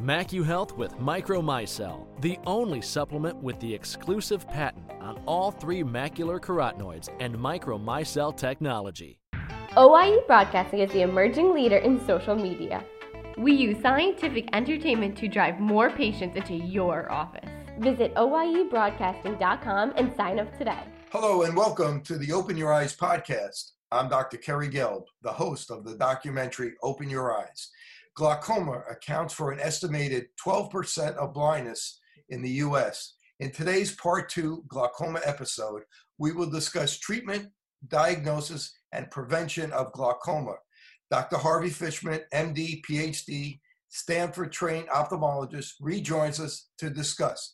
MacuHealth 0.00 0.76
with 0.76 0.94
Micromicelle, 0.98 2.06
the 2.20 2.38
only 2.46 2.82
supplement 2.82 3.38
with 3.38 3.58
the 3.60 3.74
exclusive 3.74 4.46
patent 4.46 4.90
on 5.00 5.18
all 5.24 5.50
three 5.50 5.82
macular 5.82 6.38
carotenoids 6.38 7.08
and 7.18 7.34
Micromicelle 7.34 8.36
technology. 8.36 9.18
OIE 9.78 10.18
Broadcasting 10.26 10.80
is 10.80 10.90
the 10.92 11.00
emerging 11.00 11.54
leader 11.54 11.78
in 11.78 12.04
social 12.06 12.34
media. 12.34 12.84
We 13.38 13.54
use 13.54 13.80
scientific 13.80 14.50
entertainment 14.54 15.16
to 15.16 15.28
drive 15.28 15.60
more 15.60 15.88
patients 15.88 16.36
into 16.36 16.54
your 16.54 17.10
office. 17.10 17.48
Visit 17.78 18.14
OIEBroadcasting.com 18.16 19.94
and 19.96 20.14
sign 20.14 20.38
up 20.38 20.58
today. 20.58 20.84
Hello 21.10 21.44
and 21.44 21.56
welcome 21.56 22.02
to 22.02 22.18
the 22.18 22.32
Open 22.32 22.58
Your 22.58 22.70
Eyes 22.70 22.94
podcast. 22.94 23.70
I'm 23.90 24.10
Dr. 24.10 24.36
Kerry 24.36 24.68
Gelb, 24.68 25.04
the 25.22 25.32
host 25.32 25.70
of 25.70 25.84
the 25.84 25.94
documentary 25.96 26.74
Open 26.82 27.08
Your 27.08 27.34
Eyes. 27.38 27.70
Glaucoma 28.16 28.82
accounts 28.90 29.34
for 29.34 29.52
an 29.52 29.60
estimated 29.60 30.28
12% 30.44 31.16
of 31.16 31.34
blindness 31.34 32.00
in 32.30 32.42
the 32.42 32.50
US. 32.50 33.14
In 33.40 33.52
today's 33.52 33.94
part 33.94 34.30
two 34.30 34.64
glaucoma 34.68 35.20
episode, 35.22 35.82
we 36.16 36.32
will 36.32 36.48
discuss 36.48 36.98
treatment, 36.98 37.50
diagnosis, 37.88 38.72
and 38.92 39.10
prevention 39.10 39.70
of 39.72 39.92
glaucoma. 39.92 40.54
Dr. 41.10 41.36
Harvey 41.36 41.68
Fishman, 41.68 42.20
MD, 42.32 42.80
PhD, 42.88 43.60
Stanford 43.90 44.50
trained 44.50 44.88
ophthalmologist, 44.88 45.74
rejoins 45.80 46.40
us 46.40 46.70
to 46.78 46.88
discuss. 46.88 47.52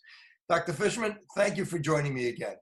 Dr. 0.49 0.73
Fishman, 0.73 1.17
thank 1.37 1.57
you 1.57 1.65
for 1.65 1.81
joining 1.81 2.15
me 2.15 2.29
again. 2.29 2.55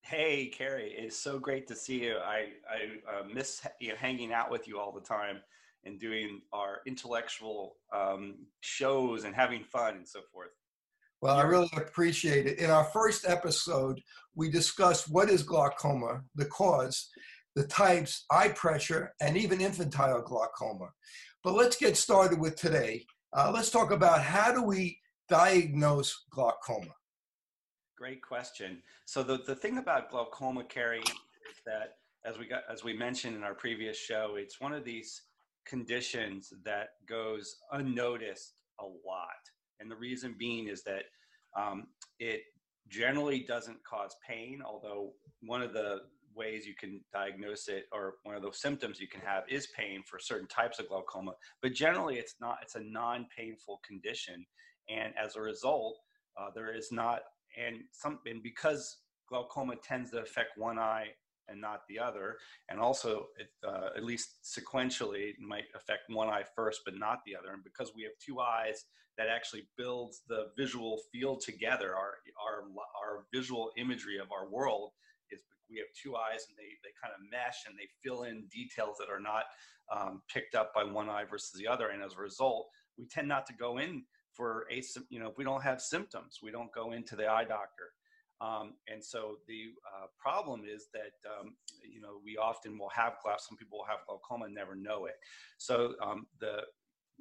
Hey, 0.00 0.46
Kerry, 0.46 0.94
it's 0.96 1.18
so 1.18 1.38
great 1.38 1.66
to 1.68 1.76
see 1.76 2.02
you. 2.04 2.16
I, 2.16 2.46
I 2.66 3.18
uh, 3.18 3.24
miss 3.30 3.60
you 3.80 3.90
know, 3.90 3.96
hanging 3.96 4.32
out 4.32 4.50
with 4.50 4.66
you 4.66 4.78
all 4.80 4.92
the 4.92 5.02
time 5.02 5.40
and 5.84 5.98
doing 5.98 6.40
our 6.52 6.80
intellectual 6.86 7.76
um, 7.94 8.46
shows 8.60 9.24
and 9.24 9.34
having 9.34 9.64
fun 9.64 9.96
and 9.96 10.08
so 10.08 10.20
forth. 10.32 10.50
Well, 11.20 11.36
I 11.36 11.42
really 11.42 11.70
appreciate 11.76 12.46
it. 12.46 12.58
In 12.58 12.70
our 12.70 12.84
first 12.84 13.28
episode, 13.28 14.00
we 14.36 14.48
discussed 14.48 15.10
what 15.10 15.28
is 15.28 15.42
glaucoma, 15.42 16.22
the 16.36 16.44
cause, 16.46 17.08
the 17.56 17.66
types, 17.66 18.24
eye 18.30 18.50
pressure, 18.50 19.12
and 19.20 19.36
even 19.36 19.60
infantile 19.60 20.22
glaucoma. 20.22 20.90
But 21.42 21.54
let's 21.54 21.76
get 21.76 21.96
started 21.96 22.38
with 22.38 22.54
today. 22.56 23.04
Uh, 23.36 23.50
let's 23.52 23.70
talk 23.70 23.90
about 23.90 24.22
how 24.22 24.52
do 24.52 24.62
we 24.62 24.98
diagnose 25.28 26.24
glaucoma? 26.30 26.94
Great 27.96 28.22
question. 28.22 28.80
So 29.06 29.24
the, 29.24 29.38
the 29.44 29.56
thing 29.56 29.78
about 29.78 30.10
glaucoma, 30.10 30.64
Kerry, 30.64 31.00
is 31.00 31.56
that 31.66 31.94
as 32.24 32.38
we 32.38 32.46
got 32.46 32.62
as 32.70 32.84
we 32.84 32.92
mentioned 32.92 33.36
in 33.36 33.42
our 33.42 33.54
previous 33.54 33.96
show, 33.96 34.36
it's 34.36 34.60
one 34.60 34.72
of 34.72 34.84
these 34.84 35.22
conditions 35.68 36.52
that 36.64 36.88
goes 37.08 37.56
unnoticed 37.72 38.54
a 38.80 38.84
lot. 38.84 39.28
And 39.80 39.90
the 39.90 39.96
reason 39.96 40.34
being 40.38 40.68
is 40.68 40.82
that 40.84 41.04
um, 41.56 41.88
it 42.18 42.42
generally 42.88 43.40
doesn't 43.40 43.84
cause 43.84 44.16
pain, 44.26 44.60
although 44.64 45.12
one 45.42 45.62
of 45.62 45.72
the 45.72 46.00
ways 46.34 46.66
you 46.66 46.74
can 46.74 47.00
diagnose 47.12 47.68
it 47.68 47.86
or 47.92 48.14
one 48.22 48.36
of 48.36 48.42
those 48.42 48.60
symptoms 48.60 49.00
you 49.00 49.08
can 49.08 49.20
have 49.20 49.42
is 49.48 49.68
pain 49.76 50.02
for 50.06 50.18
certain 50.18 50.46
types 50.46 50.78
of 50.78 50.88
glaucoma 50.88 51.32
but 51.62 51.72
generally 51.72 52.16
it's 52.16 52.36
not 52.40 52.58
it's 52.62 52.76
a 52.76 52.80
non-painful 52.80 53.80
condition 53.84 54.46
and 54.88 55.12
as 55.22 55.34
a 55.34 55.40
result 55.40 55.96
uh, 56.40 56.48
there 56.54 56.72
is 56.72 56.92
not 56.92 57.22
and 57.60 57.78
some 57.90 58.20
and 58.26 58.42
because 58.42 58.98
glaucoma 59.28 59.74
tends 59.82 60.12
to 60.12 60.18
affect 60.18 60.50
one 60.56 60.78
eye 60.78 61.08
and 61.48 61.60
not 61.60 61.82
the 61.88 61.98
other. 61.98 62.36
And 62.68 62.80
also, 62.80 63.26
it, 63.38 63.48
uh, 63.66 63.90
at 63.96 64.04
least 64.04 64.44
sequentially, 64.44 65.30
it 65.30 65.36
might 65.40 65.64
affect 65.74 66.02
one 66.08 66.28
eye 66.28 66.44
first, 66.54 66.82
but 66.84 66.98
not 66.98 67.20
the 67.26 67.36
other. 67.36 67.52
And 67.52 67.64
because 67.64 67.92
we 67.94 68.02
have 68.02 68.12
two 68.24 68.40
eyes, 68.40 68.84
that 69.18 69.28
actually 69.28 69.68
builds 69.76 70.22
the 70.28 70.46
visual 70.56 71.00
field 71.12 71.40
together. 71.40 71.94
Our 71.96 72.14
our 72.40 72.62
our 72.96 73.24
visual 73.34 73.72
imagery 73.76 74.18
of 74.18 74.28
our 74.32 74.48
world 74.48 74.92
is 75.30 75.40
we 75.68 75.76
have 75.78 75.88
two 76.00 76.14
eyes, 76.16 76.46
and 76.48 76.56
they 76.56 76.70
they 76.84 76.94
kind 77.02 77.12
of 77.12 77.20
mesh 77.30 77.66
and 77.66 77.76
they 77.76 77.88
fill 78.02 78.22
in 78.22 78.46
details 78.46 78.96
that 78.98 79.10
are 79.10 79.20
not 79.20 79.44
um, 79.92 80.22
picked 80.32 80.54
up 80.54 80.72
by 80.72 80.84
one 80.84 81.10
eye 81.10 81.24
versus 81.28 81.52
the 81.58 81.66
other. 81.66 81.88
And 81.88 82.02
as 82.02 82.14
a 82.14 82.22
result, 82.22 82.68
we 82.96 83.06
tend 83.06 83.28
not 83.28 83.44
to 83.46 83.54
go 83.54 83.78
in 83.78 84.04
for 84.32 84.66
a 84.70 84.82
you 85.10 85.18
know 85.18 85.28
if 85.28 85.36
we 85.36 85.44
don't 85.44 85.62
have 85.62 85.80
symptoms, 85.80 86.38
we 86.42 86.52
don't 86.52 86.72
go 86.72 86.92
into 86.92 87.16
the 87.16 87.26
eye 87.26 87.44
doctor. 87.44 87.90
Um, 88.40 88.74
and 88.86 89.04
so 89.04 89.38
the 89.48 89.72
uh, 89.86 90.06
problem 90.18 90.62
is 90.64 90.86
that 90.92 91.16
um, 91.28 91.54
you 91.82 92.00
know 92.00 92.20
we 92.24 92.36
often 92.36 92.78
will 92.78 92.90
have 92.90 93.14
glaucoma. 93.22 93.40
Some 93.40 93.56
people 93.56 93.78
will 93.78 93.86
have 93.86 94.06
glaucoma 94.06 94.46
and 94.46 94.54
never 94.54 94.76
know 94.76 95.06
it. 95.06 95.16
So 95.58 95.94
um, 96.02 96.26
the 96.40 96.62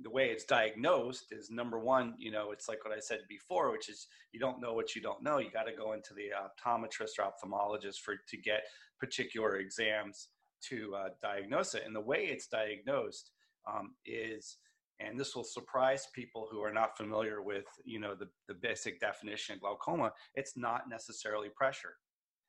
the 0.04 0.10
way 0.12 0.30
it's 0.30 0.46
diagnosed 0.46 1.32
is 1.32 1.50
number 1.50 1.80
one, 1.80 2.14
you 2.20 2.30
know, 2.30 2.52
it's 2.52 2.70
like 2.70 2.86
what 2.86 2.96
I 2.96 3.00
said 3.00 3.22
before, 3.28 3.72
which 3.72 3.90
is 3.90 4.08
you 4.32 4.40
don't 4.40 4.62
know 4.62 4.74
what 4.74 4.96
you 4.96 5.02
don't 5.02 5.24
know. 5.24 5.40
You 5.40 5.50
got 5.52 5.64
to 5.64 5.74
go 5.74 5.94
into 5.94 6.14
the 6.14 6.30
optometrist 6.38 7.18
or 7.20 7.32
ophthalmologist 7.32 8.02
for 8.02 8.16
to 8.28 8.38
get 8.38 8.64
particular 9.00 9.58
exams 9.58 10.30
to 10.70 10.96
uh, 10.96 11.10
diagnose 11.22 11.74
it. 11.74 11.84
And 11.86 11.96
the 11.96 12.02
way 12.02 12.26
it's 12.26 12.48
diagnosed 12.48 13.32
um, 13.68 13.96
is 14.06 14.58
and 15.00 15.20
this 15.20 15.36
will 15.36 15.44
surprise 15.44 16.08
people 16.14 16.48
who 16.52 16.62
are 16.62 16.74
not 16.74 16.98
familiar 16.98 17.42
with 17.42 17.66
you 17.86 18.00
know 18.00 18.16
the, 18.16 18.28
the 18.48 18.54
basic 18.54 19.00
definition 19.00 19.56
of 19.56 19.62
glaucoma 19.62 20.12
it's 20.36 20.58
not 20.58 20.90
necessarily 20.90 21.50
pressure. 21.50 21.96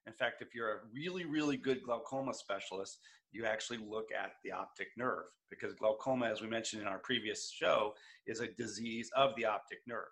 In 0.06 0.12
fact 0.12 0.40
if 0.40 0.54
you're 0.54 0.72
a 0.72 0.80
really 0.94 1.24
really 1.24 1.56
good 1.56 1.82
glaucoma 1.82 2.34
specialist 2.34 2.98
you 3.30 3.44
actually 3.44 3.78
look 3.78 4.06
at 4.18 4.32
the 4.44 4.52
optic 4.52 4.88
nerve 4.96 5.26
because 5.50 5.74
glaucoma 5.74 6.26
as 6.26 6.40
we 6.40 6.48
mentioned 6.48 6.82
in 6.82 6.88
our 6.88 6.98
previous 6.98 7.50
show 7.50 7.94
is 8.26 8.40
a 8.40 8.48
disease 8.48 9.10
of 9.16 9.34
the 9.36 9.44
optic 9.44 9.78
nerve. 9.86 10.06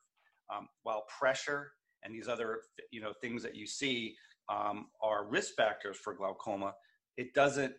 Um, 0.55 0.69
while 0.85 1.05
pressure 1.19 1.73
and 2.05 2.15
these 2.15 2.29
other 2.29 2.61
you 2.91 3.01
know 3.01 3.13
things 3.21 3.43
that 3.43 3.57
you 3.57 3.67
see 3.67 4.15
um, 4.49 4.87
are 5.03 5.27
risk 5.27 5.55
factors 5.57 5.97
for 5.97 6.15
glaucoma 6.15 6.73
it 7.17 7.35
doesn't 7.35 7.75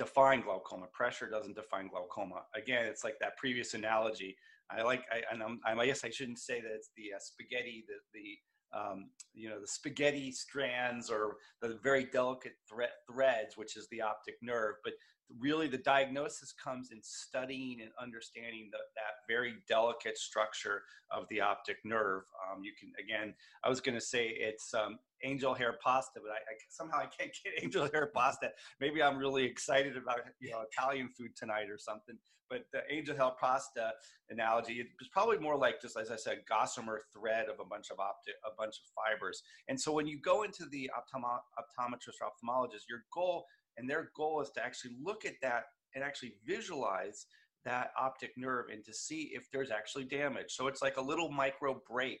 define 0.00 0.40
glaucoma. 0.40 0.86
Pressure 0.94 1.28
doesn't 1.28 1.54
define 1.54 1.88
glaucoma. 1.88 2.42
Again, 2.56 2.86
it's 2.86 3.04
like 3.04 3.16
that 3.20 3.36
previous 3.36 3.74
analogy. 3.74 4.34
I 4.70 4.80
like, 4.82 5.02
I, 5.12 5.20
and 5.30 5.42
I'm, 5.42 5.60
I 5.66 5.84
guess 5.84 6.04
I 6.04 6.10
shouldn't 6.10 6.38
say 6.38 6.60
that 6.62 6.72
it's 6.74 6.90
the 6.96 7.12
uh, 7.14 7.20
spaghetti, 7.20 7.84
the, 7.86 7.96
the 8.14 8.26
um, 8.72 9.10
you 9.34 9.48
know, 9.48 9.60
the 9.60 9.66
spaghetti 9.66 10.32
strands 10.32 11.10
or 11.10 11.36
the 11.60 11.78
very 11.82 12.04
delicate 12.04 12.54
thre- 12.68 12.96
threads, 13.10 13.56
which 13.56 13.76
is 13.76 13.88
the 13.88 14.00
optic 14.00 14.36
nerve. 14.42 14.74
But 14.84 14.94
really, 15.38 15.68
the 15.68 15.78
diagnosis 15.78 16.52
comes 16.52 16.90
in 16.90 16.98
studying 17.02 17.80
and 17.80 17.90
understanding 18.00 18.68
the, 18.72 18.78
that 18.96 19.14
very 19.28 19.54
delicate 19.68 20.18
structure 20.18 20.82
of 21.10 21.26
the 21.30 21.40
optic 21.40 21.76
nerve. 21.84 22.22
Um, 22.50 22.62
you 22.62 22.72
can, 22.78 22.92
again, 23.02 23.34
I 23.64 23.68
was 23.68 23.80
going 23.80 23.94
to 23.94 24.04
say 24.04 24.28
it's 24.28 24.74
um, 24.74 24.98
angel 25.24 25.54
hair 25.54 25.78
pasta, 25.82 26.20
but 26.22 26.30
I, 26.30 26.36
I, 26.36 26.54
somehow 26.68 26.98
I 26.98 27.06
can't 27.06 27.30
get 27.44 27.62
angel 27.62 27.88
hair 27.92 28.10
pasta. 28.14 28.50
Maybe 28.80 29.02
I'm 29.02 29.18
really 29.18 29.44
excited 29.44 29.96
about 29.96 30.20
you 30.40 30.50
know 30.50 30.62
Italian 30.70 31.08
food 31.16 31.36
tonight 31.36 31.70
or 31.70 31.78
something. 31.78 32.16
But 32.50 32.64
the 32.72 32.82
angel 32.90 33.16
hair 33.16 33.30
pasta 33.40 33.92
analogy 34.28 34.84
is 35.00 35.08
probably 35.08 35.38
more 35.38 35.56
like 35.56 35.80
just 35.80 35.96
as 35.96 36.10
I 36.10 36.16
said, 36.16 36.40
gossamer 36.48 37.02
thread 37.14 37.46
of 37.48 37.60
a 37.60 37.64
bunch 37.64 37.90
of 37.90 38.00
optic, 38.00 38.34
a 38.44 38.50
bunch 38.58 38.74
of 38.80 38.90
fibers. 38.92 39.42
And 39.68 39.80
so 39.80 39.92
when 39.92 40.06
you 40.06 40.20
go 40.20 40.42
into 40.42 40.66
the 40.66 40.90
optometrist 40.98 42.20
or 42.20 42.28
ophthalmologist, 42.28 42.88
your 42.88 43.04
goal 43.14 43.46
and 43.76 43.88
their 43.88 44.10
goal 44.16 44.42
is 44.42 44.50
to 44.56 44.64
actually 44.64 44.96
look 45.00 45.24
at 45.24 45.34
that 45.42 45.64
and 45.94 46.02
actually 46.02 46.34
visualize 46.44 47.26
that 47.64 47.92
optic 47.98 48.32
nerve 48.36 48.66
and 48.72 48.84
to 48.84 48.92
see 48.92 49.30
if 49.32 49.48
there's 49.52 49.70
actually 49.70 50.04
damage. 50.04 50.50
So 50.50 50.66
it's 50.66 50.82
like 50.82 50.96
a 50.96 51.02
little 51.02 51.30
micro 51.30 51.80
break 51.88 52.20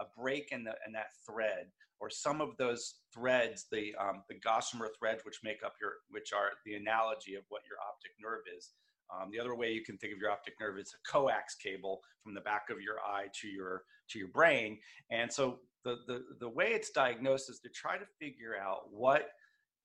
a 0.00 0.04
break 0.18 0.48
in, 0.50 0.64
the, 0.64 0.74
in 0.86 0.92
that 0.92 1.12
thread 1.26 1.66
or 2.00 2.08
some 2.08 2.40
of 2.40 2.56
those 2.56 2.94
threads, 3.12 3.66
the, 3.70 3.94
um, 4.00 4.22
the 4.28 4.34
gossamer 4.40 4.88
threads, 4.98 5.24
which 5.24 5.40
make 5.44 5.62
up 5.64 5.74
your, 5.80 5.92
which 6.08 6.32
are 6.32 6.50
the 6.64 6.74
analogy 6.74 7.34
of 7.34 7.44
what 7.50 7.62
your 7.68 7.76
optic 7.86 8.12
nerve 8.20 8.40
is. 8.56 8.70
Um, 9.12 9.30
the 9.30 9.40
other 9.40 9.54
way 9.54 9.72
you 9.72 9.82
can 9.82 9.98
think 9.98 10.12
of 10.12 10.18
your 10.18 10.30
optic 10.30 10.54
nerve 10.60 10.78
is 10.78 10.94
a 10.94 11.10
coax 11.10 11.54
cable 11.54 12.00
from 12.22 12.34
the 12.34 12.40
back 12.40 12.64
of 12.70 12.80
your 12.80 12.96
eye 13.00 13.26
to 13.40 13.48
your 13.48 13.82
to 14.10 14.18
your 14.18 14.28
brain. 14.28 14.78
And 15.10 15.32
so 15.32 15.60
the 15.84 15.98
the 16.06 16.22
the 16.40 16.48
way 16.48 16.68
it's 16.68 16.90
diagnosed 16.90 17.50
is 17.50 17.60
to 17.60 17.68
try 17.70 17.96
to 17.96 18.04
figure 18.18 18.56
out 18.56 18.92
what 18.92 19.28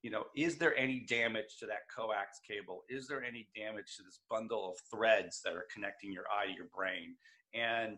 you 0.01 0.11
know 0.11 0.25
is 0.35 0.57
there 0.57 0.77
any 0.77 1.05
damage 1.07 1.57
to 1.59 1.65
that 1.67 1.89
coax 1.95 2.39
cable? 2.47 2.83
Is 2.89 3.07
there 3.07 3.23
any 3.23 3.47
damage 3.55 3.95
to 3.97 4.03
this 4.03 4.19
bundle 4.29 4.71
of 4.71 4.77
threads 4.91 5.41
that 5.43 5.53
are 5.53 5.65
connecting 5.73 6.11
your 6.11 6.25
eye 6.31 6.47
to 6.47 6.53
your 6.53 6.67
brain? 6.75 7.15
And 7.53 7.97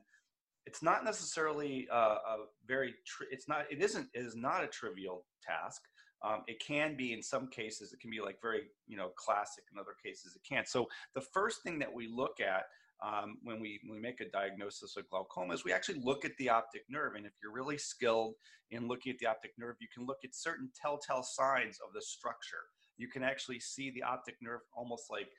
it's 0.66 0.84
not 0.84 1.06
necessarily 1.06 1.88
a, 1.92 1.96
a 1.96 2.38
very 2.68 2.94
tri- 3.06 3.28
it's 3.32 3.48
not 3.48 3.66
it 3.72 3.82
isn't 3.82 4.10
it 4.14 4.20
is 4.20 4.36
not 4.36 4.64
a 4.64 4.68
trivial 4.68 5.26
task 5.42 5.82
um, 6.24 6.44
it 6.48 6.60
can 6.60 6.96
be 6.96 7.14
in 7.14 7.22
some 7.22 7.48
cases 7.48 7.94
it 7.94 8.00
can 8.00 8.10
be 8.10 8.20
like 8.20 8.42
very 8.42 8.62
you 8.88 8.98
know 8.98 9.10
classic 9.16 9.64
in 9.72 9.80
other 9.80 9.96
cases 10.04 10.36
it 10.36 10.42
can't. 10.48 10.68
So 10.68 10.88
the 11.16 11.22
first 11.22 11.64
thing 11.64 11.80
that 11.80 11.94
we 11.94 12.08
look 12.08 12.40
at 12.40 12.64
um, 13.06 13.38
when 13.44 13.60
we 13.60 13.80
we 13.90 14.00
make 14.00 14.22
a 14.22 14.30
diagnosis 14.30 14.98
of 14.98 15.10
glaucoma 15.10 15.54
is 15.54 15.64
we 15.64 15.74
actually 15.74 16.02
look 16.02 16.26
at 16.26 16.36
the 16.38 16.50
optic 16.50 16.84
nerve. 16.90 17.16
And 17.16 17.26
if 17.26 17.34
you're 17.42 17.54
really 17.54 17.78
skilled 17.78 18.36
in 18.72 18.88
looking 18.88 19.12
at 19.12 19.20
the 19.20 19.28
optic 19.28 19.52
nerve 19.58 19.76
you 19.80 19.88
can 19.94 20.06
look 20.06 20.20
at 20.24 20.34
certain 20.34 20.70
telltale 20.80 21.24
signs 21.24 21.80
of 21.86 21.94
the 21.94 22.02
structure. 22.02 22.66
You 22.98 23.08
can 23.08 23.22
actually 23.22 23.60
see 23.60 23.92
the 23.92 24.02
optic 24.02 24.36
nerve 24.42 24.62
almost 24.76 25.12
like 25.12 25.30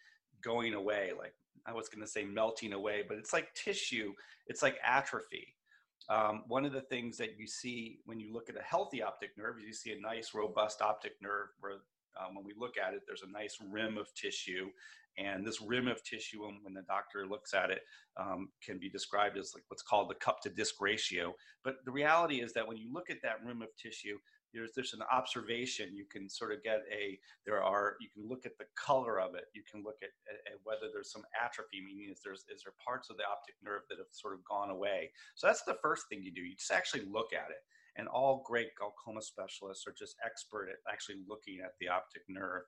going 0.43 0.75
away 0.75 1.11
like 1.19 1.35
i 1.67 1.73
was 1.73 1.89
going 1.89 2.01
to 2.01 2.11
say 2.11 2.25
melting 2.25 2.73
away 2.73 3.03
but 3.07 3.19
it's 3.19 3.33
like 3.33 3.53
tissue 3.55 4.13
it's 4.47 4.63
like 4.63 4.79
atrophy 4.85 5.55
um, 6.09 6.43
one 6.49 6.65
of 6.65 6.73
the 6.73 6.81
things 6.81 7.19
that 7.19 7.39
you 7.39 7.47
see 7.47 7.99
when 8.07 8.19
you 8.19 8.33
look 8.33 8.49
at 8.49 8.57
a 8.57 8.63
healthy 8.63 9.03
optic 9.03 9.31
nerve 9.37 9.59
is 9.59 9.65
you 9.65 9.73
see 9.73 9.93
a 9.93 10.01
nice 10.01 10.33
robust 10.35 10.81
optic 10.81 11.13
nerve 11.21 11.49
where 11.61 11.75
um, 12.19 12.35
when 12.35 12.45
we 12.45 12.55
look 12.59 12.77
at 12.79 12.95
it 12.95 13.03
there's 13.07 13.23
a 13.23 13.31
nice 13.31 13.59
rim 13.71 13.99
of 13.99 14.13
tissue. 14.15 14.69
And 15.19 15.45
this 15.45 15.61
rim 15.61 15.89
of 15.89 16.03
tissue 16.05 16.45
when, 16.45 16.75
the 16.75 16.83
doctor 16.83 17.27
looks 17.27 17.53
at 17.53 17.71
it 17.71 17.83
um, 18.17 18.51
can 18.65 18.79
be 18.79 18.89
described 18.89 19.37
as 19.37 19.53
like 19.53 19.65
what's 19.67 19.83
called 19.83 20.09
the 20.09 20.15
cup 20.15 20.41
to 20.43 20.49
disc 20.49 20.77
ratio. 20.81 21.35
But 21.65 21.85
the 21.85 21.91
reality 21.91 22.41
is 22.41 22.53
that 22.53 22.67
when 22.67 22.77
you 22.77 22.93
look 22.93 23.11
at 23.11 23.21
that 23.25 23.45
rim 23.45 23.61
of 23.61 23.69
tissue 23.77 24.19
there's 24.53 24.71
there's 24.75 24.95
an 24.95 25.03
observation. 25.13 25.95
You 25.95 26.05
can 26.11 26.29
sort 26.29 26.53
of 26.53 26.63
get 26.63 26.83
a 26.93 27.19
there 27.47 27.63
are 27.63 27.97
you 28.01 28.09
can 28.13 28.29
look 28.29 28.47
at 28.47 28.57
the 28.59 28.67
color 28.75 29.21
of 29.21 29.35
it. 29.35 29.45
You 29.55 29.63
can 29.71 29.83
look 29.83 29.99
at, 30.03 30.11
at, 30.29 30.53
at, 30.53 30.59
whether 30.65 30.93
there's 30.93 31.13
some 31.13 31.25
atrophy 31.37 31.81
meaning 31.85 32.11
is 32.11 32.21
there's 32.25 32.45
is 32.53 32.63
there 32.65 32.75
parts 32.85 33.11
of 33.11 33.17
the 33.17 33.25
optic 33.25 33.55
nerve 33.63 33.83
that 33.89 33.99
have 33.99 34.13
sort 34.13 34.35
of 34.35 34.41
gone 34.45 34.71
away. 34.71 35.11
So 35.35 35.47
that's 35.47 35.63
the 35.63 35.79
first 35.83 36.05
thing 36.09 36.23
you 36.23 36.33
do. 36.33 36.43
You 36.43 36.57
just 36.57 36.73
actually 36.73 37.05
look 37.11 37.33
at 37.33 37.51
it. 37.51 37.63
And 37.97 38.07
all 38.07 38.45
great 38.47 38.69
glaucoma 38.79 39.23
specialists 39.23 39.85
are 39.89 39.95
just 39.99 40.15
expert 40.25 40.69
at 40.71 40.77
actually 40.91 41.17
looking 41.29 41.59
at 41.65 41.73
the 41.81 41.89
optic 41.89 42.23
nerve. 42.29 42.63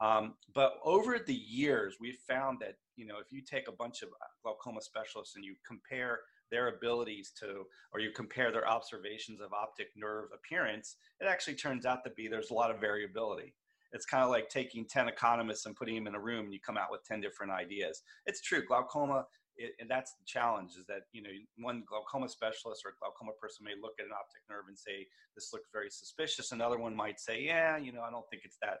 Um, 0.00 0.34
but 0.54 0.74
over 0.84 1.18
the 1.18 1.34
years 1.34 1.96
we've 2.00 2.20
found 2.28 2.58
that 2.60 2.76
you 2.96 3.06
know 3.06 3.18
if 3.18 3.32
you 3.32 3.42
take 3.42 3.68
a 3.68 3.72
bunch 3.72 4.02
of 4.02 4.10
glaucoma 4.42 4.80
specialists 4.80 5.34
and 5.36 5.44
you 5.44 5.54
compare 5.66 6.20
their 6.50 6.68
abilities 6.68 7.32
to, 7.40 7.64
or 7.92 8.00
you 8.00 8.10
compare 8.10 8.52
their 8.52 8.68
observations 8.68 9.40
of 9.40 9.52
optic 9.52 9.88
nerve 9.96 10.26
appearance, 10.34 10.96
it 11.20 11.26
actually 11.26 11.54
turns 11.54 11.86
out 11.86 12.04
to 12.04 12.10
be 12.10 12.28
there's 12.28 12.50
a 12.50 12.54
lot 12.54 12.70
of 12.70 12.80
variability. 12.80 13.54
It's 13.92 14.06
kind 14.06 14.24
of 14.24 14.30
like 14.30 14.48
taking 14.48 14.84
10 14.84 15.08
economists 15.08 15.66
and 15.66 15.76
putting 15.76 15.94
them 15.94 16.06
in 16.06 16.14
a 16.14 16.20
room 16.20 16.46
and 16.46 16.52
you 16.52 16.60
come 16.64 16.76
out 16.76 16.90
with 16.90 17.04
10 17.04 17.20
different 17.20 17.52
ideas. 17.52 18.02
It's 18.26 18.40
true, 18.40 18.62
glaucoma, 18.66 19.24
it, 19.56 19.72
and 19.80 19.88
that's 19.88 20.12
the 20.12 20.24
challenge 20.26 20.72
is 20.78 20.84
that, 20.86 21.02
you 21.12 21.22
know, 21.22 21.30
one 21.58 21.82
glaucoma 21.88 22.28
specialist 22.28 22.82
or 22.84 22.92
glaucoma 23.00 23.32
person 23.40 23.64
may 23.64 23.72
look 23.80 23.94
at 23.98 24.06
an 24.06 24.12
optic 24.12 24.42
nerve 24.50 24.64
and 24.68 24.76
say, 24.76 25.06
this 25.34 25.50
looks 25.52 25.68
very 25.72 25.88
suspicious. 25.90 26.52
Another 26.52 26.78
one 26.78 26.94
might 26.94 27.20
say, 27.20 27.42
yeah, 27.42 27.76
you 27.76 27.92
know, 27.92 28.02
I 28.02 28.10
don't 28.10 28.28
think 28.30 28.42
it's 28.44 28.58
that 28.60 28.80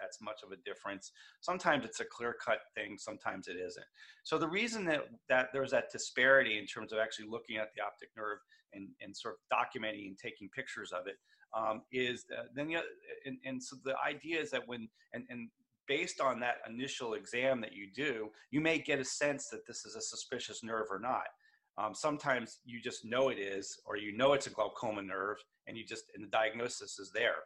that's 0.00 0.20
much 0.20 0.42
of 0.44 0.52
a 0.52 0.56
difference. 0.64 1.12
Sometimes 1.40 1.84
it's 1.84 2.00
a 2.00 2.04
clear 2.04 2.34
cut 2.44 2.60
thing, 2.74 2.96
sometimes 2.98 3.48
it 3.48 3.56
isn't. 3.56 3.86
So 4.24 4.38
the 4.38 4.48
reason 4.48 4.84
that, 4.86 5.06
that 5.28 5.48
there's 5.52 5.70
that 5.72 5.90
disparity 5.92 6.58
in 6.58 6.66
terms 6.66 6.92
of 6.92 6.98
actually 6.98 7.28
looking 7.28 7.56
at 7.56 7.68
the 7.76 7.82
optic 7.82 8.10
nerve 8.16 8.38
and, 8.72 8.88
and 9.00 9.16
sort 9.16 9.34
of 9.34 9.56
documenting 9.56 10.06
and 10.06 10.18
taking 10.18 10.48
pictures 10.48 10.92
of 10.92 11.06
it 11.06 11.16
um, 11.56 11.82
is 11.92 12.24
then 12.54 12.70
you 12.70 12.80
and, 13.26 13.36
and 13.44 13.62
so 13.62 13.76
the 13.84 13.94
idea 14.06 14.40
is 14.40 14.50
that 14.50 14.66
when 14.66 14.88
and, 15.12 15.24
and 15.28 15.50
based 15.86 16.20
on 16.20 16.40
that 16.40 16.56
initial 16.68 17.14
exam 17.14 17.60
that 17.60 17.72
you 17.74 17.88
do, 17.94 18.28
you 18.50 18.60
may 18.60 18.78
get 18.78 19.00
a 19.00 19.04
sense 19.04 19.48
that 19.48 19.66
this 19.66 19.84
is 19.84 19.96
a 19.96 20.00
suspicious 20.00 20.62
nerve 20.62 20.86
or 20.90 20.98
not. 20.98 21.24
Um, 21.78 21.94
sometimes 21.94 22.58
you 22.64 22.80
just 22.80 23.04
know 23.04 23.30
it 23.30 23.38
is, 23.38 23.78
or 23.86 23.96
you 23.96 24.16
know 24.16 24.34
it's 24.34 24.46
a 24.46 24.50
glaucoma 24.50 25.02
nerve, 25.02 25.38
and 25.66 25.76
you 25.76 25.84
just 25.84 26.04
and 26.14 26.24
the 26.24 26.28
diagnosis 26.28 26.98
is 26.98 27.10
there. 27.12 27.44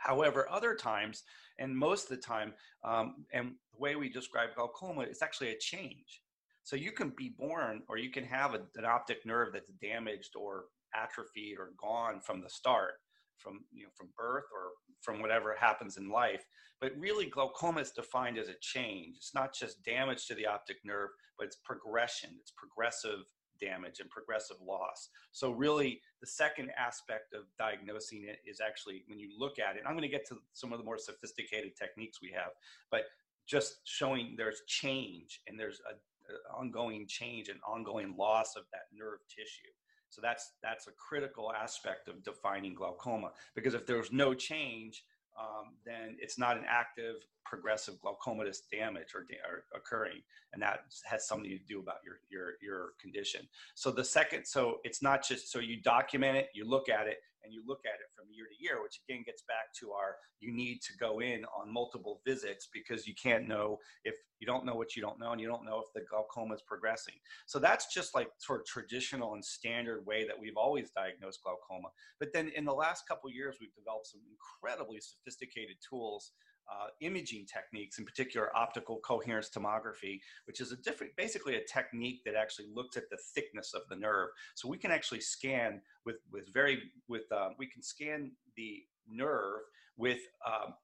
However, 0.00 0.48
other 0.50 0.74
times, 0.74 1.22
and 1.58 1.76
most 1.76 2.04
of 2.04 2.16
the 2.16 2.22
time, 2.22 2.54
um, 2.84 3.26
and 3.32 3.52
the 3.72 3.78
way 3.78 3.96
we 3.96 4.08
describe 4.08 4.54
glaucoma, 4.56 5.02
it's 5.02 5.22
actually 5.22 5.50
a 5.50 5.58
change. 5.58 6.22
So 6.62 6.74
you 6.74 6.90
can 6.90 7.12
be 7.16 7.34
born, 7.38 7.82
or 7.88 7.98
you 7.98 8.10
can 8.10 8.24
have 8.24 8.54
a, 8.54 8.62
an 8.76 8.86
optic 8.86 9.26
nerve 9.26 9.52
that's 9.52 9.70
damaged 9.82 10.36
or 10.36 10.64
atrophied 10.94 11.58
or 11.58 11.72
gone 11.78 12.20
from 12.20 12.40
the 12.40 12.48
start, 12.48 12.94
from 13.36 13.60
you 13.72 13.84
know 13.84 13.90
from 13.94 14.08
birth 14.16 14.44
or 14.54 14.70
from 15.02 15.20
whatever 15.20 15.54
happens 15.58 15.98
in 15.98 16.08
life. 16.08 16.44
But 16.80 16.92
really, 16.98 17.26
glaucoma 17.26 17.80
is 17.80 17.90
defined 17.90 18.38
as 18.38 18.48
a 18.48 18.54
change. 18.62 19.16
It's 19.16 19.34
not 19.34 19.54
just 19.54 19.84
damage 19.84 20.26
to 20.26 20.34
the 20.34 20.46
optic 20.46 20.78
nerve, 20.82 21.10
but 21.38 21.46
it's 21.46 21.56
progression. 21.56 22.30
It's 22.40 22.52
progressive 22.56 23.26
damage 23.60 24.00
and 24.00 24.10
progressive 24.10 24.56
loss. 24.64 25.10
So 25.32 25.50
really 25.50 26.00
the 26.20 26.26
second 26.26 26.70
aspect 26.78 27.34
of 27.34 27.42
diagnosing 27.58 28.24
it 28.28 28.38
is 28.48 28.60
actually 28.60 29.04
when 29.06 29.18
you 29.18 29.30
look 29.38 29.58
at 29.58 29.76
it, 29.76 29.82
I'm 29.86 29.92
going 29.92 30.02
to 30.02 30.08
get 30.08 30.26
to 30.28 30.36
some 30.52 30.72
of 30.72 30.78
the 30.78 30.84
more 30.84 30.98
sophisticated 30.98 31.76
techniques 31.76 32.18
we 32.22 32.30
have, 32.32 32.52
but 32.90 33.04
just 33.46 33.80
showing 33.84 34.34
there's 34.36 34.62
change 34.66 35.40
and 35.48 35.58
there's 35.58 35.80
a, 35.90 35.94
a 36.32 36.58
ongoing 36.58 37.06
change 37.08 37.48
and 37.48 37.58
ongoing 37.66 38.14
loss 38.16 38.56
of 38.56 38.64
that 38.72 38.84
nerve 38.96 39.20
tissue. 39.28 39.70
So 40.10 40.20
that's 40.20 40.54
that's 40.62 40.88
a 40.88 40.92
critical 40.92 41.52
aspect 41.52 42.08
of 42.08 42.22
defining 42.24 42.74
glaucoma 42.74 43.30
because 43.54 43.74
if 43.74 43.86
there's 43.86 44.12
no 44.12 44.34
change, 44.34 45.04
um, 45.38 45.74
then 45.84 46.16
it's 46.20 46.38
not 46.38 46.56
an 46.56 46.64
active 46.68 47.16
progressive 47.44 47.94
glaucomatous 48.00 48.58
damage 48.70 49.14
or, 49.14 49.26
or, 49.48 49.64
occurring, 49.74 50.20
and 50.52 50.62
that 50.62 50.80
has 51.04 51.26
something 51.26 51.50
to 51.50 51.58
do 51.68 51.80
about 51.80 51.96
your 52.04 52.20
your 52.30 52.52
your 52.62 52.90
condition. 53.00 53.48
So 53.74 53.90
the 53.90 54.04
second, 54.04 54.44
so 54.44 54.78
it's 54.84 55.02
not 55.02 55.26
just 55.26 55.50
so 55.50 55.58
you 55.58 55.80
document 55.80 56.36
it, 56.36 56.48
you 56.54 56.68
look 56.68 56.88
at 56.88 57.06
it, 57.06 57.18
and 57.44 57.52
you 57.52 57.62
look 57.66 57.80
at 57.84 58.00
it 58.00 58.10
from 58.14 58.26
year 58.32 58.46
to 58.46 58.62
year, 58.62 58.82
which 58.82 59.00
again 59.08 59.22
gets 59.24 59.42
back 59.48 59.72
to 59.80 59.92
our 59.92 60.16
you 60.40 60.52
need 60.52 60.80
to 60.82 60.96
go 60.98 61.20
in 61.20 61.44
on 61.56 61.72
multiple 61.72 62.20
visits 62.26 62.68
because 62.72 63.06
you 63.06 63.14
can't 63.14 63.46
know 63.46 63.78
if 64.04 64.14
you 64.40 64.46
don't 64.46 64.64
know 64.64 64.74
what 64.74 64.96
you 64.96 65.02
don't 65.02 65.20
know, 65.20 65.32
and 65.32 65.40
you 65.40 65.46
don't 65.46 65.66
know 65.66 65.82
if 65.84 65.92
the 65.94 66.00
glaucoma 66.08 66.54
is 66.54 66.62
progressing. 66.66 67.14
So 67.46 67.58
that's 67.58 67.92
just 67.92 68.14
like 68.14 68.28
sort 68.38 68.60
of 68.60 68.66
traditional 68.66 69.34
and 69.34 69.44
standard 69.44 70.06
way 70.06 70.26
that 70.26 70.38
we've 70.38 70.56
always 70.56 70.90
diagnosed 70.96 71.40
glaucoma. 71.42 71.88
But 72.18 72.32
then 72.32 72.50
in 72.56 72.64
the 72.64 72.72
last 72.72 73.06
couple 73.06 73.30
years, 73.30 73.56
we've 73.60 73.74
developed 73.74 74.06
some 74.06 74.22
incredibly 74.30 74.98
sophisticated 75.00 75.76
tools 75.86 76.32
uh, 76.70 76.88
imaging 77.00 77.46
techniques, 77.46 77.98
in 77.98 78.04
particular 78.04 78.54
optical 78.56 79.00
coherence 79.00 79.50
tomography, 79.50 80.20
which 80.46 80.60
is 80.60 80.72
a 80.72 80.76
different, 80.76 81.14
basically 81.16 81.56
a 81.56 81.64
technique 81.64 82.20
that 82.24 82.34
actually 82.34 82.66
looks 82.74 82.96
at 82.96 83.10
the 83.10 83.18
thickness 83.34 83.74
of 83.74 83.82
the 83.88 83.96
nerve. 83.96 84.28
So 84.54 84.68
we 84.68 84.78
can 84.78 84.90
actually 84.90 85.20
scan 85.20 85.80
with 86.04 86.16
with 86.30 86.52
very 86.52 86.82
with 87.08 87.30
uh, 87.32 87.50
we 87.58 87.66
can 87.66 87.82
scan 87.82 88.32
the 88.56 88.82
nerve 89.08 89.60
with 89.96 90.20
um, 90.46 90.74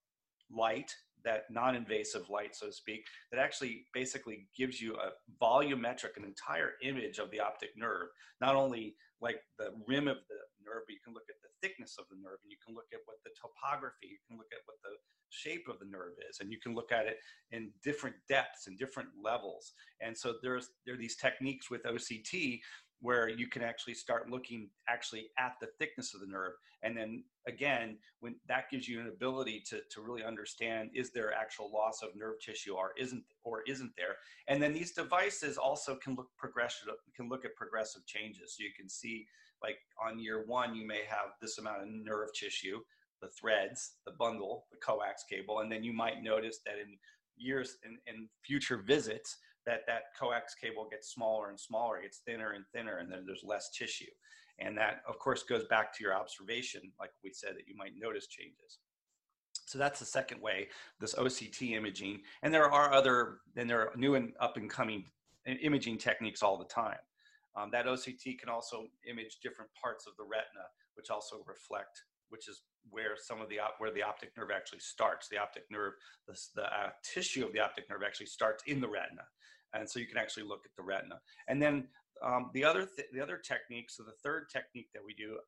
light 0.50 0.92
that 1.24 1.42
non-invasive 1.50 2.30
light, 2.30 2.54
so 2.54 2.66
to 2.66 2.72
speak, 2.72 3.04
that 3.32 3.40
actually 3.40 3.84
basically 3.92 4.46
gives 4.56 4.80
you 4.80 4.94
a 4.94 5.10
volumetric, 5.44 6.16
an 6.16 6.24
entire 6.24 6.74
image 6.82 7.18
of 7.18 7.30
the 7.32 7.40
optic 7.40 7.70
nerve. 7.76 8.06
Not 8.40 8.54
only 8.54 8.94
like 9.20 9.40
the 9.58 9.72
rim 9.88 10.06
of 10.08 10.18
the 10.28 10.36
nerve, 10.66 10.82
but 10.84 10.98
you 10.98 11.04
can 11.06 11.14
look 11.14 11.30
at 11.30 11.38
the 11.40 11.52
thickness 11.62 11.96
of 11.96 12.10
the 12.10 12.18
nerve, 12.18 12.42
and 12.42 12.50
you 12.50 12.58
can 12.58 12.74
look 12.74 12.90
at 12.90 13.06
what 13.06 13.22
the 13.22 13.30
topography, 13.38 14.18
you 14.18 14.22
can 14.26 14.34
look 14.34 14.50
at 14.50 14.66
what 14.66 14.82
the 14.82 14.98
shape 15.30 15.66
of 15.68 15.78
the 15.78 15.86
nerve 15.86 16.12
is 16.28 16.40
and 16.40 16.50
you 16.50 16.58
can 16.58 16.74
look 16.74 16.92
at 16.92 17.06
it 17.06 17.18
in 17.52 17.70
different 17.82 18.16
depths 18.28 18.66
and 18.66 18.78
different 18.78 19.08
levels. 19.22 19.72
And 20.00 20.16
so 20.16 20.34
there's 20.42 20.68
there 20.84 20.94
are 20.94 20.98
these 20.98 21.16
techniques 21.16 21.70
with 21.70 21.82
oct 21.84 22.60
where 23.02 23.28
you 23.28 23.46
can 23.46 23.62
actually 23.62 23.92
start 23.92 24.30
looking 24.30 24.70
actually 24.88 25.26
at 25.38 25.52
the 25.60 25.68
thickness 25.78 26.14
of 26.14 26.20
the 26.20 26.26
nerve. 26.26 26.52
And 26.82 26.96
then 26.96 27.24
again 27.46 27.98
when 28.20 28.36
that 28.48 28.70
gives 28.70 28.88
you 28.88 29.00
an 29.00 29.08
ability 29.08 29.62
to, 29.68 29.80
to 29.90 30.00
really 30.00 30.24
understand 30.24 30.90
is 30.94 31.10
there 31.10 31.32
actual 31.32 31.70
loss 31.72 32.02
of 32.02 32.10
nerve 32.16 32.36
tissue 32.44 32.74
or 32.74 32.92
isn't 32.98 33.24
or 33.44 33.62
isn't 33.68 33.92
there? 33.96 34.16
And 34.48 34.62
then 34.62 34.72
these 34.72 34.92
devices 34.92 35.58
also 35.58 35.96
can 35.96 36.14
look 36.14 36.28
progressive 36.38 36.88
can 37.14 37.28
look 37.28 37.44
at 37.44 37.54
progressive 37.56 38.06
changes. 38.06 38.56
So 38.56 38.64
you 38.64 38.70
can 38.76 38.88
see 38.88 39.26
like 39.66 39.78
on 40.02 40.18
year 40.18 40.44
one 40.46 40.74
you 40.74 40.86
may 40.86 41.02
have 41.08 41.30
this 41.42 41.58
amount 41.58 41.82
of 41.82 41.88
nerve 41.88 42.28
tissue 42.34 42.78
the 43.22 43.28
threads, 43.28 43.92
the 44.04 44.12
bundle, 44.12 44.66
the 44.70 44.76
coax 44.76 45.24
cable, 45.28 45.60
and 45.60 45.72
then 45.72 45.82
you 45.82 45.92
might 45.92 46.22
notice 46.22 46.58
that 46.66 46.74
in 46.74 46.98
years 47.36 47.78
in, 47.84 47.98
in 48.06 48.28
future 48.44 48.76
visits, 48.76 49.38
that 49.64 49.80
that 49.86 50.14
coax 50.18 50.54
cable 50.54 50.86
gets 50.90 51.12
smaller 51.12 51.48
and 51.48 51.58
smaller, 51.58 52.00
gets 52.02 52.18
thinner 52.18 52.52
and 52.52 52.64
thinner, 52.74 52.98
and 52.98 53.10
then 53.10 53.24
there's 53.26 53.42
less 53.42 53.70
tissue. 53.70 54.04
And 54.58 54.76
that, 54.78 55.02
of 55.08 55.18
course, 55.18 55.42
goes 55.42 55.64
back 55.64 55.94
to 55.96 56.04
your 56.04 56.14
observation, 56.14 56.92
like 57.00 57.10
we 57.22 57.32
said, 57.32 57.56
that 57.56 57.68
you 57.68 57.76
might 57.76 57.92
notice 57.98 58.26
changes. 58.26 58.78
So 59.66 59.78
that's 59.78 59.98
the 59.98 60.06
second 60.06 60.40
way, 60.40 60.68
this 61.00 61.14
OCT 61.14 61.72
imaging. 61.72 62.20
And 62.42 62.54
there 62.54 62.70
are 62.70 62.92
other, 62.92 63.38
and 63.56 63.68
there 63.68 63.80
are 63.80 63.96
new 63.96 64.14
and 64.14 64.32
up 64.40 64.56
and 64.56 64.70
coming 64.70 65.04
uh, 65.48 65.52
imaging 65.62 65.98
techniques 65.98 66.42
all 66.42 66.56
the 66.56 66.64
time. 66.64 66.98
Um, 67.56 67.70
that 67.72 67.86
OCT 67.86 68.38
can 68.38 68.48
also 68.48 68.86
image 69.08 69.38
different 69.42 69.70
parts 69.80 70.06
of 70.06 70.14
the 70.16 70.24
retina, 70.24 70.66
which 70.94 71.10
also 71.10 71.42
reflect, 71.46 72.02
which 72.28 72.48
is 72.48 72.62
where 72.90 73.16
some 73.16 73.40
of 73.40 73.48
the 73.48 73.58
where 73.78 73.90
the 73.90 74.02
optic 74.02 74.30
nerve 74.36 74.50
actually 74.54 74.80
starts. 74.80 75.28
The 75.28 75.38
optic 75.38 75.64
nerve, 75.70 75.94
the, 76.28 76.36
the 76.54 76.64
uh, 76.64 76.90
tissue 77.02 77.44
of 77.44 77.52
the 77.52 77.60
optic 77.60 77.88
nerve 77.88 78.02
actually 78.04 78.26
starts 78.26 78.62
in 78.66 78.80
the 78.80 78.88
retina, 78.88 79.24
and 79.72 79.88
so 79.88 79.98
you 79.98 80.06
can 80.06 80.18
actually 80.18 80.44
look 80.44 80.62
at 80.64 80.72
the 80.76 80.82
retina. 80.82 81.20
And 81.48 81.60
then 81.60 81.88
um, 82.22 82.50
the 82.54 82.64
other 82.64 82.86
th- 82.86 83.08
the 83.12 83.20
other 83.20 83.38
technique, 83.38 83.90
so 83.90 84.02
the 84.02 84.16
third 84.22 84.48
technique 84.50 84.88
that 84.94 85.04
we 85.04 85.14
do 85.14 85.38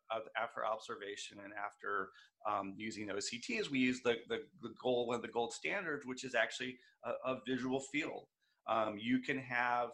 after 0.41 0.67
observation 0.67 1.39
and 1.43 1.53
after 1.53 2.11
um, 2.49 2.75
using 2.77 3.09
OCT 3.09 3.61
is 3.61 3.71
we 3.71 3.79
use 3.79 4.01
the, 4.03 4.17
the, 4.29 4.41
the 4.63 4.75
gold 4.83 5.09
one 5.09 5.21
the 5.23 5.29
gold 5.29 5.53
standards, 5.53 6.05
which 6.07 6.25
is 6.25 6.35
actually 6.35 6.79
a, 7.05 7.33
a 7.33 7.41
visual 7.47 7.81
field. 7.93 8.27
Um, 8.67 8.99
you 8.99 9.19
can 9.21 9.39
have 9.39 9.91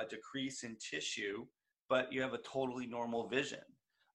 a 0.00 0.06
decrease 0.08 0.62
in 0.64 0.76
tissue, 0.76 1.46
but 1.88 2.12
you 2.12 2.20
have 2.22 2.34
a 2.34 2.38
totally 2.38 2.86
normal 2.86 3.28
vision. 3.28 3.60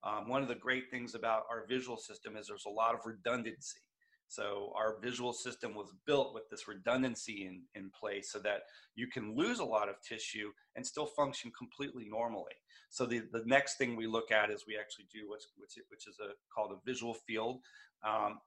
Um, 0.03 0.27
one 0.27 0.41
of 0.41 0.49
the 0.49 0.55
great 0.55 0.91
things 0.91 1.15
about 1.15 1.43
our 1.49 1.65
visual 1.67 1.97
system 1.97 2.35
is 2.35 2.47
there's 2.47 2.65
a 2.65 2.69
lot 2.69 2.93
of 2.93 3.01
redundancy. 3.05 3.79
So 4.27 4.73
our 4.75 4.99
visual 4.99 5.31
system 5.31 5.75
was 5.75 5.93
built 6.07 6.33
with 6.33 6.49
this 6.49 6.67
redundancy 6.67 7.45
in, 7.45 7.61
in 7.79 7.91
place 7.91 8.31
so 8.31 8.39
that 8.39 8.61
you 8.95 9.07
can 9.07 9.35
lose 9.35 9.59
a 9.59 9.65
lot 9.65 9.89
of 9.89 9.95
tissue 10.01 10.51
and 10.75 10.85
still 10.85 11.05
function 11.05 11.51
completely 11.57 12.07
normally. 12.09 12.55
So 12.89 13.05
the, 13.05 13.21
the 13.31 13.43
next 13.45 13.77
thing 13.77 13.95
we 13.95 14.07
look 14.07 14.31
at 14.31 14.49
is 14.49 14.65
we 14.67 14.77
actually 14.77 15.05
do 15.13 15.29
what's, 15.29 15.47
which, 15.57 15.75
which 15.89 16.07
is 16.07 16.17
a, 16.19 16.33
called 16.53 16.71
a 16.71 16.81
visual 16.83 17.13
field. 17.13 17.59
Um, 18.03 18.39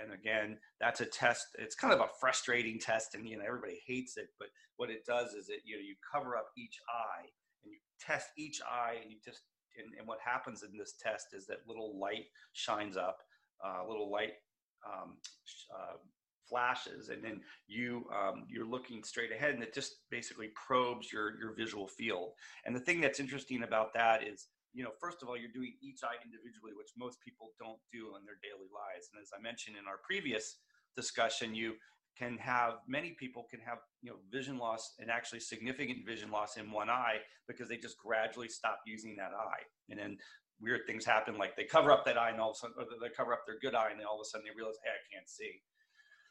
and 0.00 0.12
again, 0.12 0.58
that's 0.80 1.00
a 1.00 1.06
test. 1.06 1.46
It's 1.58 1.74
kind 1.74 1.92
of 1.92 2.00
a 2.00 2.08
frustrating 2.20 2.78
test, 2.78 3.14
and 3.14 3.28
you 3.28 3.38
know 3.38 3.44
everybody 3.46 3.80
hates 3.86 4.16
it. 4.16 4.28
But 4.38 4.48
what 4.76 4.90
it 4.90 5.04
does 5.06 5.32
is 5.32 5.48
it 5.48 5.60
you 5.64 5.76
know 5.76 5.82
you 5.82 5.94
cover 6.12 6.36
up 6.36 6.48
each 6.56 6.78
eye 6.88 7.26
and 7.62 7.72
you 7.72 7.78
test 8.00 8.28
each 8.36 8.60
eye, 8.62 8.96
and 9.02 9.10
you 9.10 9.18
just 9.24 9.42
and, 9.78 9.94
and 9.98 10.06
what 10.06 10.18
happens 10.24 10.62
in 10.62 10.76
this 10.76 10.94
test 11.00 11.28
is 11.32 11.46
that 11.46 11.66
little 11.66 11.98
light 11.98 12.26
shines 12.52 12.96
up, 12.96 13.18
uh, 13.64 13.86
little 13.86 14.10
light 14.10 14.32
um, 14.86 15.16
uh, 15.74 15.96
flashes, 16.48 17.08
and 17.08 17.22
then 17.22 17.40
you 17.68 18.04
um, 18.14 18.44
you're 18.48 18.66
looking 18.66 19.04
straight 19.04 19.32
ahead, 19.32 19.54
and 19.54 19.62
it 19.62 19.74
just 19.74 19.96
basically 20.10 20.48
probes 20.54 21.12
your 21.12 21.38
your 21.38 21.54
visual 21.54 21.86
field. 21.86 22.32
And 22.64 22.74
the 22.74 22.80
thing 22.80 23.00
that's 23.00 23.20
interesting 23.20 23.62
about 23.62 23.94
that 23.94 24.26
is, 24.26 24.46
you 24.72 24.84
know, 24.84 24.90
first 25.00 25.22
of 25.22 25.28
all, 25.28 25.36
you're 25.36 25.52
doing 25.52 25.74
each 25.82 26.00
eye 26.04 26.18
individually, 26.24 26.72
which 26.76 26.94
most 26.96 27.18
people 27.20 27.50
don't 27.58 27.80
do 27.92 28.14
in 28.16 28.24
their 28.24 28.38
daily 28.42 28.70
lives. 28.70 29.10
And 29.12 29.20
as 29.20 29.30
I 29.34 29.40
mentioned 29.42 29.76
in 29.76 29.86
our 29.86 29.98
previous 30.06 30.62
discussion, 30.94 31.54
you 31.54 31.74
can 32.18 32.36
have 32.38 32.74
many 32.86 33.16
people 33.18 33.46
can 33.50 33.60
have 33.60 33.78
you 34.02 34.10
know 34.10 34.16
vision 34.30 34.58
loss 34.58 34.94
and 34.98 35.10
actually 35.10 35.40
significant 35.40 36.04
vision 36.04 36.30
loss 36.30 36.56
in 36.56 36.70
one 36.70 36.90
eye 36.90 37.16
because 37.48 37.68
they 37.68 37.76
just 37.76 37.96
gradually 37.98 38.48
stop 38.48 38.80
using 38.86 39.16
that 39.16 39.32
eye. 39.32 39.62
And 39.88 39.98
then 39.98 40.18
weird 40.60 40.82
things 40.86 41.04
happen 41.04 41.38
like 41.38 41.56
they 41.56 41.64
cover 41.64 41.90
up 41.90 42.04
that 42.04 42.18
eye 42.18 42.30
and 42.30 42.40
all 42.40 42.50
of 42.50 42.56
a 42.56 42.58
sudden 42.58 42.76
or 42.78 42.84
they 43.00 43.14
cover 43.14 43.32
up 43.32 43.42
their 43.46 43.58
good 43.62 43.74
eye 43.74 43.88
and 43.90 43.98
then 43.98 44.06
all 44.06 44.20
of 44.20 44.24
a 44.24 44.28
sudden 44.28 44.44
they 44.44 44.54
realize 44.54 44.76
hey 44.84 44.90
i 44.90 45.02
can't 45.14 45.28
see. 45.28 45.62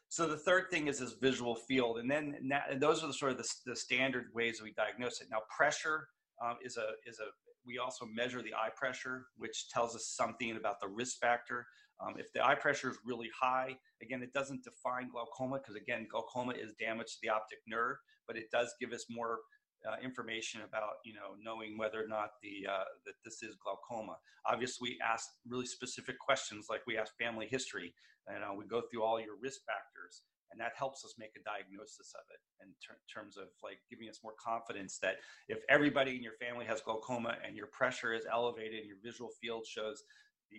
So 0.08 0.26
the 0.26 0.36
third 0.36 0.70
thing 0.72 0.88
is 0.88 0.98
this 0.98 1.14
visual 1.20 1.54
field. 1.54 1.98
And 1.98 2.10
then 2.10 2.34
and 2.70 2.80
those 2.80 3.02
are 3.02 3.06
the 3.06 3.14
sort 3.14 3.32
of 3.32 3.38
the, 3.38 3.48
the 3.64 3.76
standard 3.76 4.26
ways 4.34 4.60
we 4.60 4.72
diagnose 4.72 5.20
it. 5.20 5.28
Now 5.30 5.42
pressure 5.56 6.08
um, 6.44 6.56
is 6.64 6.76
a 6.76 6.94
is 7.06 7.20
a 7.20 7.30
we 7.66 7.78
also 7.78 8.06
measure 8.06 8.42
the 8.42 8.54
eye 8.54 8.70
pressure 8.76 9.26
which 9.36 9.68
tells 9.68 9.94
us 9.94 10.14
something 10.16 10.56
about 10.56 10.80
the 10.80 10.88
risk 10.88 11.18
factor 11.18 11.66
um, 12.00 12.14
if 12.18 12.32
the 12.32 12.44
eye 12.44 12.54
pressure 12.54 12.90
is 12.90 12.98
really 13.04 13.28
high 13.38 13.76
again 14.02 14.22
it 14.22 14.32
doesn't 14.32 14.64
define 14.64 15.08
glaucoma 15.10 15.58
because 15.58 15.76
again 15.76 16.06
glaucoma 16.10 16.52
is 16.52 16.72
damage 16.80 17.08
to 17.08 17.18
the 17.22 17.28
optic 17.28 17.58
nerve 17.66 17.96
but 18.26 18.36
it 18.36 18.50
does 18.52 18.74
give 18.80 18.92
us 18.92 19.06
more 19.10 19.40
uh, 19.88 19.96
information 20.02 20.60
about 20.62 21.00
you 21.04 21.14
know 21.14 21.36
knowing 21.42 21.78
whether 21.78 22.02
or 22.02 22.08
not 22.08 22.30
the 22.42 22.68
uh, 22.70 22.84
that 23.06 23.14
this 23.24 23.42
is 23.42 23.56
glaucoma. 23.62 24.16
Obviously, 24.46 24.90
we 24.90 24.98
ask 25.04 25.26
really 25.48 25.66
specific 25.66 26.18
questions 26.18 26.66
like 26.68 26.82
we 26.86 26.98
ask 26.98 27.12
family 27.18 27.46
history, 27.50 27.94
and 28.26 28.44
uh, 28.44 28.52
we 28.56 28.66
go 28.66 28.82
through 28.90 29.02
all 29.02 29.20
your 29.20 29.36
risk 29.40 29.60
factors, 29.66 30.22
and 30.50 30.60
that 30.60 30.72
helps 30.76 31.04
us 31.04 31.14
make 31.18 31.32
a 31.36 31.42
diagnosis 31.42 32.12
of 32.14 32.24
it 32.30 32.40
in 32.64 32.72
ter- 32.84 32.98
terms 33.12 33.36
of 33.36 33.48
like 33.62 33.78
giving 33.88 34.08
us 34.08 34.20
more 34.22 34.34
confidence 34.38 34.98
that 34.98 35.16
if 35.48 35.58
everybody 35.68 36.16
in 36.16 36.22
your 36.22 36.34
family 36.40 36.64
has 36.64 36.80
glaucoma 36.80 37.36
and 37.46 37.56
your 37.56 37.68
pressure 37.68 38.12
is 38.12 38.24
elevated 38.30 38.80
and 38.80 38.88
your 38.88 38.98
visual 39.02 39.30
field 39.40 39.66
shows 39.66 40.02
the 40.50 40.58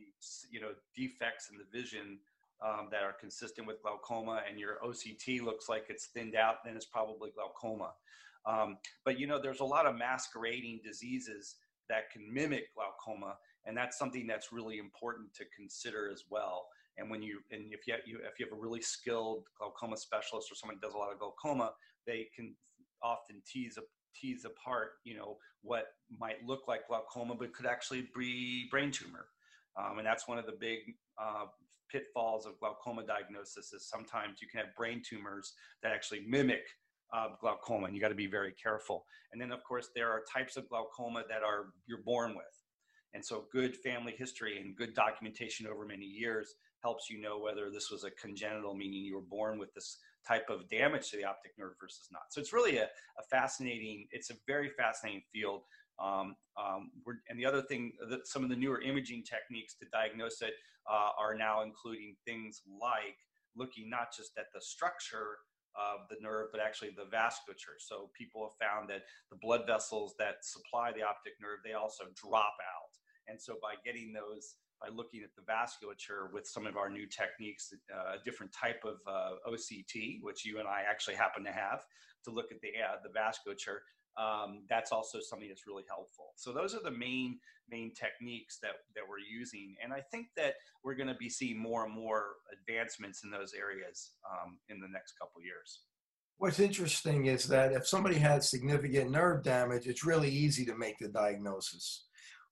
you 0.50 0.62
know 0.62 0.72
defects 0.96 1.50
in 1.52 1.58
the 1.58 1.68
vision 1.72 2.20
um, 2.64 2.88
that 2.92 3.04
are 3.04 3.14
consistent 3.14 3.68
with 3.68 3.82
glaucoma 3.82 4.42
and 4.48 4.60
your 4.60 4.78
OCT 4.86 5.42
looks 5.42 5.68
like 5.68 5.86
it's 5.90 6.08
thinned 6.08 6.36
out, 6.36 6.64
then 6.64 6.76
it's 6.76 6.86
probably 6.86 7.32
glaucoma. 7.32 7.92
Um, 8.46 8.78
but 9.04 9.20
you 9.20 9.28
know, 9.28 9.42
there's 9.42 9.60
a 9.60 9.66
lot 9.66 9.86
of 9.86 9.96
masquerading 9.96 10.82
diseases 10.84 11.56
that 11.90 12.12
can 12.12 12.32
mimic 12.32 12.74
glaucoma, 12.74 13.36
and 13.66 13.76
that's 13.76 13.98
something 13.98 14.28
that's 14.28 14.52
really 14.52 14.78
important 14.78 15.34
to 15.36 15.46
consider 15.56 16.10
as 16.12 16.24
well. 16.30 16.68
And 16.98 17.10
when 17.10 17.22
you 17.22 17.40
and 17.52 17.72
if 17.72 17.88
you, 17.88 17.94
have, 17.94 18.02
you 18.06 18.18
if 18.18 18.40
you 18.40 18.46
have 18.46 18.58
a 18.58 18.62
really 18.62 18.82
skilled 18.82 19.46
glaucoma 19.58 19.98
specialist 19.98 20.52
or 20.52 20.56
someone 20.56 20.78
who 20.80 20.88
does 20.88 20.94
a 20.94 20.98
lot 20.98 21.12
of 21.12 21.20
glaucoma, 21.20 21.72
they 22.06 22.28
can 22.36 22.54
often 23.02 23.42
tease 23.52 23.78
a, 23.78 23.82
tease 24.20 24.46
apart, 24.46 24.92
you 25.04 25.16
know, 25.16 25.38
what 25.62 25.86
might 26.20 26.46
look 26.46 26.68
like 26.68 26.88
glaucoma, 26.88 27.36
but 27.36 27.54
could 27.54 27.66
actually 27.66 28.08
be 28.18 28.68
brain 28.70 28.92
tumor. 28.92 29.26
Um, 29.80 30.00
and 30.00 30.06
that's 30.06 30.28
one 30.28 30.38
of 30.38 30.46
the 30.46 30.58
big 30.60 30.80
uh, 31.22 31.46
pitfalls 31.92 32.46
of 32.46 32.60
glaucoma 32.60 33.06
diagnosis 33.06 33.74
is 33.74 33.88
sometimes 33.90 34.40
you 34.42 34.48
can 34.48 34.60
have 34.60 34.76
brain 34.76 35.02
tumors 35.08 35.54
that 35.84 35.92
actually 35.92 36.26
mimic 36.28 36.64
uh, 37.14 37.28
glaucoma, 37.40 37.88
and 37.88 37.96
you 37.96 38.02
got 38.02 38.10
to 38.10 38.16
be 38.16 38.28
very 38.28 38.54
careful. 38.62 39.06
And 39.32 39.42
then, 39.42 39.52
of 39.52 39.64
course, 39.64 39.90
there 39.96 40.10
are 40.10 40.24
types 40.32 40.58
of 40.58 40.68
glaucoma 40.70 41.24
that 41.30 41.44
are 41.44 41.68
you're 41.88 42.04
born 42.04 42.32
with, 42.32 42.46
and 43.14 43.26
so 43.26 43.46
good 43.52 43.76
family 43.78 44.14
history 44.18 44.60
and 44.60 44.76
good 44.76 44.94
documentation 44.94 45.68
over 45.68 45.86
many 45.86 46.06
years 46.06 46.56
helps 46.82 47.10
you 47.10 47.20
know 47.20 47.40
whether 47.40 47.70
this 47.70 47.90
was 47.92 48.04
a 48.04 48.12
congenital, 48.12 48.74
meaning 48.74 49.04
you 49.04 49.16
were 49.16 49.22
born 49.22 49.60
with 49.60 49.74
this 49.74 49.98
type 50.28 50.50
of 50.50 50.70
damage 50.70 51.10
to 51.10 51.18
the 51.18 51.26
optic 51.26 51.54
nerve 51.58 51.74
versus 51.80 52.08
not. 52.12 52.24
So 52.30 52.40
it's 52.42 52.54
really 52.54 52.78
a, 52.78 52.86
a 52.86 53.24
fascinating, 53.30 54.08
it's 54.12 54.30
a 54.30 54.36
very 54.48 54.70
fascinating 54.70 55.24
field. 55.34 55.62
Um, 56.00 56.36
um, 56.58 56.92
and 57.30 57.40
the 57.40 57.46
other 57.46 57.62
thing, 57.62 57.94
that 58.10 58.28
some 58.28 58.44
of 58.44 58.50
the 58.50 58.56
newer 58.56 58.82
imaging 58.82 59.24
techniques 59.24 59.76
to 59.76 59.86
diagnose 59.92 60.42
it 60.42 60.54
uh, 60.90 61.10
are 61.20 61.36
now 61.36 61.62
including 61.62 62.16
things 62.26 62.62
like 62.82 63.18
looking 63.56 63.90
not 63.90 64.08
just 64.16 64.32
at 64.38 64.46
the 64.54 64.62
structure 64.62 65.38
of 65.76 66.08
the 66.10 66.18
nerve, 66.22 66.48
but 66.52 66.62
actually 66.62 66.90
the 66.90 67.08
vasculature. 67.16 67.80
So 67.80 68.10
people 68.18 68.50
have 68.50 68.68
found 68.68 68.90
that 68.90 69.04
the 69.30 69.38
blood 69.42 69.64
vessels 69.66 70.16
that 70.20 70.44
supply 70.44 70.92
the 70.92 71.04
optic 71.04 71.34
nerve, 71.42 71.60
they 71.64 71.74
also 71.74 72.06
drop 72.16 72.56
out. 72.60 72.94
And 73.28 73.40
so 73.40 73.56
by 73.62 73.76
getting 73.86 74.12
those, 74.12 74.56
by 74.82 74.90
looking 74.94 75.22
at 75.24 75.30
the 75.36 75.44
vasculature 75.44 76.34
with 76.34 76.48
some 76.48 76.66
of 76.66 76.76
our 76.76 76.90
new 76.90 77.06
techniques, 77.06 77.74
uh, 77.94 78.16
a 78.20 78.24
different 78.24 78.52
type 78.52 78.82
of 78.84 78.96
uh, 79.08 79.36
OCT, 79.50 80.20
which 80.22 80.44
you 80.46 80.60
and 80.60 80.68
I 80.68 80.84
actually 80.90 81.16
happen 81.16 81.44
to 81.44 81.52
have, 81.52 81.84
to 82.26 82.32
look 82.32 82.52
at 82.52 82.60
the 82.62 82.70
uh, 82.70 82.98
the 83.04 83.10
vasculature, 83.10 83.80
um, 84.18 84.64
that's 84.70 84.92
also 84.92 85.20
something 85.22 85.48
that's 85.48 85.68
really 85.68 85.84
helpful. 85.88 86.34
So 86.36 86.52
those 86.52 86.76
are 86.76 86.84
the 86.84 86.92
main 86.92 87.40
main 87.70 87.94
techniques 87.94 88.58
that 88.62 88.74
that 88.96 89.04
we're 89.08 89.20
using, 89.20 89.76
and 89.84 89.94
I 89.94 90.02
think 90.12 90.28
that 90.36 90.56
we're 90.84 90.96
going 90.96 91.08
to 91.08 91.16
be 91.16 91.30
seeing 91.30 91.58
more 91.58 91.86
and 91.86 91.94
more 91.94 92.26
advancements 92.52 93.24
in 93.24 93.32
those 93.32 93.54
areas 93.54 94.12
um, 94.30 94.58
in 94.70 94.80
the 94.80 94.88
next 94.88 95.14
couple 95.20 95.42
years. 95.42 95.82
What's 96.38 96.60
interesting 96.60 97.28
is 97.28 97.46
that 97.50 97.72
if 97.72 97.88
somebody 97.88 98.18
has 98.18 98.50
significant 98.50 99.12
nerve 99.12 99.44
damage, 99.44 99.86
it's 99.86 100.04
really 100.04 100.30
easy 100.30 100.66
to 100.66 100.76
make 100.76 100.98
the 100.98 101.08
diagnosis. 101.08 102.06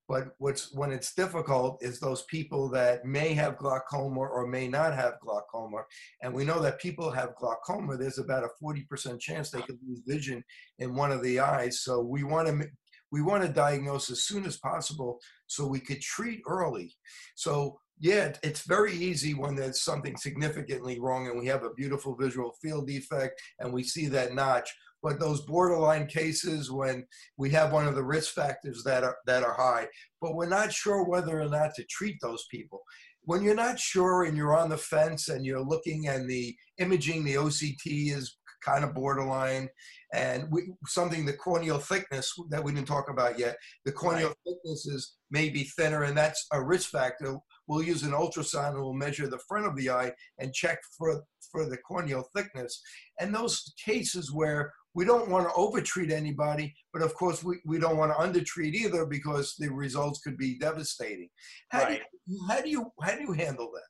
But 0.10 0.30
what's 0.40 0.74
when 0.74 0.92
it's 0.92 1.14
difficult 1.14 1.78
is 1.84 2.00
those 2.00 2.24
people 2.24 2.68
that 2.70 3.06
may 3.06 3.36
have 3.36 3.58
glaucoma 3.58 4.22
or 4.22 4.48
may 4.48 4.68
not 4.68 4.96
have 4.96 5.20
glaucoma. 5.22 5.84
And 6.24 6.34
we 6.34 6.44
know 6.44 6.60
that 6.62 6.82
people 6.82 7.12
have 7.12 7.36
glaucoma, 7.36 7.96
there's 7.96 8.18
about 8.18 8.44
a 8.44 8.50
40% 8.62 9.20
chance 9.20 9.52
they 9.52 9.62
could 9.62 9.78
lose 9.88 10.02
vision 10.08 10.44
in 10.80 10.96
one 10.96 11.12
of 11.12 11.22
the 11.22 11.40
eyes. 11.40 11.82
So 11.82 12.02
we 12.02 12.24
want 12.24 12.48
to 12.48 12.68
we 13.12 13.22
want 13.22 13.44
to 13.44 13.50
diagnose 13.50 14.10
as 14.10 14.24
soon 14.24 14.46
as 14.46 14.58
possible 14.58 15.20
so 15.46 15.68
we 15.68 15.80
could 15.80 16.02
treat 16.02 16.42
early. 16.48 16.96
So 17.36 17.80
yeah, 18.00 18.34
it's 18.42 18.62
very 18.62 18.94
easy 18.94 19.36
when 19.36 19.56
there's 19.56 19.82
something 19.82 20.16
significantly 20.18 21.00
wrong 21.00 21.28
and 21.28 21.38
we 21.38 21.46
have 21.48 21.64
a 21.64 21.74
beautiful 21.74 22.16
visual 22.16 22.56
field 22.62 22.88
defect 22.88 23.40
and 23.60 23.72
we 23.72 23.84
see 23.84 24.08
that 24.08 24.34
notch 24.34 24.74
but 25.02 25.20
those 25.20 25.42
borderline 25.42 26.08
cases 26.08 26.72
when 26.72 27.06
we 27.38 27.50
have 27.50 27.72
one 27.72 27.88
of 27.88 27.96
the 27.96 28.04
risk 28.04 28.34
factors 28.34 28.84
that 28.84 29.04
are 29.04 29.18
that 29.26 29.44
are 29.44 29.54
high 29.54 29.88
but 30.22 30.36
we're 30.36 30.48
not 30.48 30.72
sure 30.72 31.04
whether 31.04 31.40
or 31.40 31.50
not 31.50 31.74
to 31.74 31.84
treat 31.90 32.16
those 32.22 32.46
people 32.52 32.82
when 33.24 33.44
you're 33.44 33.56
not 33.56 33.80
sure 33.80 34.24
and 34.24 34.36
you're 34.36 34.58
on 34.58 34.70
the 34.70 34.78
fence 34.78 35.30
and 35.30 35.46
you're 35.46 35.62
looking 35.62 36.08
and 36.08 36.30
the 36.30 36.56
imaging 36.80 37.24
the 37.24 37.36
oct 37.36 37.82
is 37.86 38.38
kind 38.64 38.84
of 38.84 38.94
borderline, 38.94 39.70
and 40.14 40.48
we, 40.52 40.70
something 40.88 41.26
the 41.26 41.34
corneal 41.34 41.78
thickness 41.78 42.34
that 42.50 42.64
we 42.64 42.74
didn't 42.74 42.88
talk 42.88 43.10
about 43.10 43.40
yet. 43.40 43.58
The 43.86 43.92
corneal 43.92 44.30
right. 44.30 44.38
thickness 44.46 44.86
is 44.86 45.16
maybe 45.32 45.64
thinner, 45.64 46.04
and 46.04 46.18
that's 46.18 46.46
a 46.52 46.64
risk 46.64 46.90
factor. 46.90 47.38
We'll 47.68 47.84
use 47.84 48.04
an 48.04 48.12
ultrasound 48.12 48.74
and 48.74 48.82
we'll 48.82 48.94
measure 48.94 49.28
the 49.28 49.42
front 49.48 49.68
of 49.68 49.76
the 49.76 49.90
eye 49.90 50.12
and 50.40 50.54
check 50.54 50.80
for 50.98 51.24
for 51.52 51.68
the 51.68 51.78
corneal 51.78 52.26
thickness. 52.36 52.82
And 53.20 53.34
those 53.34 53.74
cases 53.84 54.32
where 54.32 54.74
we 55.00 55.06
don't 55.06 55.30
want 55.30 55.48
to 55.48 55.54
overtreat 55.56 56.12
anybody, 56.12 56.76
but 56.92 57.02
of 57.02 57.14
course 57.14 57.42
we, 57.42 57.56
we 57.66 57.80
don't 57.80 57.96
want 57.96 58.12
to 58.12 58.20
undertreat 58.20 58.76
either 58.76 59.06
because 59.06 59.56
the 59.58 59.70
results 59.70 60.20
could 60.20 60.38
be 60.38 60.60
devastating. 60.60 61.30
How, 61.70 61.84
right. 61.84 62.02
do, 62.28 62.34
you, 62.34 62.48
how 62.50 62.62
do 62.62 62.70
you 62.70 62.92
how 63.02 63.16
do 63.16 63.22
you 63.22 63.32
handle 63.32 63.72
that? 63.74 63.88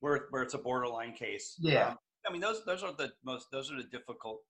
Where, 0.00 0.26
where 0.28 0.42
it's 0.42 0.52
a 0.52 0.58
borderline 0.58 1.14
case. 1.14 1.56
Yeah. 1.58 1.88
Um, 1.88 1.96
I 2.28 2.32
mean 2.32 2.42
those 2.42 2.66
those 2.66 2.82
are 2.82 2.92
the 2.92 3.12
most 3.24 3.46
those 3.50 3.72
are 3.72 3.78
the 3.78 3.88
difficult 3.88 4.40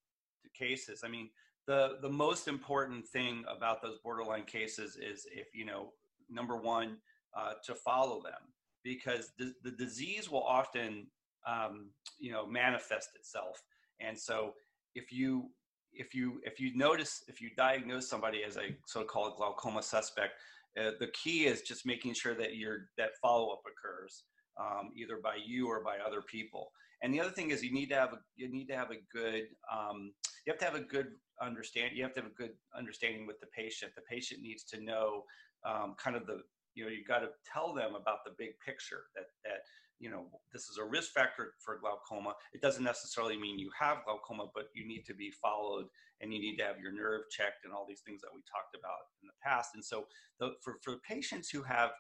cases. 0.59 1.03
I 1.05 1.09
mean 1.09 1.31
the 1.69 1.99
the 2.03 2.11
most 2.11 2.49
important 2.49 3.07
thing 3.07 3.45
about 3.49 3.81
those 3.81 3.99
borderline 4.03 4.47
cases 4.47 4.97
is 4.97 5.25
if 5.31 5.55
you 5.55 5.67
know 5.67 5.93
number 6.29 6.57
one 6.57 6.97
uh, 7.39 7.53
to 7.65 7.77
follow 7.77 8.21
them 8.25 8.43
because 8.83 9.31
the, 9.39 9.55
the 9.63 9.71
disease 9.71 10.29
will 10.29 10.43
often 10.43 11.07
um, 11.47 11.91
you 12.19 12.33
know 12.33 12.45
manifest 12.45 13.11
itself 13.15 13.63
and 14.01 14.19
so 14.19 14.55
if 14.95 15.13
you 15.13 15.51
if 15.93 16.15
you 16.15 16.41
if 16.45 16.59
you 16.59 16.77
notice 16.77 17.23
if 17.29 17.41
you 17.41 17.51
diagnose 17.57 18.09
somebody 18.09 18.43
as 18.43 18.57
a 18.57 18.77
so-called 18.87 19.37
glaucoma 19.37 19.83
suspect 19.83 20.33
uh, 20.81 20.91
the 20.99 21.09
key 21.09 21.47
is 21.47 21.63
just 21.63 21.87
making 21.87 22.15
sure 22.15 22.35
that 22.35 22.57
your 22.57 22.89
that 22.99 23.11
follow-up 23.23 23.63
occurs 23.67 24.25
um, 24.61 24.91
either 24.97 25.19
by 25.23 25.37
you 25.45 25.69
or 25.69 25.83
by 25.83 25.99
other 26.05 26.23
people. 26.23 26.71
And 27.03 27.13
the 27.13 27.21
other 27.21 27.31
thing 27.31 27.51
is 27.51 27.63
you 27.63 27.73
need 27.73 27.91
to 27.91 27.97
have 27.97 28.13
a 28.13 28.19
you 28.37 28.51
need 28.51 28.67
to 28.69 28.77
have 28.77 28.91
a 28.91 28.97
good 29.13 29.45
um, 29.73 30.13
you 30.47 30.53
have 30.53 30.59
to 30.59 30.65
have 30.65 30.75
a 30.75 30.81
good 30.81 31.09
understand 31.43 31.93
you 31.95 32.03
have 32.03 32.15
to 32.15 32.23
have 32.23 32.31
a 32.31 32.35
good 32.35 32.53
understanding 32.77 33.27
with 33.27 33.39
the 33.41 33.47
patient. 33.57 33.93
The 33.95 34.03
patient 34.03 34.41
needs 34.41 34.65
to 34.65 34.81
know 34.81 35.25
um, 35.67 35.95
kind 36.03 36.17
of 36.17 36.27
the 36.27 36.41
you 36.75 36.85
know 36.85 36.91
you've 36.91 37.07
got 37.07 37.21
to 37.21 37.29
tell 37.53 37.75
them 37.75 37.95
about 37.95 38.25
the 38.25 38.33
big 38.39 38.53
picture 38.65 39.05
that 39.15 39.27
that 39.45 39.61
you 40.05 40.11
know 40.11 40.27
this 40.53 40.69
is 40.69 40.77
a 40.77 40.85
risk 40.85 41.13
factor 41.13 41.55
for 41.65 41.79
glaucoma. 41.79 42.35
It 42.53 42.61
doesn't 42.61 42.85
necessarily 42.85 43.39
mean 43.39 43.59
you 43.59 43.71
have 43.81 44.05
glaucoma 44.05 44.49
but 44.55 44.67
you 44.75 44.87
need 44.87 45.05
to 45.07 45.15
be 45.15 45.31
followed 45.31 45.87
and 46.21 46.33
you 46.33 46.39
need 46.39 46.59
to 46.59 46.65
have 46.65 46.79
your 46.79 46.93
nerve 46.93 47.23
checked 47.31 47.65
and 47.65 47.73
all 47.73 47.87
these 47.89 48.03
things 48.07 48.21
that 48.21 48.29
we 48.35 48.43
talked 48.43 48.77
about 48.79 49.09
in 49.23 49.27
the 49.27 49.35
past. 49.43 49.71
And 49.75 49.85
so 49.85 50.05
the, 50.39 50.53
for, 50.63 50.77
for 50.83 50.97
patients 51.09 51.49
who 51.49 51.63
have 51.63 51.91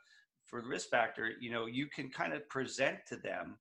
for 0.45 0.61
the 0.61 0.69
risk 0.69 0.91
factor 0.91 1.31
you 1.41 1.51
know 1.51 1.65
you 1.65 1.87
can 1.87 2.11
kind 2.11 2.35
of 2.35 2.47
present 2.51 2.99
to 3.09 3.17
them 3.17 3.57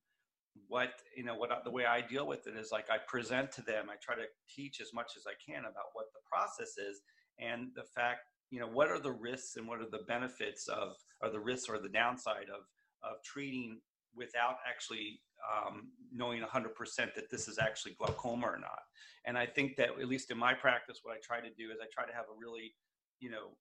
what 0.68 0.90
you 1.16 1.24
know 1.24 1.36
what 1.36 1.50
the 1.64 1.72
way 1.72 1.86
i 1.86 2.02
deal 2.02 2.28
with 2.28 2.46
it 2.46 2.58
is 2.58 2.72
like 2.74 2.86
i 2.92 2.98
present 3.08 3.50
to 3.54 3.62
them 3.62 3.86
i 3.90 3.96
try 4.04 4.14
to 4.14 4.28
teach 4.54 4.82
as 4.82 4.94
much 4.94 5.14
as 5.16 5.24
i 5.26 5.34
can 5.50 5.62
about 5.62 5.94
what 5.94 6.08
the 6.14 6.20
process 6.30 6.78
is 6.78 7.02
and 7.40 7.70
the 7.76 7.84
fact 7.96 8.20
you 8.52 8.60
know 8.60 8.68
what 8.68 8.90
are 8.90 9.00
the 9.00 9.12
risks 9.12 9.56
and 9.56 9.66
what 9.66 9.80
are 9.80 9.90
the 9.90 10.04
benefits 10.08 10.68
of 10.68 10.90
or 11.22 11.30
the 11.30 11.40
risks 11.40 11.70
or 11.70 11.80
the 11.80 11.90
downside 11.90 12.50
of 12.54 12.66
of 13.04 13.24
treating 13.24 13.80
without 14.16 14.58
actually 14.68 15.22
um, 15.52 15.90
knowing 16.12 16.42
100% 16.42 16.70
that 17.16 17.30
this 17.30 17.48
is 17.48 17.58
actually 17.60 17.96
glaucoma 17.98 18.46
or 18.46 18.60
not. 18.60 18.80
And 19.26 19.38
I 19.38 19.46
think 19.46 19.76
that, 19.78 19.90
at 20.00 20.08
least 20.08 20.32
in 20.32 20.38
my 20.38 20.54
practice, 20.54 21.00
what 21.04 21.16
I 21.16 21.20
try 21.24 21.40
to 21.40 21.54
do 21.56 21.72
is 21.72 21.78
I 21.82 21.88
try 21.94 22.06
to 22.06 22.16
have 22.16 22.26
a 22.26 22.38
really, 22.40 22.74
you 23.20 23.30
know, 23.30 23.58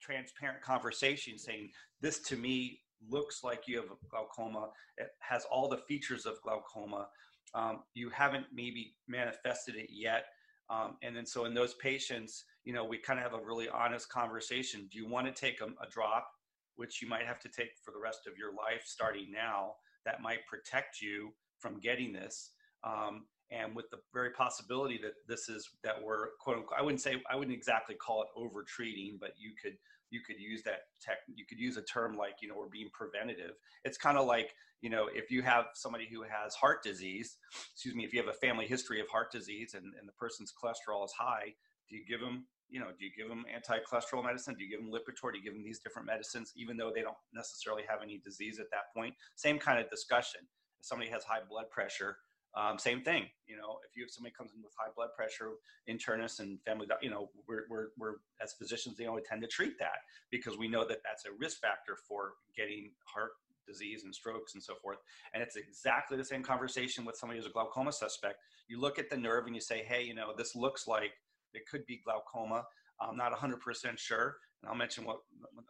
transparent 0.00 0.62
conversation 0.62 1.38
saying, 1.38 1.70
this 2.00 2.20
to 2.20 2.36
me 2.36 2.80
looks 3.08 3.42
like 3.42 3.64
you 3.66 3.76
have 3.76 3.86
glaucoma. 4.10 4.70
It 4.98 5.08
has 5.20 5.44
all 5.50 5.68
the 5.68 5.78
features 5.88 6.26
of 6.26 6.40
glaucoma. 6.42 7.08
Um, 7.54 7.80
you 7.94 8.10
haven't 8.10 8.46
maybe 8.52 8.94
manifested 9.08 9.76
it 9.76 9.88
yet. 9.90 10.26
Um, 10.68 10.96
and 11.02 11.16
then 11.16 11.26
so 11.26 11.44
in 11.44 11.54
those 11.54 11.74
patients, 11.74 12.44
you 12.64 12.72
know, 12.72 12.84
we 12.84 12.98
kind 12.98 13.18
of 13.18 13.24
have 13.30 13.40
a 13.40 13.44
really 13.44 13.68
honest 13.68 14.08
conversation. 14.08 14.88
Do 14.90 14.98
you 14.98 15.08
want 15.08 15.26
to 15.26 15.32
take 15.32 15.60
a, 15.60 15.66
a 15.66 15.88
drop, 15.90 16.28
which 16.74 17.00
you 17.00 17.08
might 17.08 17.24
have 17.24 17.38
to 17.40 17.48
take 17.48 17.70
for 17.84 17.92
the 17.92 18.00
rest 18.00 18.26
of 18.26 18.36
your 18.36 18.50
life 18.50 18.82
starting 18.84 19.30
now? 19.30 19.74
That 20.06 20.22
might 20.22 20.46
protect 20.46 21.02
you 21.02 21.34
from 21.58 21.78
getting 21.80 22.12
this. 22.12 22.52
Um, 22.82 23.26
and 23.50 23.76
with 23.76 23.90
the 23.90 23.98
very 24.12 24.30
possibility 24.30 24.98
that 25.02 25.12
this 25.28 25.48
is 25.48 25.68
that 25.84 26.02
we're 26.02 26.28
quote 26.40 26.56
unquote, 26.56 26.78
I 26.78 26.82
wouldn't 26.82 27.02
say 27.02 27.22
I 27.30 27.36
wouldn't 27.36 27.56
exactly 27.56 27.94
call 27.94 28.22
it 28.22 28.28
over 28.34 28.64
treating, 28.64 29.18
but 29.20 29.32
you 29.38 29.50
could 29.62 29.76
you 30.10 30.20
could 30.20 30.38
use 30.38 30.62
that 30.62 30.82
tech 31.00 31.18
you 31.34 31.44
could 31.46 31.58
use 31.58 31.76
a 31.76 31.82
term 31.82 32.16
like 32.16 32.36
you 32.40 32.48
know 32.48 32.54
we're 32.56 32.68
being 32.68 32.88
preventative 32.92 33.52
it's 33.84 33.98
kind 33.98 34.16
of 34.16 34.26
like 34.26 34.54
you 34.80 34.90
know 34.90 35.08
if 35.12 35.30
you 35.30 35.42
have 35.42 35.66
somebody 35.74 36.08
who 36.10 36.22
has 36.22 36.54
heart 36.54 36.82
disease 36.82 37.38
excuse 37.72 37.94
me 37.94 38.04
if 38.04 38.12
you 38.12 38.20
have 38.20 38.28
a 38.28 38.38
family 38.38 38.66
history 38.66 39.00
of 39.00 39.08
heart 39.08 39.32
disease 39.32 39.74
and, 39.74 39.84
and 39.98 40.08
the 40.08 40.12
person's 40.12 40.52
cholesterol 40.52 41.04
is 41.04 41.12
high 41.12 41.52
do 41.88 41.96
you 41.96 42.04
give 42.06 42.20
them 42.20 42.46
you 42.68 42.80
know, 42.80 42.88
do 42.98 43.04
you 43.04 43.10
give 43.16 43.28
them 43.28 43.44
anti-cholesterol 43.52 44.24
medicine? 44.24 44.54
Do 44.54 44.64
you 44.64 44.70
give 44.70 44.80
them 44.80 44.90
Lipitor? 44.90 45.32
Do 45.32 45.38
you 45.38 45.44
give 45.44 45.54
them 45.54 45.62
these 45.62 45.78
different 45.78 46.06
medicines, 46.06 46.52
even 46.56 46.76
though 46.76 46.90
they 46.94 47.02
don't 47.02 47.16
necessarily 47.32 47.82
have 47.88 48.00
any 48.02 48.18
disease 48.18 48.58
at 48.58 48.70
that 48.70 48.92
point? 48.94 49.14
Same 49.36 49.58
kind 49.58 49.78
of 49.78 49.88
discussion. 49.90 50.40
If 50.80 50.86
somebody 50.86 51.10
has 51.10 51.24
high 51.24 51.40
blood 51.48 51.70
pressure, 51.70 52.16
um, 52.56 52.78
same 52.78 53.02
thing. 53.02 53.26
You 53.46 53.56
know, 53.56 53.78
if 53.88 53.96
you 53.96 54.02
have 54.02 54.10
somebody 54.10 54.34
comes 54.36 54.52
in 54.54 54.62
with 54.62 54.72
high 54.78 54.90
blood 54.96 55.10
pressure, 55.14 55.52
internist 55.88 56.40
and 56.40 56.58
family, 56.62 56.86
you 57.02 57.10
know, 57.10 57.28
we're, 57.46 57.64
we're, 57.68 57.88
we're 57.98 58.14
as 58.42 58.54
physicians, 58.54 58.96
they 58.96 59.06
only 59.06 59.22
tend 59.28 59.42
to 59.42 59.48
treat 59.48 59.78
that 59.78 59.98
because 60.30 60.56
we 60.56 60.66
know 60.66 60.84
that 60.86 60.98
that's 61.04 61.26
a 61.26 61.32
risk 61.38 61.60
factor 61.60 61.96
for 62.08 62.32
getting 62.56 62.92
heart 63.04 63.32
disease 63.66 64.04
and 64.04 64.14
strokes 64.14 64.54
and 64.54 64.62
so 64.62 64.74
forth. 64.80 64.98
And 65.34 65.42
it's 65.42 65.56
exactly 65.56 66.16
the 66.16 66.24
same 66.24 66.42
conversation 66.42 67.04
with 67.04 67.16
somebody 67.16 67.40
who's 67.40 67.48
a 67.48 67.52
glaucoma 67.52 67.92
suspect. 67.92 68.36
You 68.68 68.80
look 68.80 68.98
at 68.98 69.10
the 69.10 69.16
nerve 69.16 69.46
and 69.46 69.54
you 69.54 69.60
say, 69.60 69.82
hey, 69.82 70.02
you 70.04 70.14
know, 70.14 70.32
this 70.36 70.54
looks 70.54 70.86
like 70.86 71.12
it 71.56 71.66
could 71.70 71.84
be 71.86 72.00
glaucoma. 72.04 72.64
I'm 73.00 73.16
not 73.16 73.32
100% 73.32 73.98
sure, 73.98 74.36
and 74.62 74.70
I'll 74.70 74.76
mention 74.76 75.04
what 75.04 75.18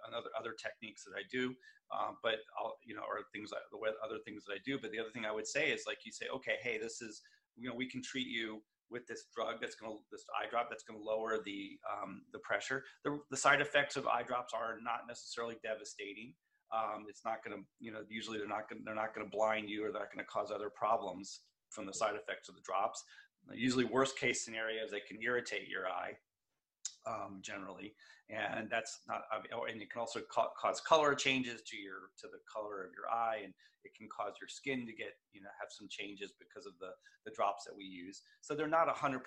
another 0.09 0.31
other 0.39 0.55
techniques 0.55 1.05
that 1.05 1.13
I 1.17 1.23
do, 1.31 1.55
um, 1.95 2.17
but 2.23 2.37
I'll 2.59 2.77
you 2.85 2.95
know 2.95 3.03
or 3.03 3.23
things 3.33 3.51
like 3.53 3.63
the 3.71 3.79
other 4.05 4.21
things 4.25 4.45
that 4.45 4.55
I 4.55 4.59
do. 4.65 4.79
But 4.81 4.93
the 4.93 5.01
other 5.01 5.11
thing 5.11 5.25
I 5.25 5.33
would 5.33 5.47
say 5.47 5.71
is 5.71 5.85
like 5.87 5.99
you 6.05 6.13
say, 6.13 6.27
okay, 6.35 6.57
hey, 6.63 6.79
this 6.79 7.01
is 7.03 7.23
you 7.57 7.69
know 7.69 7.75
we 7.75 7.89
can 7.89 8.03
treat 8.03 8.29
you 8.29 8.63
with 8.91 9.07
this 9.07 9.25
drug 9.35 9.57
that's 9.61 9.75
going 9.75 9.93
to 9.93 9.99
this 10.13 10.25
eye 10.39 10.49
drop 10.49 10.69
that's 10.71 10.85
going 10.85 10.99
to 10.99 11.05
lower 11.05 11.39
the 11.45 11.79
um, 11.91 12.23
the 12.33 12.39
pressure. 12.41 12.85
The, 13.05 13.19
the 13.31 13.37
side 13.37 13.61
effects 13.61 13.97
of 13.97 14.07
eye 14.07 14.23
drops 14.23 14.55
are 14.55 14.79
not 14.83 15.09
necessarily 15.09 15.57
devastating. 15.63 16.35
Um, 16.75 17.07
it's 17.09 17.25
not 17.25 17.45
going 17.45 17.59
to 17.59 17.63
you 17.81 17.93
know 17.93 18.01
usually 18.09 18.39
they're 18.39 18.49
not 18.49 18.69
gonna, 18.69 18.83
they're 18.85 18.95
not 18.95 19.15
going 19.15 19.27
to 19.27 19.37
blind 19.37 19.69
you 19.69 19.85
or 19.85 19.91
they're 19.93 20.03
not 20.03 20.13
going 20.15 20.25
to 20.25 20.31
cause 20.31 20.51
other 20.51 20.71
problems 20.71 21.41
from 21.71 21.87
the 21.87 21.93
side 21.93 22.15
effects 22.15 22.49
of 22.49 22.55
the 22.55 22.63
drops 22.65 23.03
usually 23.55 23.85
worst 23.85 24.19
case 24.19 24.45
scenarios 24.45 24.91
that 24.91 25.07
can 25.07 25.19
irritate 25.23 25.69
your 25.69 25.87
eye 25.89 26.13
um, 27.07 27.39
generally. 27.43 27.95
And 28.29 28.69
that's 28.69 29.01
not 29.07 29.23
and 29.71 29.81
it 29.81 29.91
can 29.91 30.01
also 30.01 30.21
ca- 30.33 30.51
cause 30.61 30.81
color 30.81 31.15
changes 31.15 31.63
to 31.63 31.77
your 31.77 32.11
to 32.19 32.27
the 32.27 32.39
color 32.53 32.83
of 32.83 32.91
your 32.93 33.09
eye 33.09 33.43
and 33.45 33.55
it 33.85 33.95
can 33.97 34.09
cause 34.09 34.35
your 34.41 34.49
skin 34.49 34.85
to 34.85 34.93
get 34.93 35.15
you 35.33 35.41
know 35.41 35.49
have 35.61 35.69
some 35.71 35.87
changes 35.89 36.33
because 36.39 36.67
of 36.67 36.73
the 36.81 36.91
the 37.25 37.31
drops 37.31 37.65
that 37.65 37.77
we 37.77 37.85
use. 37.85 38.23
So 38.41 38.55
they're 38.55 38.67
not 38.67 38.89
a 38.89 38.93
100% 38.93 39.23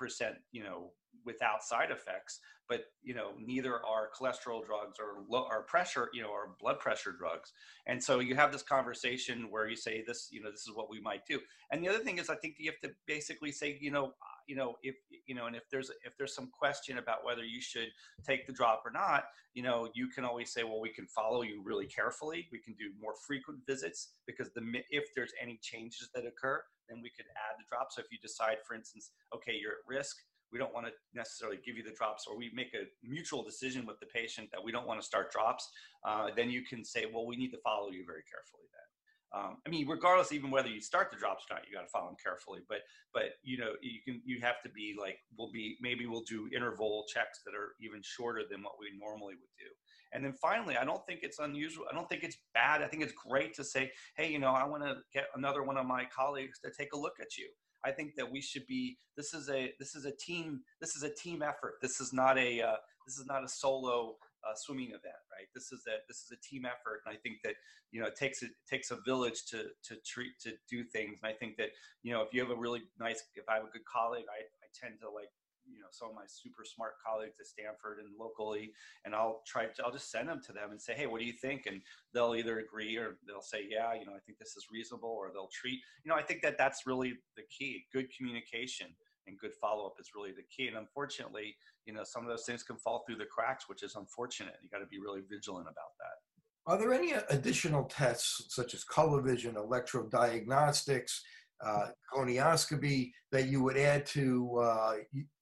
you 0.52 0.64
know 0.64 0.92
without 1.26 1.64
side 1.64 1.92
effects 1.92 2.40
but 2.68 2.82
you 3.02 3.14
know 3.14 3.32
neither 3.40 3.76
are 3.86 4.10
cholesterol 4.18 4.64
drugs 4.64 5.00
or 5.00 5.24
low 5.28 5.48
or 5.50 5.64
pressure 5.64 6.10
you 6.14 6.22
know 6.22 6.30
or 6.30 6.56
blood 6.60 6.80
pressure 6.80 7.14
drugs. 7.18 7.54
And 7.88 8.04
so 8.04 8.20
you 8.20 8.36
have 8.36 8.52
this 8.52 8.64
conversation 8.64 9.48
where 9.50 9.68
you 9.68 9.78
say 9.78 10.04
this 10.06 10.28
you 10.30 10.42
know 10.42 10.52
this 10.52 10.68
is 10.68 10.74
what 10.76 10.90
we 10.90 11.00
might 11.00 11.26
do. 11.26 11.40
And 11.72 11.84
the 11.84 11.90
other 11.90 12.00
thing 12.00 12.18
is 12.18 12.30
i 12.30 12.36
think 12.36 12.56
you 12.60 12.70
have 12.70 12.90
to 12.90 12.96
basically 13.08 13.52
say 13.54 13.78
you 13.80 13.92
know 13.92 14.14
you 14.50 14.56
know 14.56 14.74
if 14.82 14.96
you 15.28 15.36
know 15.36 15.46
and 15.46 15.56
if 15.56 15.70
there's 15.72 15.92
if 16.04 16.18
there's 16.18 16.34
some 16.34 16.50
question 16.52 16.98
about 16.98 17.24
whether 17.24 17.46
you 17.46 17.62
should 17.62 17.90
take 18.28 18.48
the 18.48 18.54
drop 18.54 18.82
or 18.84 18.92
not 18.92 19.26
you 19.54 19.62
know 19.62 19.88
you 19.94 20.08
can 20.08 20.26
always 20.26 20.52
say 20.52 20.64
well 20.64 20.82
we 20.82 20.90
can 20.90 21.06
follow 21.06 21.44
you 21.44 21.62
really 21.64 21.86
carefully. 21.86 22.48
We 22.52 22.60
can 22.60 22.74
do 22.74 22.90
more 23.00 23.14
frequent 23.28 23.60
visits 23.68 24.10
because 24.26 24.50
the 24.56 24.64
if 24.90 25.06
there's 25.16 25.34
any 25.42 25.60
changes 25.62 26.10
that 26.16 26.26
occur 26.26 26.62
then 26.90 27.00
we 27.04 27.12
could 27.16 27.28
add 27.38 27.56
the 27.60 27.66
drop 27.70 27.90
so 27.92 28.02
if 28.02 28.08
you 28.12 28.18
decide 28.22 28.58
for 28.68 28.74
instance 28.74 29.12
okay 29.34 29.56
you're 29.62 29.74
at 29.74 29.86
risk. 29.88 30.18
We 30.52 30.58
don't 30.58 30.74
want 30.74 30.88
to 30.88 30.94
necessarily 31.14 31.60
give 31.64 31.78
you 31.78 31.84
the 31.84 31.94
drops 31.94 32.26
or 32.28 32.36
we 32.36 32.50
make 32.56 32.74
a 32.74 32.90
mutual 33.08 33.44
decision 33.44 33.86
with 33.86 34.00
the 34.00 34.08
patient 34.08 34.50
that 34.52 34.64
we 34.64 34.72
don't 34.72 34.88
want 34.88 35.00
to 35.00 35.06
start 35.06 35.32
drops 35.32 35.70
uh, 36.08 36.30
then 36.36 36.50
you 36.50 36.64
can 36.64 36.84
say 36.84 37.06
well 37.14 37.28
we 37.28 37.36
need 37.36 37.52
to 37.52 37.62
follow 37.64 37.92
you 37.92 38.04
very 38.04 38.26
carefully 38.26 38.66
then 38.74 38.89
um, 39.32 39.58
I 39.66 39.70
mean, 39.70 39.88
regardless, 39.88 40.32
even 40.32 40.50
whether 40.50 40.70
you 40.70 40.82
start 40.82 41.12
the 41.12 41.18
drops 41.18 41.46
or 41.50 41.56
not, 41.56 41.64
you 41.68 41.76
got 41.76 41.84
to 41.84 41.90
follow 41.90 42.08
them 42.08 42.16
carefully. 42.22 42.62
But 42.68 42.80
but 43.14 43.38
you 43.44 43.58
know, 43.58 43.74
you 43.82 44.00
can 44.04 44.22
you 44.26 44.40
have 44.42 44.62
to 44.64 44.70
be 44.70 44.96
like 45.00 45.20
we'll 45.38 45.52
be 45.52 45.78
maybe 45.82 46.08
we'll 46.08 46.24
do 46.24 46.50
interval 46.56 47.06
checks 47.14 47.42
that 47.46 47.54
are 47.54 47.76
even 47.80 48.02
shorter 48.04 48.42
than 48.50 48.64
what 48.64 48.74
we 48.80 48.88
normally 48.98 49.36
would 49.36 49.56
do. 49.58 49.70
And 50.14 50.26
then 50.26 50.34
finally, 50.34 50.78
I 50.78 50.84
don't 50.84 51.06
think 51.06 51.20
it's 51.22 51.38
unusual. 51.38 51.86
I 51.92 51.94
don't 51.94 52.10
think 52.10 52.24
it's 52.24 52.38
bad. 52.56 52.82
I 52.82 52.88
think 52.88 53.04
it's 53.04 53.14
great 53.14 53.54
to 53.56 53.64
say, 53.64 53.92
hey, 54.18 54.32
you 54.32 54.40
know, 54.40 54.52
I 54.52 54.66
want 54.66 54.84
to 54.84 54.98
get 55.14 55.26
another 55.36 55.62
one 55.62 55.78
of 55.78 55.86
my 55.86 56.06
colleagues 56.06 56.60
to 56.66 56.72
take 56.76 56.94
a 56.94 56.98
look 56.98 57.18
at 57.22 57.38
you. 57.38 57.50
I 57.86 57.92
think 57.92 58.16
that 58.16 58.30
we 58.30 58.42
should 58.42 58.66
be. 58.68 58.98
This 59.16 59.34
is 59.34 59.50
a 59.50 59.74
this 59.80 59.96
is 59.96 60.06
a 60.06 60.12
team. 60.12 60.62
This 60.82 60.96
is 60.96 61.04
a 61.04 61.14
team 61.14 61.44
effort. 61.44 61.76
This 61.82 62.02
is 62.02 62.12
not 62.14 62.38
a 62.40 62.62
uh, 62.62 62.76
this 63.06 63.18
is 63.18 63.26
not 63.28 63.44
a 63.44 63.48
solo 63.48 64.16
uh, 64.50 64.56
swimming 64.56 64.90
event, 64.90 65.22
right? 65.32 65.48
This 65.54 65.72
is 65.72 65.84
a 65.88 66.02
this 66.08 66.18
is 66.18 66.32
a 66.32 66.40
team 66.42 66.66
effort, 66.66 67.02
and 67.06 67.14
I 67.14 67.18
think 67.18 67.38
that 67.44 67.56
you 67.92 68.02
know 68.02 68.08
it 68.08 68.16
takes 68.16 68.42
it 68.42 68.52
takes 68.70 68.92
a 68.92 68.98
village 69.06 69.46
to 69.52 69.66
to 69.84 69.96
treat 70.06 70.40
to 70.42 70.54
do 70.70 70.84
things. 70.84 71.20
And 71.22 71.32
I 71.32 71.36
think 71.36 71.58
that 71.58 71.70
you 72.04 72.14
know 72.14 72.22
if 72.22 72.34
you 72.34 72.42
have 72.42 72.52
a 72.52 72.56
really 72.56 72.82
nice, 73.00 73.24
if 73.36 73.48
I 73.48 73.56
have 73.56 73.64
a 73.64 73.72
good 73.72 73.86
colleague, 73.86 74.26
I 74.30 74.42
I 74.42 74.68
tend 74.74 75.00
to 75.02 75.10
like 75.10 75.30
you 75.66 75.80
know 75.80 75.88
some 75.92 76.10
of 76.10 76.16
my 76.16 76.26
super 76.28 76.64
smart 76.66 76.94
colleagues 77.06 77.36
at 77.40 77.46
Stanford 77.46 78.00
and 78.00 78.10
locally, 78.20 78.72
and 79.06 79.14
I'll 79.14 79.42
try 79.46 79.66
to, 79.66 79.84
I'll 79.86 79.92
just 79.92 80.12
send 80.12 80.28
them 80.30 80.42
to 80.46 80.54
them 80.54 80.72
and 80.72 80.82
say, 80.82 80.94
hey, 80.94 81.06
what 81.06 81.20
do 81.20 81.26
you 81.26 81.34
think? 81.34 81.66
And 81.68 81.82
they'll 82.14 82.36
either 82.36 82.60
agree 82.60 82.98
or 82.98 83.18
they'll 83.28 83.42
say, 83.42 83.68
yeah, 83.70 83.94
you 83.94 84.06
know, 84.06 84.14
I 84.14 84.20
think 84.26 84.40
this 84.40 84.56
is 84.58 84.66
reasonable, 84.72 85.10
or 85.10 85.30
they'll 85.32 85.54
treat. 85.54 85.80
You 86.04 86.10
know, 86.10 86.16
I 86.16 86.24
think 86.24 86.42
that 86.42 86.58
that's 86.58 86.86
really 86.86 87.14
the 87.38 87.44
key. 87.50 87.86
Good 87.94 88.08
communication 88.16 88.88
and 89.30 89.40
good 89.40 89.54
follow 89.62 89.86
up 89.86 89.94
is 90.00 90.10
really 90.16 90.32
the 90.32 90.44
key. 90.54 90.68
And 90.68 90.78
unfortunately, 90.78 91.56
you 91.86 91.94
know, 91.94 92.04
some 92.04 92.24
of 92.24 92.30
those 92.30 92.46
things 92.46 92.64
can 92.64 92.78
fall 92.78 93.04
through 93.06 93.18
the 93.18 93.26
cracks, 93.26 93.70
which 93.70 93.84
is 93.84 93.96
unfortunate. 93.96 94.56
You 94.62 94.70
got 94.70 94.80
to 94.80 94.88
be 94.88 95.00
really 95.00 95.22
vigilant 95.30 95.68
about 95.68 95.94
that. 96.00 96.72
Are 96.72 96.78
there 96.78 96.94
any 96.94 97.14
additional 97.30 97.86
tests 97.86 98.54
such 98.54 98.74
as 98.74 98.84
color 98.84 99.22
vision, 99.22 99.56
electrodiagnostics, 99.56 101.20
uh, 101.66 101.88
gonioscopy 102.14 103.12
that 103.32 103.48
you 103.48 103.64
would 103.64 103.78
add 103.78 104.06
to 104.08 104.60
uh, 104.60 104.94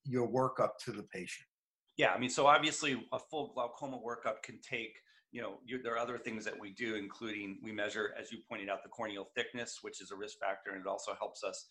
your 0.05 0.27
workup 0.27 0.71
to 0.85 0.91
the 0.91 1.03
patient? 1.03 1.47
Yeah, 1.97 2.11
I 2.11 2.19
mean, 2.19 2.29
so 2.29 2.45
obviously 2.45 3.07
a 3.11 3.19
full 3.19 3.51
glaucoma 3.53 3.97
workup 3.97 4.43
can 4.43 4.59
take, 4.61 4.93
you 5.31 5.41
know, 5.41 5.59
there 5.83 5.93
are 5.93 5.97
other 5.97 6.17
things 6.17 6.45
that 6.45 6.57
we 6.57 6.71
do, 6.71 6.95
including 6.95 7.57
we 7.63 7.71
measure, 7.71 8.13
as 8.19 8.31
you 8.31 8.37
pointed 8.47 8.69
out, 8.69 8.83
the 8.83 8.89
corneal 8.89 9.27
thickness, 9.35 9.79
which 9.81 9.99
is 10.01 10.11
a 10.11 10.15
risk 10.15 10.37
factor, 10.39 10.71
and 10.71 10.81
it 10.81 10.87
also 10.87 11.13
helps 11.19 11.43
us 11.43 11.65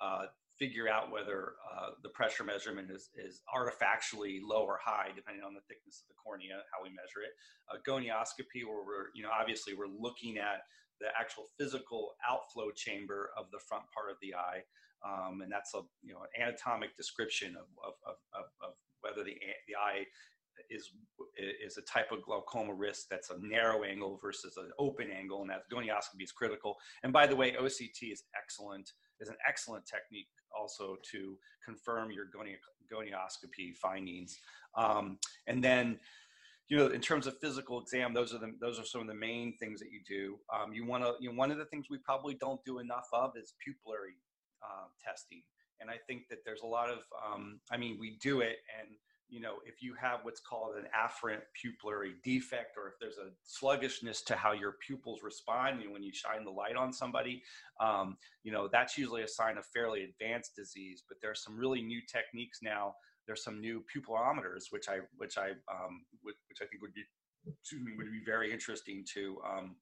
uh, 0.00 0.26
figure 0.60 0.88
out 0.88 1.10
whether 1.10 1.54
uh, 1.64 1.96
the 2.02 2.10
pressure 2.10 2.44
measurement 2.44 2.90
is, 2.92 3.08
is 3.16 3.40
artifactually 3.48 4.38
low 4.44 4.62
or 4.62 4.78
high, 4.84 5.08
depending 5.16 5.42
on 5.42 5.54
the 5.54 5.64
thickness 5.66 6.04
of 6.04 6.08
the 6.08 6.14
cornea, 6.22 6.60
how 6.70 6.84
we 6.84 6.90
measure 6.90 7.24
it. 7.24 7.32
Gonioscopy, 7.88 8.68
where 8.68 8.84
we're, 8.84 9.08
you 9.14 9.22
know, 9.22 9.30
obviously 9.32 9.72
we're 9.72 9.88
looking 9.88 10.36
at 10.36 10.60
the 11.00 11.08
actual 11.18 11.44
physical 11.58 12.12
outflow 12.28 12.70
chamber 12.76 13.30
of 13.38 13.46
the 13.50 13.58
front 13.66 13.84
part 13.94 14.10
of 14.10 14.18
the 14.20 14.34
eye. 14.34 14.60
Um, 15.00 15.40
and 15.40 15.50
that's 15.50 15.72
a, 15.72 15.80
you 16.02 16.12
know, 16.12 16.20
an 16.20 16.42
anatomic 16.42 16.94
description 16.94 17.56
of, 17.56 17.66
of, 17.82 18.16
of, 18.36 18.44
of 18.60 18.74
whether 19.00 19.24
the, 19.24 19.32
the 19.66 19.76
eye 19.80 20.04
is 20.68 20.90
is 21.64 21.78
a 21.78 21.82
type 21.82 22.12
of 22.12 22.22
glaucoma 22.22 22.74
risk 22.74 23.06
that's 23.10 23.30
a 23.30 23.38
narrow 23.40 23.82
angle 23.82 24.18
versus 24.20 24.58
an 24.58 24.70
open 24.78 25.10
angle, 25.10 25.40
and 25.40 25.48
that 25.48 25.62
gonioscopy 25.72 26.22
is 26.22 26.32
critical. 26.32 26.76
And 27.02 27.14
by 27.14 27.26
the 27.26 27.34
way, 27.36 27.52
OCT 27.52 28.12
is 28.12 28.24
excellent 28.36 28.92
is 29.20 29.28
an 29.28 29.36
excellent 29.46 29.84
technique 29.86 30.28
also 30.58 30.96
to 31.12 31.36
confirm 31.64 32.10
your 32.10 32.26
goni- 32.26 32.56
gonioscopy 32.92 33.76
findings. 33.76 34.38
Um, 34.74 35.18
and 35.46 35.62
then, 35.62 35.98
you 36.68 36.76
know, 36.76 36.86
in 36.88 37.00
terms 37.00 37.26
of 37.26 37.38
physical 37.40 37.80
exam, 37.80 38.14
those 38.14 38.34
are 38.34 38.38
the 38.38 38.52
those 38.60 38.78
are 38.78 38.84
some 38.84 39.00
of 39.00 39.06
the 39.06 39.14
main 39.14 39.56
things 39.58 39.80
that 39.80 39.90
you 39.90 40.00
do. 40.06 40.38
Um, 40.54 40.72
you 40.72 40.86
want 40.86 41.04
to, 41.04 41.14
you 41.20 41.30
know, 41.30 41.36
one 41.36 41.50
of 41.50 41.58
the 41.58 41.64
things 41.66 41.86
we 41.90 41.98
probably 41.98 42.34
don't 42.34 42.64
do 42.64 42.78
enough 42.78 43.08
of 43.12 43.36
is 43.36 43.54
pupillary 43.66 44.16
uh, 44.62 44.86
testing. 45.04 45.42
And 45.80 45.90
I 45.90 45.96
think 46.06 46.28
that 46.28 46.44
there's 46.44 46.60
a 46.62 46.66
lot 46.66 46.90
of, 46.90 46.98
um, 47.26 47.60
I 47.70 47.76
mean, 47.78 47.96
we 47.98 48.18
do 48.22 48.40
it, 48.40 48.58
and 48.78 48.90
you 49.30 49.40
know, 49.40 49.54
if 49.64 49.82
you 49.82 49.94
have 49.94 50.20
what's 50.22 50.40
called 50.40 50.74
an 50.76 50.86
afferent 50.94 51.40
pupillary 51.54 52.14
defect, 52.24 52.76
or 52.76 52.88
if 52.88 52.94
there's 53.00 53.18
a 53.18 53.30
sluggishness 53.44 54.22
to 54.22 54.34
how 54.34 54.52
your 54.52 54.74
pupils 54.84 55.22
respond 55.22 55.80
when 55.90 56.02
you 56.02 56.12
shine 56.12 56.44
the 56.44 56.50
light 56.50 56.76
on 56.76 56.92
somebody, 56.92 57.42
um, 57.80 58.16
you 58.42 58.52
know, 58.52 58.68
that's 58.70 58.98
usually 58.98 59.22
a 59.22 59.28
sign 59.28 59.56
of 59.56 59.64
fairly 59.66 60.04
advanced 60.04 60.56
disease. 60.56 61.04
But 61.08 61.18
there's 61.22 61.42
some 61.44 61.56
really 61.56 61.80
new 61.80 62.00
techniques 62.12 62.58
now. 62.62 62.94
There's 63.26 63.44
some 63.44 63.60
new 63.60 63.84
pupillometers, 63.94 64.64
which 64.70 64.88
I, 64.88 64.98
which 65.16 65.38
I, 65.38 65.50
um, 65.70 66.04
which, 66.22 66.36
which 66.48 66.58
I 66.60 66.66
think 66.66 66.82
would 66.82 66.94
be, 66.94 67.04
excuse 67.46 67.82
me, 67.82 67.92
would 67.96 68.10
be 68.10 68.24
very 68.24 68.52
interesting 68.52 69.04
to, 69.14 69.38
um, 69.48 69.76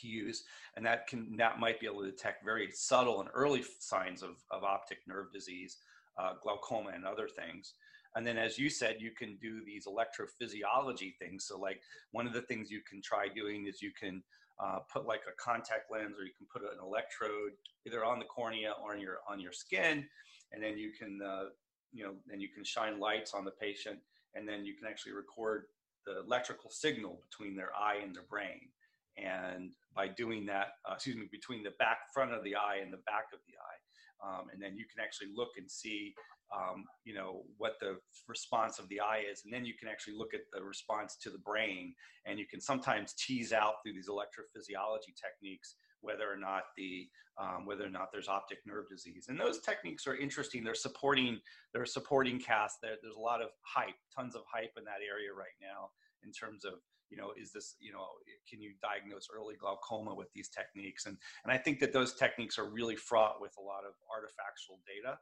to 0.00 0.08
use, 0.08 0.44
and 0.76 0.86
that 0.86 1.06
can 1.06 1.36
that 1.36 1.60
might 1.60 1.78
be 1.78 1.86
able 1.86 2.00
to 2.00 2.10
detect 2.10 2.44
very 2.44 2.70
subtle 2.72 3.20
and 3.20 3.28
early 3.34 3.62
signs 3.78 4.22
of, 4.22 4.36
of 4.50 4.64
optic 4.64 4.98
nerve 5.06 5.30
disease, 5.34 5.76
uh, 6.18 6.32
glaucoma, 6.42 6.92
and 6.94 7.04
other 7.04 7.28
things. 7.28 7.74
And 8.14 8.26
then, 8.26 8.36
as 8.36 8.58
you 8.58 8.68
said, 8.68 8.96
you 9.00 9.10
can 9.10 9.36
do 9.40 9.64
these 9.64 9.86
electrophysiology 9.86 11.16
things. 11.18 11.46
So, 11.46 11.58
like 11.58 11.80
one 12.10 12.26
of 12.26 12.32
the 12.32 12.42
things 12.42 12.70
you 12.70 12.82
can 12.88 13.00
try 13.00 13.28
doing 13.28 13.66
is 13.66 13.80
you 13.80 13.92
can 13.98 14.22
uh, 14.62 14.80
put 14.92 15.06
like 15.06 15.22
a 15.28 15.42
contact 15.42 15.90
lens, 15.90 16.18
or 16.18 16.24
you 16.24 16.32
can 16.36 16.46
put 16.52 16.62
an 16.62 16.78
electrode 16.82 17.52
either 17.86 18.04
on 18.04 18.18
the 18.18 18.24
cornea 18.24 18.74
or 18.82 18.94
on 18.94 19.00
your 19.00 19.18
on 19.28 19.40
your 19.40 19.52
skin, 19.52 20.06
and 20.52 20.62
then 20.62 20.76
you 20.76 20.92
can 20.92 21.20
uh, 21.24 21.44
you 21.92 22.04
know 22.04 22.14
then 22.26 22.40
you 22.40 22.48
can 22.48 22.64
shine 22.64 23.00
lights 23.00 23.32
on 23.34 23.44
the 23.44 23.50
patient, 23.50 23.98
and 24.34 24.46
then 24.46 24.64
you 24.64 24.74
can 24.74 24.86
actually 24.86 25.12
record 25.12 25.64
the 26.06 26.20
electrical 26.20 26.70
signal 26.70 27.20
between 27.30 27.56
their 27.56 27.70
eye 27.74 27.98
and 28.02 28.14
their 28.14 28.24
brain. 28.28 28.68
And 29.16 29.72
by 29.94 30.08
doing 30.08 30.46
that, 30.46 30.68
uh, 30.88 30.94
excuse 30.94 31.16
me, 31.16 31.28
between 31.30 31.62
the 31.62 31.72
back 31.78 32.12
front 32.14 32.32
of 32.32 32.42
the 32.44 32.56
eye 32.56 32.80
and 32.82 32.92
the 32.92 33.02
back 33.04 33.26
of 33.32 33.40
the 33.46 33.54
eye, 33.60 34.38
um, 34.38 34.46
and 34.52 34.60
then 34.60 34.76
you 34.76 34.84
can 34.84 35.02
actually 35.02 35.28
look 35.34 35.50
and 35.56 35.70
see 35.70 36.14
um, 36.54 36.84
you 37.04 37.14
know 37.14 37.42
what 37.56 37.74
the 37.80 37.96
response 38.28 38.78
of 38.78 38.88
the 38.88 39.00
eye 39.00 39.22
is 39.30 39.42
and 39.44 39.52
then 39.52 39.64
you 39.64 39.74
can 39.78 39.88
actually 39.88 40.14
look 40.16 40.34
at 40.34 40.42
the 40.52 40.62
response 40.62 41.16
to 41.16 41.30
the 41.30 41.38
brain 41.38 41.94
and 42.26 42.38
you 42.38 42.46
can 42.46 42.60
sometimes 42.60 43.14
tease 43.14 43.52
out 43.52 43.74
through 43.82 43.94
these 43.94 44.08
electrophysiology 44.08 45.14
techniques 45.16 45.76
whether 46.02 46.30
or 46.30 46.36
not 46.36 46.64
the 46.76 47.08
um, 47.40 47.64
whether 47.64 47.86
or 47.86 47.90
not 47.90 48.08
there's 48.12 48.28
optic 48.28 48.58
nerve 48.66 48.88
disease. 48.90 49.26
And 49.28 49.40
those 49.40 49.60
techniques 49.60 50.06
are 50.06 50.16
interesting. 50.16 50.62
They're 50.62 50.74
supporting 50.74 51.40
they're 51.72 51.86
supporting 51.86 52.38
cast. 52.38 52.76
There, 52.82 52.96
there's 53.02 53.16
a 53.16 53.20
lot 53.20 53.40
of 53.40 53.48
hype 53.62 53.96
tons 54.14 54.34
of 54.34 54.42
hype 54.52 54.72
in 54.76 54.84
that 54.84 55.00
area 55.00 55.32
right 55.32 55.56
now 55.62 55.88
in 56.24 56.32
terms 56.32 56.64
of 56.64 56.74
you 57.08 57.16
know 57.16 57.32
is 57.40 57.52
this 57.52 57.76
you 57.80 57.92
know 57.92 58.04
can 58.48 58.60
you 58.60 58.72
diagnose 58.82 59.28
early 59.34 59.54
glaucoma 59.58 60.14
with 60.14 60.28
these 60.34 60.50
techniques? 60.50 61.06
And 61.06 61.16
and 61.44 61.52
i 61.52 61.56
think 61.56 61.80
that 61.80 61.92
those 61.92 62.14
techniques 62.14 62.58
are 62.58 62.68
really 62.68 62.96
fraught 62.96 63.40
with 63.40 63.52
a 63.58 63.62
lot 63.62 63.84
of 63.86 63.94
artifactual 64.12 64.76
data 64.86 65.16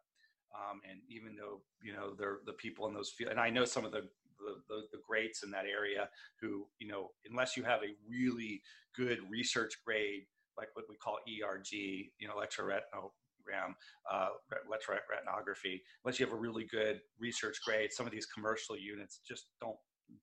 um, 0.54 0.80
and 0.88 1.00
even 1.08 1.36
though 1.36 1.60
you 1.82 1.92
know 1.92 2.14
they're 2.18 2.38
the 2.46 2.52
people 2.54 2.86
in 2.88 2.94
those 2.94 3.10
fields, 3.10 3.30
and 3.30 3.40
I 3.40 3.50
know 3.50 3.64
some 3.64 3.84
of 3.84 3.92
the, 3.92 4.02
the 4.38 4.56
the, 4.68 4.82
the 4.92 4.98
greats 5.06 5.42
in 5.42 5.50
that 5.50 5.66
area 5.66 6.08
who 6.40 6.66
you 6.78 6.88
know 6.88 7.10
unless 7.28 7.56
you 7.56 7.62
have 7.64 7.80
a 7.82 7.94
really 8.08 8.62
good 8.96 9.18
research 9.30 9.74
grade 9.84 10.24
like 10.60 10.68
what 10.74 10.84
we 10.88 10.96
call 10.96 11.18
ERG, 11.26 11.72
you 11.72 12.28
know, 12.28 12.34
electroretinogram, 12.34 13.74
uh, 14.10 14.28
electroretinography, 14.68 15.80
unless 16.04 16.20
you 16.20 16.26
have 16.26 16.34
a 16.34 16.38
really 16.38 16.64
good 16.64 17.00
research 17.18 17.58
grade, 17.64 17.92
some 17.92 18.06
of 18.06 18.12
these 18.12 18.26
commercial 18.26 18.76
units 18.76 19.20
just 19.26 19.46
don't 19.60 19.76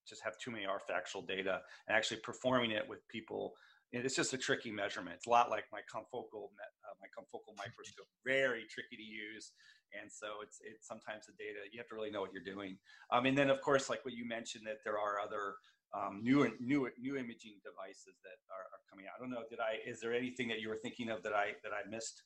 just 0.07 0.21
have 0.21 0.37
too 0.37 0.51
many 0.51 0.65
artifactual 0.65 1.25
data 1.25 1.61
and 1.87 1.95
actually 1.95 2.19
performing 2.19 2.71
it 2.71 2.87
with 2.87 2.99
people 3.07 3.53
it's 3.93 4.15
just 4.15 4.33
a 4.33 4.37
tricky 4.37 4.69
measurement. 4.69 5.15
It's 5.15 5.27
a 5.27 5.29
lot 5.29 5.49
like 5.49 5.63
my 5.71 5.79
confocal 5.79 6.51
uh, 6.51 6.95
my 6.99 7.07
confocal 7.07 7.55
microscope, 7.57 8.07
very 8.25 8.65
tricky 8.69 8.97
to 8.97 9.01
use 9.01 9.53
and 9.93 10.11
so 10.11 10.41
it's 10.43 10.59
it's 10.63 10.87
sometimes 10.87 11.25
the 11.25 11.33
data 11.37 11.59
you 11.71 11.79
have 11.79 11.87
to 11.87 11.95
really 11.95 12.11
know 12.11 12.21
what 12.21 12.33
you're 12.33 12.43
doing. 12.43 12.77
Um, 13.11 13.25
and 13.25 13.37
then 13.37 13.49
of 13.49 13.61
course 13.61 13.89
like 13.89 14.03
what 14.05 14.13
you 14.13 14.27
mentioned 14.27 14.65
that 14.65 14.83
there 14.83 14.97
are 14.99 15.19
other 15.19 15.55
um, 15.95 16.21
new 16.21 16.51
new 16.59 16.89
new 16.99 17.15
imaging 17.15 17.59
devices 17.63 18.15
that 18.23 18.37
are, 18.51 18.65
are, 18.73 18.81
coming 18.89 19.05
out. 19.07 19.15
I 19.17 19.19
don't 19.19 19.31
know 19.31 19.43
did 19.49 19.59
i 19.59 19.79
is 19.89 19.99
there 19.99 20.13
anything 20.13 20.47
that 20.49 20.59
you 20.59 20.69
were 20.69 20.79
thinking 20.81 21.09
of 21.09 21.23
that 21.23 21.33
i 21.33 21.53
that 21.63 21.71
i 21.71 21.87
missed? 21.89 22.23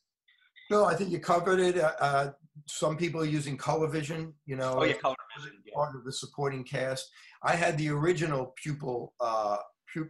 No 0.69 0.85
i 0.85 0.95
think 0.95 1.11
you 1.11 1.19
covered 1.19 1.59
it. 1.59 1.77
Uh, 1.77 1.93
uh, 1.99 2.31
some 2.67 2.97
people 2.97 3.21
are 3.21 3.25
using 3.25 3.57
color 3.57 3.87
vision 3.87 4.33
you 4.45 4.55
know. 4.55 4.75
Oh 4.79 4.83
yeah 4.83 4.93
color 4.93 5.15
vision 5.37 5.57
yeah. 5.65 5.73
part 5.75 5.95
of 5.95 6.03
the 6.03 6.11
supporting 6.11 6.63
cast. 6.63 7.09
I 7.43 7.55
had 7.55 7.77
the 7.77 7.89
original 7.89 8.53
pupil 8.61 9.13
uh, 9.19 9.57
pu- 9.93 10.09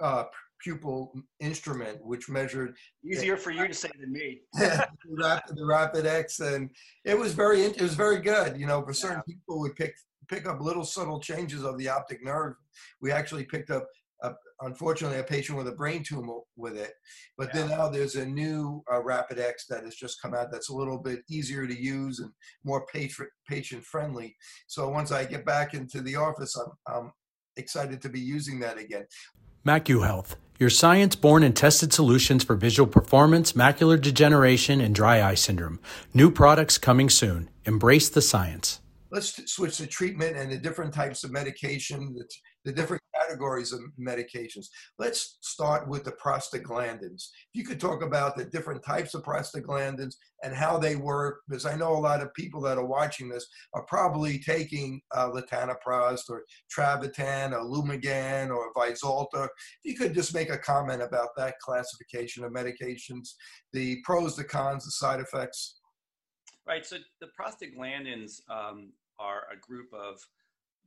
uh, 0.00 0.24
pupil 0.62 1.12
instrument, 1.40 1.98
which 2.04 2.28
measured 2.28 2.76
easier 3.04 3.36
for 3.36 3.50
you 3.50 3.66
to 3.66 3.74
say 3.74 3.90
than 3.98 4.12
me. 4.12 4.40
the, 4.54 4.86
rapid, 5.18 5.56
the 5.56 5.62
RAPDx, 5.62 6.40
and 6.54 6.70
it 7.04 7.18
was 7.18 7.34
very 7.34 7.62
it 7.62 7.80
was 7.80 7.94
very 7.94 8.20
good. 8.20 8.58
You 8.58 8.66
know, 8.66 8.82
for 8.82 8.92
certain 8.92 9.22
yeah. 9.26 9.34
people, 9.34 9.60
we 9.60 9.70
pick 9.70 9.94
pick 10.28 10.46
up 10.46 10.60
little 10.60 10.84
subtle 10.84 11.20
changes 11.20 11.64
of 11.64 11.78
the 11.78 11.88
optic 11.88 12.24
nerve. 12.24 12.54
We 13.00 13.12
actually 13.12 13.44
picked 13.44 13.70
up. 13.70 13.86
A, 14.22 14.34
unfortunately, 14.60 15.18
a 15.18 15.24
patient 15.24 15.56
with 15.56 15.66
a 15.66 15.72
brain 15.72 16.02
tumor 16.02 16.40
with 16.54 16.76
it, 16.76 16.92
but 17.38 17.48
yeah. 17.48 17.60
then 17.62 17.70
now 17.70 17.88
there's 17.88 18.16
a 18.16 18.26
new 18.26 18.84
uh, 18.92 19.00
RAPDx 19.00 19.66
that 19.70 19.82
has 19.84 19.94
just 19.94 20.20
come 20.20 20.34
out 20.34 20.52
that's 20.52 20.68
a 20.68 20.74
little 20.74 20.98
bit 20.98 21.20
easier 21.30 21.66
to 21.66 21.74
use 21.74 22.18
and 22.18 22.30
more 22.62 22.84
patient 22.92 23.30
patient 23.48 23.82
friendly. 23.82 24.36
So 24.66 24.90
once 24.90 25.10
I 25.10 25.24
get 25.24 25.46
back 25.46 25.72
into 25.72 26.02
the 26.02 26.16
office, 26.16 26.54
I'm, 26.54 26.94
I'm 26.94 27.12
excited 27.56 28.02
to 28.02 28.08
be 28.08 28.20
using 28.20 28.60
that 28.60 28.78
again. 28.78 29.06
MacuHealth, 29.66 30.36
your 30.58 30.70
science 30.70 31.14
born 31.14 31.42
and 31.42 31.54
tested 31.54 31.92
solutions 31.92 32.42
for 32.42 32.56
visual 32.56 32.86
performance, 32.86 33.52
macular 33.52 34.00
degeneration, 34.00 34.80
and 34.80 34.94
dry 34.94 35.22
eye 35.22 35.34
syndrome. 35.34 35.78
New 36.14 36.30
products 36.30 36.78
coming 36.78 37.10
soon. 37.10 37.50
Embrace 37.66 38.08
the 38.08 38.22
science. 38.22 38.80
Let's 39.10 39.52
switch 39.52 39.76
to 39.76 39.86
treatment 39.86 40.36
and 40.38 40.50
the 40.50 40.56
different 40.56 40.94
types 40.94 41.24
of 41.24 41.30
medication. 41.30 42.16
The 42.64 42.72
different 42.72 43.02
categories 43.14 43.72
of 43.72 43.80
medications. 43.98 44.66
Let's 44.98 45.38
start 45.40 45.88
with 45.88 46.04
the 46.04 46.12
prostaglandins. 46.12 47.28
If 47.52 47.54
you 47.54 47.64
could 47.64 47.80
talk 47.80 48.02
about 48.02 48.36
the 48.36 48.44
different 48.44 48.82
types 48.84 49.14
of 49.14 49.22
prostaglandins 49.22 50.14
and 50.42 50.54
how 50.54 50.78
they 50.78 50.96
work, 50.96 51.40
because 51.48 51.66
I 51.66 51.76
know 51.76 51.92
a 51.92 51.98
lot 51.98 52.22
of 52.22 52.34
people 52.34 52.60
that 52.62 52.78
are 52.78 52.86
watching 52.86 53.28
this 53.28 53.46
are 53.74 53.84
probably 53.84 54.38
taking 54.38 55.00
uh, 55.14 55.30
latanoprost 55.30 56.28
or 56.28 56.44
Travatan 56.76 57.52
or 57.52 57.64
Lumigan 57.64 58.50
or 58.50 58.72
Vyzulta. 58.74 59.44
If 59.44 59.50
you 59.84 59.96
could 59.96 60.14
just 60.14 60.34
make 60.34 60.50
a 60.50 60.58
comment 60.58 61.02
about 61.02 61.28
that 61.36 61.58
classification 61.60 62.44
of 62.44 62.52
medications, 62.52 63.30
the 63.72 64.00
pros, 64.04 64.36
the 64.36 64.44
cons, 64.44 64.84
the 64.84 64.90
side 64.90 65.20
effects. 65.20 65.80
Right. 66.66 66.84
So 66.84 66.98
the 67.20 67.28
prostaglandins 67.38 68.40
um, 68.50 68.92
are 69.18 69.42
a 69.52 69.58
group 69.60 69.88
of 69.92 70.20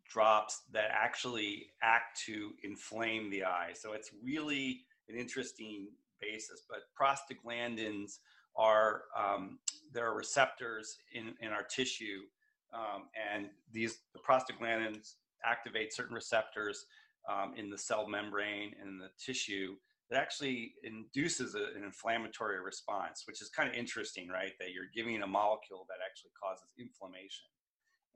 drops 0.09 0.61
that 0.71 0.89
actually 0.91 1.67
act 1.81 2.21
to 2.25 2.51
inflame 2.63 3.29
the 3.29 3.43
eye. 3.43 3.71
So 3.73 3.93
it's 3.93 4.11
really 4.23 4.81
an 5.09 5.15
interesting 5.17 5.87
basis. 6.21 6.63
But 6.69 6.79
prostaglandins 6.99 8.19
are 8.55 9.03
um, 9.17 9.59
there 9.91 10.05
are 10.07 10.15
receptors 10.15 10.97
in, 11.13 11.33
in 11.41 11.49
our 11.49 11.63
tissue, 11.63 12.21
um, 12.73 13.03
and 13.33 13.49
these 13.71 13.99
the 14.13 14.19
prostaglandins 14.19 15.15
activate 15.45 15.93
certain 15.93 16.15
receptors 16.15 16.85
um, 17.29 17.53
in 17.57 17.69
the 17.69 17.77
cell 17.77 18.07
membrane 18.07 18.73
and 18.81 18.99
the 18.99 19.09
tissue 19.23 19.75
that 20.09 20.19
actually 20.19 20.73
induces 20.83 21.55
a, 21.55 21.75
an 21.75 21.83
inflammatory 21.83 22.61
response, 22.61 23.23
which 23.25 23.41
is 23.41 23.49
kind 23.49 23.69
of 23.69 23.75
interesting, 23.75 24.27
right? 24.27 24.53
That 24.59 24.71
you're 24.71 24.91
giving 24.93 25.21
a 25.21 25.27
molecule 25.27 25.85
that 25.89 25.97
actually 26.05 26.31
causes 26.41 26.67
inflammation. 26.77 27.47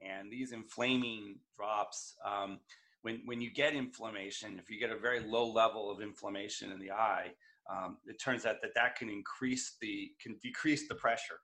And 0.00 0.30
these 0.30 0.52
inflaming 0.52 1.36
drops, 1.56 2.14
um, 2.24 2.60
when, 3.02 3.22
when 3.24 3.40
you 3.40 3.50
get 3.50 3.74
inflammation, 3.74 4.58
if 4.58 4.70
you 4.70 4.78
get 4.78 4.90
a 4.90 4.98
very 4.98 5.20
low 5.20 5.46
level 5.50 5.90
of 5.90 6.00
inflammation 6.00 6.72
in 6.72 6.78
the 6.78 6.90
eye, 6.92 7.32
um, 7.70 7.98
it 8.06 8.18
turns 8.20 8.46
out 8.46 8.56
that 8.62 8.74
that 8.74 8.96
can 8.96 9.10
increase 9.10 9.76
the, 9.80 10.10
can 10.22 10.36
decrease 10.42 10.88
the 10.88 10.94
pressure. 10.94 11.40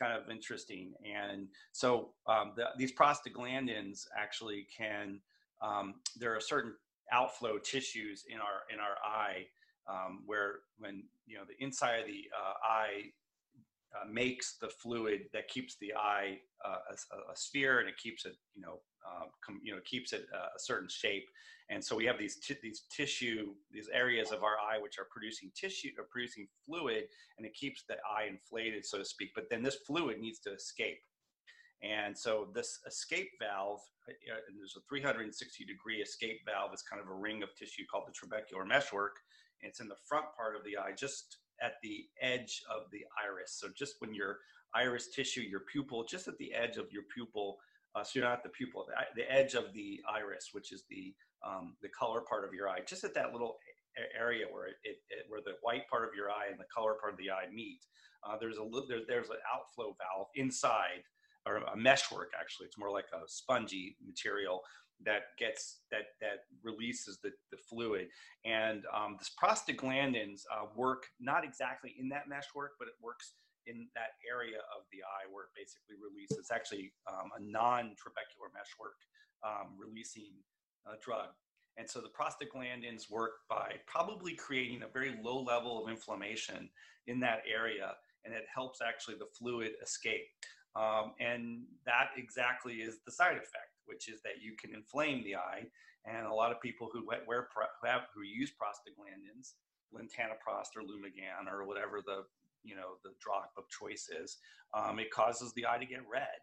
Kind 0.00 0.12
of 0.12 0.30
interesting. 0.30 0.94
And 1.04 1.48
so 1.72 2.10
um, 2.26 2.52
the, 2.56 2.66
these 2.76 2.92
prostaglandins 2.92 4.06
actually 4.18 4.66
can, 4.76 5.20
um, 5.62 5.94
there 6.18 6.34
are 6.34 6.40
certain 6.40 6.74
outflow 7.12 7.58
tissues 7.58 8.24
in 8.28 8.38
our, 8.38 8.62
in 8.72 8.80
our 8.80 8.96
eye 9.04 9.46
um, 9.88 10.22
where 10.26 10.60
when, 10.78 11.04
you 11.26 11.36
know, 11.36 11.44
the 11.46 11.64
inside 11.64 12.00
of 12.00 12.06
the 12.06 12.24
uh, 12.36 12.54
eye 12.64 13.02
uh, 13.94 14.10
makes 14.10 14.56
the 14.58 14.68
fluid 14.68 15.22
that 15.32 15.48
keeps 15.48 15.76
the 15.80 15.92
eye 15.94 16.38
uh, 16.64 16.78
a, 16.90 17.32
a, 17.32 17.36
sphere 17.36 17.80
and 17.80 17.88
it 17.88 17.96
keeps 17.98 18.24
it, 18.24 18.36
you 18.54 18.62
know, 18.62 18.80
uh, 19.06 19.26
com, 19.44 19.60
you 19.62 19.72
know, 19.72 19.80
keeps 19.84 20.12
it 20.12 20.26
uh, 20.34 20.48
a 20.56 20.58
certain 20.58 20.88
shape. 20.88 21.28
And 21.68 21.82
so 21.82 21.96
we 21.96 22.04
have 22.06 22.18
these 22.18 22.38
these 22.62 22.82
tissue, 22.94 23.54
these 23.70 23.88
areas 23.92 24.30
of 24.30 24.42
our 24.42 24.56
eye 24.58 24.78
which 24.80 24.98
are 24.98 25.06
producing 25.10 25.50
tissue 25.54 25.90
or 25.98 26.04
producing 26.10 26.46
fluid, 26.66 27.04
and 27.38 27.46
it 27.46 27.54
keeps 27.54 27.84
the 27.88 27.94
eye 27.94 28.28
inflated, 28.28 28.84
so 28.84 28.98
to 28.98 29.04
speak. 29.04 29.30
But 29.34 29.48
then 29.50 29.62
this 29.62 29.76
fluid 29.86 30.18
needs 30.20 30.38
to 30.40 30.52
escape. 30.52 31.00
And 31.82 32.16
so 32.16 32.48
this 32.54 32.78
escape 32.86 33.30
valve, 33.40 33.80
uh, 34.08 34.38
there's 34.56 34.76
a 34.76 34.82
360 34.88 35.64
degree 35.64 36.00
escape 36.00 36.40
valve, 36.46 36.72
is 36.72 36.82
kind 36.82 37.02
of 37.02 37.08
a 37.08 37.14
ring 37.14 37.42
of 37.42 37.54
tissue 37.56 37.84
called 37.90 38.04
the 38.06 38.12
trabecular 38.12 38.66
meshwork. 38.66 39.16
And 39.60 39.68
it's 39.68 39.80
in 39.80 39.88
the 39.88 40.00
front 40.08 40.26
part 40.36 40.56
of 40.56 40.64
the 40.64 40.78
eye, 40.78 40.92
just 40.96 41.38
at 41.60 41.74
the 41.82 42.06
edge 42.20 42.62
of 42.70 42.90
the 42.90 43.04
iris. 43.22 43.56
So 43.58 43.68
just 43.76 43.96
when 43.98 44.14
your 44.14 44.38
iris 44.74 45.08
tissue, 45.08 45.42
your 45.42 45.60
pupil, 45.60 46.04
just 46.04 46.28
at 46.28 46.38
the 46.38 46.52
edge 46.54 46.76
of 46.76 46.86
your 46.92 47.04
pupil, 47.14 47.58
uh, 47.94 48.02
so 48.02 48.18
you're 48.18 48.28
not 48.28 48.42
the 48.42 48.48
pupil, 48.48 48.86
the, 48.88 49.22
the, 49.22 49.30
edge 49.30 49.54
of 49.54 49.72
the 49.74 50.00
iris, 50.08 50.50
which 50.52 50.72
is 50.72 50.84
the 50.88 51.14
um, 51.46 51.74
the 51.82 51.88
color 51.88 52.22
part 52.22 52.44
of 52.44 52.54
your 52.54 52.68
eye, 52.68 52.78
just 52.86 53.04
at 53.04 53.14
that 53.14 53.32
little 53.32 53.56
area 54.18 54.46
where 54.50 54.66
it, 54.66 54.76
it, 54.84 54.96
it, 55.10 55.26
where 55.28 55.40
the 55.44 55.54
white 55.60 55.88
part 55.88 56.08
of 56.08 56.14
your 56.14 56.30
eye 56.30 56.46
and 56.50 56.58
the 56.58 56.64
color 56.74 56.94
part 57.00 57.12
of 57.12 57.18
the 57.18 57.30
eye 57.30 57.46
meet. 57.52 57.80
Uh, 58.24 58.36
there's 58.40 58.56
a 58.56 58.66
there, 58.88 59.00
there's 59.06 59.30
an 59.30 59.36
outflow 59.52 59.96
valve 59.98 60.28
inside, 60.36 61.02
or 61.46 61.56
a 61.56 61.76
meshwork 61.76 62.30
actually. 62.38 62.66
It's 62.66 62.78
more 62.78 62.90
like 62.90 63.06
a 63.12 63.28
spongy 63.28 63.96
material 64.04 64.62
that 65.04 65.36
gets 65.38 65.80
that 65.90 66.14
that 66.20 66.44
releases 66.62 67.18
the, 67.22 67.30
the 67.50 67.56
fluid. 67.56 68.08
And 68.44 68.84
um, 68.94 69.16
this 69.18 69.30
prostaglandins 69.40 70.42
uh, 70.52 70.66
work 70.74 71.04
not 71.20 71.44
exactly 71.44 71.94
in 71.98 72.08
that 72.10 72.28
meshwork 72.28 72.72
but 72.78 72.88
it 72.88 72.94
works 73.02 73.34
in 73.66 73.86
that 73.94 74.18
area 74.28 74.58
of 74.74 74.82
the 74.90 74.98
eye 75.02 75.30
where 75.30 75.44
it 75.44 75.54
basically 75.54 75.94
releases 76.02 76.38
it's 76.38 76.50
actually 76.50 76.92
um, 77.06 77.30
a 77.38 77.40
non-trabecular 77.40 78.50
meshwork 78.52 78.98
um, 79.46 79.74
releasing 79.78 80.34
a 80.86 80.98
drug. 81.02 81.28
And 81.78 81.88
so 81.88 82.00
the 82.00 82.10
prostaglandins 82.10 83.10
work 83.10 83.46
by 83.48 83.76
probably 83.86 84.34
creating 84.34 84.82
a 84.82 84.88
very 84.92 85.18
low 85.22 85.42
level 85.42 85.82
of 85.82 85.90
inflammation 85.90 86.68
in 87.06 87.20
that 87.20 87.42
area 87.50 87.94
and 88.24 88.34
it 88.34 88.44
helps 88.52 88.80
actually 88.80 89.16
the 89.16 89.26
fluid 89.38 89.72
escape. 89.82 90.26
Um, 90.76 91.12
and 91.20 91.64
that 91.86 92.10
exactly 92.16 92.74
is 92.74 92.98
the 93.04 93.12
side 93.12 93.36
effect 93.36 93.71
which 93.86 94.08
is 94.08 94.20
that 94.22 94.42
you 94.42 94.54
can 94.60 94.74
inflame 94.74 95.22
the 95.24 95.36
eye. 95.36 95.66
And 96.04 96.26
a 96.26 96.34
lot 96.34 96.50
of 96.50 96.60
people 96.60 96.90
who 96.92 97.06
wear 97.06 97.48
who 97.54 97.86
have 97.86 98.02
who 98.14 98.22
use 98.22 98.50
prostaglandins, 98.50 99.52
latanoprost 99.94 100.76
or 100.76 100.82
Lumigan 100.82 101.50
or 101.50 101.64
whatever 101.66 102.00
the 102.04 102.24
you 102.64 102.74
know 102.74 102.98
the 103.04 103.10
drop 103.20 103.52
of 103.56 103.64
choice 103.68 104.08
is, 104.22 104.38
um, 104.74 104.98
it 104.98 105.10
causes 105.10 105.52
the 105.54 105.66
eye 105.66 105.78
to 105.78 105.86
get 105.86 106.00
red. 106.10 106.40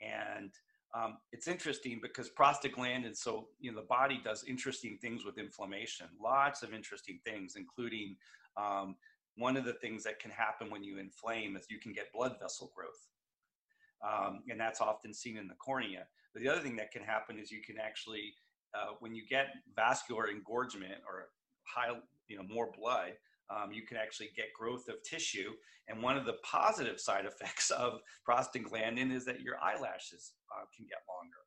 And 0.00 0.50
um, 0.94 1.18
it's 1.32 1.46
interesting 1.46 2.00
because 2.02 2.30
prostaglandins, 2.30 3.16
so 3.16 3.48
you 3.60 3.70
know 3.70 3.80
the 3.80 3.86
body 3.86 4.20
does 4.22 4.44
interesting 4.44 4.98
things 5.00 5.24
with 5.24 5.38
inflammation, 5.38 6.06
lots 6.22 6.62
of 6.62 6.74
interesting 6.74 7.20
things, 7.24 7.54
including 7.56 8.16
um, 8.56 8.96
one 9.36 9.56
of 9.56 9.64
the 9.64 9.74
things 9.74 10.02
that 10.04 10.18
can 10.18 10.30
happen 10.30 10.70
when 10.70 10.82
you 10.82 10.98
inflame 10.98 11.56
is 11.56 11.66
you 11.70 11.78
can 11.78 11.92
get 11.92 12.12
blood 12.12 12.36
vessel 12.40 12.72
growth. 12.74 13.08
Um, 14.02 14.42
and 14.48 14.58
that's 14.58 14.80
often 14.80 15.12
seen 15.12 15.36
in 15.36 15.46
the 15.46 15.54
cornea. 15.54 16.06
But 16.32 16.42
the 16.42 16.48
other 16.48 16.60
thing 16.60 16.76
that 16.76 16.92
can 16.92 17.02
happen 17.02 17.38
is 17.38 17.50
you 17.50 17.62
can 17.62 17.76
actually, 17.78 18.34
uh, 18.74 18.94
when 19.00 19.14
you 19.14 19.22
get 19.28 19.46
vascular 19.74 20.28
engorgement 20.28 21.00
or 21.06 21.28
high, 21.64 21.94
you 22.28 22.36
know, 22.36 22.44
more 22.48 22.70
blood, 22.76 23.12
um, 23.50 23.72
you 23.72 23.82
can 23.82 23.96
actually 23.96 24.30
get 24.36 24.46
growth 24.58 24.88
of 24.88 25.02
tissue. 25.02 25.52
And 25.88 26.02
one 26.02 26.16
of 26.16 26.24
the 26.24 26.36
positive 26.44 27.00
side 27.00 27.24
effects 27.26 27.70
of 27.70 28.00
prostaglandin 28.28 29.12
is 29.12 29.24
that 29.24 29.40
your 29.40 29.56
eyelashes 29.62 30.32
uh, 30.56 30.64
can 30.76 30.86
get 30.86 30.98
longer. 31.08 31.40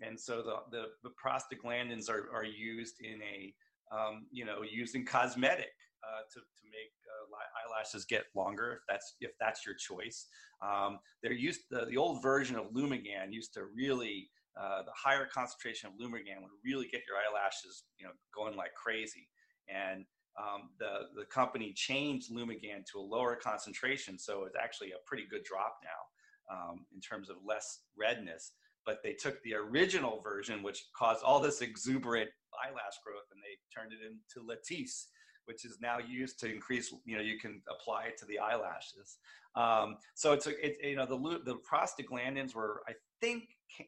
And 0.00 0.18
so 0.18 0.42
the, 0.42 0.56
the, 0.70 0.84
the 1.02 1.10
prostaglandins 1.22 2.08
are, 2.08 2.28
are 2.32 2.44
used 2.44 2.96
in 3.00 3.20
a, 3.22 3.54
um, 3.94 4.26
you 4.30 4.44
know, 4.44 4.62
used 4.62 4.94
in 4.94 5.04
cosmetic 5.04 5.72
uh, 6.04 6.22
to, 6.32 6.40
to 6.40 6.64
make 6.70 6.92
uh, 7.06 7.36
eyelashes 7.58 8.04
get 8.04 8.24
longer 8.34 8.72
if 8.72 8.82
that's 8.88 9.14
if 9.20 9.32
that's 9.40 9.66
your 9.66 9.74
choice. 9.74 10.26
Um, 10.62 10.98
they're 11.22 11.32
used 11.32 11.60
the, 11.70 11.86
the 11.86 11.96
old 11.96 12.22
version 12.22 12.56
of 12.56 12.72
Lumigan 12.72 13.32
used 13.32 13.54
to 13.54 13.64
really 13.74 14.30
uh, 14.58 14.82
the 14.82 14.92
higher 14.94 15.26
concentration 15.32 15.88
of 15.88 15.94
Lumigan 15.94 16.40
would 16.40 16.50
really 16.64 16.88
get 16.90 17.02
your 17.06 17.16
eyelashes 17.16 17.84
you 17.98 18.06
know 18.06 18.12
going 18.34 18.56
like 18.56 18.74
crazy, 18.74 19.28
and 19.68 20.04
um, 20.38 20.70
the 20.78 21.08
the 21.16 21.26
company 21.26 21.72
changed 21.74 22.30
Lumigan 22.32 22.84
to 22.92 22.98
a 22.98 23.00
lower 23.00 23.36
concentration, 23.36 24.18
so 24.18 24.44
it's 24.44 24.56
actually 24.60 24.92
a 24.92 25.02
pretty 25.06 25.24
good 25.30 25.44
drop 25.44 25.78
now 25.82 26.56
um, 26.56 26.86
in 26.94 27.00
terms 27.00 27.28
of 27.28 27.36
less 27.46 27.80
redness. 27.96 28.52
But 28.86 29.02
they 29.02 29.12
took 29.12 29.42
the 29.42 29.54
original 29.54 30.22
version, 30.22 30.62
which 30.62 30.86
caused 30.96 31.22
all 31.22 31.40
this 31.40 31.60
exuberant 31.60 32.30
eyelash 32.64 32.96
growth, 33.04 33.28
and 33.32 33.40
they 33.42 33.58
turned 33.68 33.92
it 33.92 34.00
into 34.00 34.46
Latisse 34.46 35.08
which 35.48 35.64
is 35.64 35.78
now 35.80 35.96
used 35.98 36.38
to 36.40 36.52
increase, 36.52 36.92
you 37.06 37.16
know, 37.16 37.22
you 37.22 37.38
can 37.38 37.62
apply 37.70 38.04
it 38.04 38.18
to 38.18 38.26
the 38.26 38.38
eyelashes. 38.38 39.16
Um, 39.56 39.96
so 40.14 40.34
it's, 40.34 40.46
a, 40.46 40.50
it, 40.64 40.76
you 40.82 40.96
know, 40.96 41.06
the, 41.06 41.40
the 41.42 41.58
prostaglandins 41.70 42.54
were, 42.54 42.82
I 42.86 42.92
think 43.22 43.44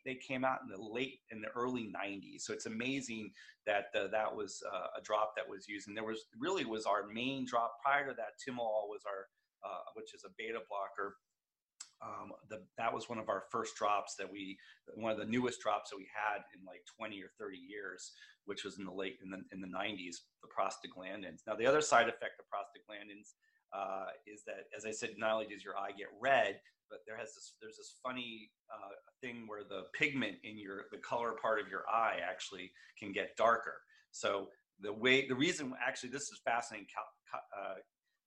they 0.06 0.14
came 0.14 0.42
out 0.42 0.60
in 0.62 0.70
the 0.70 0.82
late, 0.82 1.20
in 1.30 1.42
the 1.42 1.48
early 1.48 1.92
90s. 1.94 2.40
So 2.40 2.54
it's 2.54 2.64
amazing 2.64 3.32
that 3.66 3.88
uh, 3.94 4.08
that 4.08 4.34
was 4.34 4.62
uh, 4.66 4.98
a 4.98 5.02
drop 5.02 5.34
that 5.36 5.48
was 5.48 5.68
used. 5.68 5.86
And 5.86 5.96
there 5.96 6.04
was 6.04 6.24
really 6.38 6.64
was 6.64 6.86
our 6.86 7.06
main 7.06 7.44
drop 7.46 7.74
prior 7.84 8.08
to 8.08 8.14
that, 8.14 8.40
Timolol 8.40 8.88
was 8.88 9.02
our, 9.06 9.28
uh, 9.70 9.84
which 9.94 10.14
is 10.14 10.24
a 10.24 10.30
beta 10.38 10.60
blocker 10.68 11.16
um, 12.02 12.32
the, 12.48 12.62
that 12.78 12.92
was 12.92 13.08
one 13.08 13.18
of 13.18 13.28
our 13.28 13.44
first 13.50 13.76
drops 13.76 14.14
that 14.16 14.30
we, 14.30 14.58
one 14.94 15.12
of 15.12 15.18
the 15.18 15.26
newest 15.26 15.60
drops 15.60 15.90
that 15.90 15.96
we 15.96 16.08
had 16.12 16.40
in 16.56 16.64
like 16.64 16.80
20 16.96 17.20
or 17.22 17.30
30 17.38 17.58
years, 17.58 18.12
which 18.50 18.64
was 18.64 18.80
in 18.80 18.84
the 18.84 18.90
late, 18.90 19.16
in 19.22 19.30
the, 19.30 19.38
in 19.52 19.60
the 19.60 19.68
90s, 19.68 20.26
the 20.42 20.50
prostaglandins. 20.50 21.46
Now, 21.46 21.54
the 21.54 21.66
other 21.66 21.80
side 21.80 22.08
effect 22.08 22.40
of 22.40 22.46
prostaglandins 22.50 23.38
uh, 23.72 24.06
is 24.26 24.42
that, 24.44 24.66
as 24.76 24.84
I 24.84 24.90
said, 24.90 25.10
not 25.18 25.34
only 25.34 25.46
does 25.46 25.62
your 25.62 25.78
eye 25.78 25.92
get 25.96 26.08
red, 26.20 26.58
but 26.90 26.98
there 27.06 27.16
has 27.16 27.32
this, 27.32 27.54
there's 27.62 27.76
this 27.76 27.94
funny 28.02 28.50
uh, 28.68 28.90
thing 29.20 29.44
where 29.46 29.62
the 29.62 29.84
pigment 29.96 30.38
in 30.42 30.58
your, 30.58 30.86
the 30.90 30.98
color 30.98 31.36
part 31.40 31.60
of 31.60 31.68
your 31.68 31.84
eye 31.88 32.16
actually 32.28 32.72
can 32.98 33.12
get 33.12 33.36
darker. 33.36 33.82
So 34.10 34.48
the 34.80 34.92
way, 34.92 35.28
the 35.28 35.36
reason, 35.36 35.72
actually, 35.80 36.10
this 36.10 36.22
is 36.22 36.40
fascinating 36.44 36.88
uh, 37.32 37.74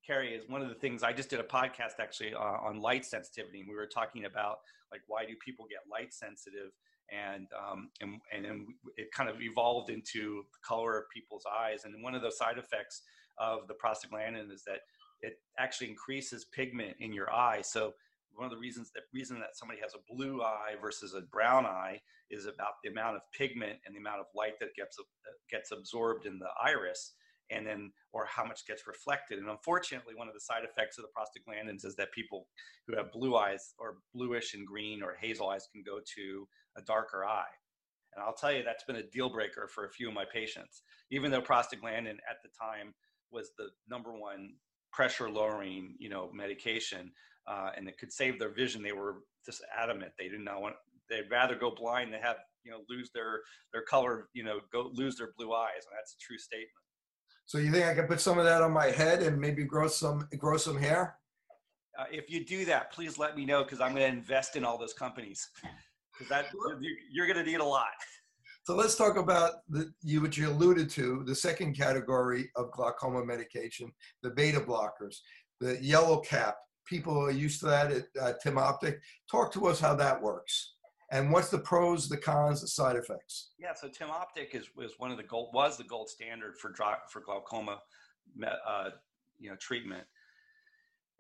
Kerry, 0.07 0.35
is 0.35 0.47
one 0.47 0.61
of 0.61 0.69
the 0.69 0.75
things 0.75 1.03
I 1.03 1.11
just 1.11 1.29
did 1.29 1.41
a 1.41 1.43
podcast 1.43 1.99
actually 1.99 2.33
uh, 2.33 2.39
on 2.39 2.79
light 2.79 3.03
sensitivity. 3.05 3.59
And 3.59 3.67
we 3.67 3.75
were 3.75 3.87
talking 3.87 4.23
about 4.23 4.59
like 4.89 5.01
why 5.07 5.25
do 5.25 5.33
people 5.43 5.65
get 5.67 5.79
light 5.91 6.13
sensitive, 6.13 6.71
and 7.11 7.47
um, 7.57 7.89
and 8.01 8.21
and 8.33 8.45
then 8.45 8.67
it 8.97 9.11
kind 9.11 9.29
of 9.29 9.41
evolved 9.41 9.89
into 9.89 10.43
the 10.53 10.59
color 10.65 10.97
of 10.97 11.05
people's 11.13 11.45
eyes. 11.59 11.85
And 11.85 12.03
one 12.03 12.15
of 12.15 12.21
the 12.21 12.31
side 12.31 12.57
effects 12.57 13.01
of 13.37 13.67
the 13.67 13.73
prostaglandin 13.73 14.51
is 14.51 14.63
that 14.65 14.79
it 15.21 15.39
actually 15.57 15.89
increases 15.89 16.45
pigment 16.53 16.95
in 16.99 17.13
your 17.13 17.31
eye. 17.33 17.61
So 17.61 17.93
one 18.35 18.45
of 18.45 18.51
the 18.51 18.57
reasons 18.57 18.91
that 18.93 19.03
reason 19.13 19.39
that 19.39 19.55
somebody 19.55 19.79
has 19.81 19.93
a 19.93 20.13
blue 20.13 20.41
eye 20.41 20.73
versus 20.81 21.13
a 21.13 21.21
brown 21.21 21.65
eye 21.65 22.01
is 22.29 22.45
about 22.45 22.81
the 22.83 22.89
amount 22.89 23.15
of 23.15 23.21
pigment 23.37 23.79
and 23.85 23.95
the 23.95 23.99
amount 23.99 24.19
of 24.19 24.25
light 24.35 24.59
that 24.59 24.75
gets 24.75 24.97
gets 25.49 25.71
absorbed 25.71 26.25
in 26.25 26.39
the 26.39 26.49
iris 26.61 27.13
and 27.51 27.67
then 27.67 27.91
or 28.11 28.25
how 28.25 28.43
much 28.43 28.65
gets 28.65 28.87
reflected 28.87 29.37
and 29.37 29.49
unfortunately 29.49 30.15
one 30.15 30.27
of 30.27 30.33
the 30.33 30.39
side 30.39 30.63
effects 30.63 30.97
of 30.97 31.05
the 31.05 31.11
prostaglandins 31.13 31.85
is 31.85 31.95
that 31.95 32.11
people 32.11 32.47
who 32.87 32.95
have 32.95 33.11
blue 33.11 33.35
eyes 33.35 33.73
or 33.77 33.97
bluish 34.13 34.53
and 34.53 34.65
green 34.65 35.03
or 35.03 35.15
hazel 35.19 35.49
eyes 35.49 35.67
can 35.71 35.83
go 35.85 35.99
to 36.15 36.47
a 36.77 36.81
darker 36.81 37.25
eye. 37.25 37.53
And 38.13 38.23
i'll 38.23 38.33
tell 38.33 38.51
you 38.51 38.63
that's 38.63 38.83
been 38.83 38.97
a 38.97 39.09
deal 39.09 39.29
breaker 39.29 39.67
for 39.67 39.85
a 39.85 39.89
few 39.89 40.07
of 40.07 40.13
my 40.13 40.25
patients 40.31 40.83
even 41.11 41.31
though 41.31 41.41
prostaglandin 41.41 42.17
at 42.29 42.37
the 42.43 42.49
time 42.59 42.93
was 43.31 43.51
the 43.57 43.69
number 43.89 44.13
one 44.13 44.53
pressure 44.91 45.29
lowering 45.29 45.95
you 45.97 46.09
know 46.09 46.29
medication 46.33 47.11
uh, 47.47 47.69
and 47.75 47.87
it 47.87 47.97
could 47.97 48.11
save 48.11 48.39
their 48.39 48.53
vision. 48.53 48.81
They 48.81 48.91
were 48.91 49.17
just 49.45 49.61
adamant. 49.77 50.13
They 50.17 50.29
did 50.29 50.41
not 50.41 50.61
want 50.61 50.75
they'd 51.09 51.29
rather 51.29 51.55
go 51.55 51.71
blind 51.75 52.13
than 52.13 52.21
have 52.21 52.37
you 52.63 52.71
know 52.71 52.79
lose 52.89 53.09
their 53.13 53.41
their 53.73 53.81
color 53.81 54.29
you 54.33 54.43
know 54.43 54.59
go 54.71 54.89
lose 54.93 55.17
their 55.17 55.33
blue 55.37 55.53
eyes 55.53 55.83
and 55.89 55.97
that's 55.97 56.13
a 56.13 56.19
true 56.25 56.37
statement. 56.37 56.69
So 57.45 57.57
you 57.57 57.71
think 57.71 57.85
i 57.85 57.93
can 57.93 58.07
put 58.07 58.21
some 58.21 58.39
of 58.39 58.45
that 58.45 58.61
on 58.61 58.71
my 58.71 58.87
head 58.87 59.21
and 59.21 59.39
maybe 59.39 59.63
grow 59.63 59.87
some 59.87 60.27
grow 60.37 60.57
some 60.57 60.77
hair? 60.77 61.17
Uh, 61.99 62.05
if 62.11 62.27
you 62.29 62.43
do 62.43 62.65
that 62.65 62.91
please 62.91 63.19
let 63.19 63.37
me 63.37 63.45
know 63.45 63.63
because 63.63 63.79
i'm 63.79 63.93
going 63.93 64.01
to 64.11 64.17
invest 64.17 64.55
in 64.55 64.65
all 64.65 64.79
those 64.79 64.93
companies 64.93 65.47
because 66.13 66.29
that 66.29 66.45
you're 67.11 67.27
going 67.27 67.43
to 67.43 67.49
need 67.49 67.59
a 67.59 67.63
lot 67.63 67.87
so 68.65 68.75
let's 68.75 68.95
talk 68.95 69.17
about 69.17 69.55
the, 69.67 69.91
you, 70.03 70.21
what 70.21 70.37
you 70.37 70.49
alluded 70.49 70.89
to, 70.91 71.23
the 71.25 71.35
second 71.35 71.75
category 71.75 72.49
of 72.55 72.71
glaucoma 72.71 73.25
medication, 73.25 73.91
the 74.21 74.29
beta 74.29 74.61
blockers, 74.61 75.17
the 75.59 75.77
yellow 75.83 76.19
cap. 76.21 76.55
People 76.85 77.17
are 77.17 77.31
used 77.31 77.59
to 77.59 77.65
that 77.65 77.91
at 77.91 78.05
uh, 78.21 78.33
Timoptic. 78.43 78.99
Talk 79.29 79.51
to 79.53 79.67
us 79.67 79.81
how 79.81 79.95
that 79.95 80.21
works. 80.21 80.75
And 81.11 81.29
what's 81.29 81.49
the 81.49 81.59
pros, 81.59 82.07
the 82.07 82.17
cons, 82.17 82.61
the 82.61 82.67
side 82.67 82.95
effects? 82.95 83.51
Yeah, 83.59 83.73
so 83.73 83.89
Timoptic 83.89 84.55
is, 84.55 84.67
was 84.77 84.93
one 84.97 85.11
of 85.11 85.17
the 85.17 85.23
gold 85.23 85.49
was 85.53 85.77
the 85.77 85.83
gold 85.83 86.09
standard 86.09 86.57
for 86.57 86.73
for 87.09 87.19
glaucoma, 87.19 87.79
uh, 88.45 88.89
you 89.39 89.49
know, 89.49 89.57
treatment. 89.57 90.05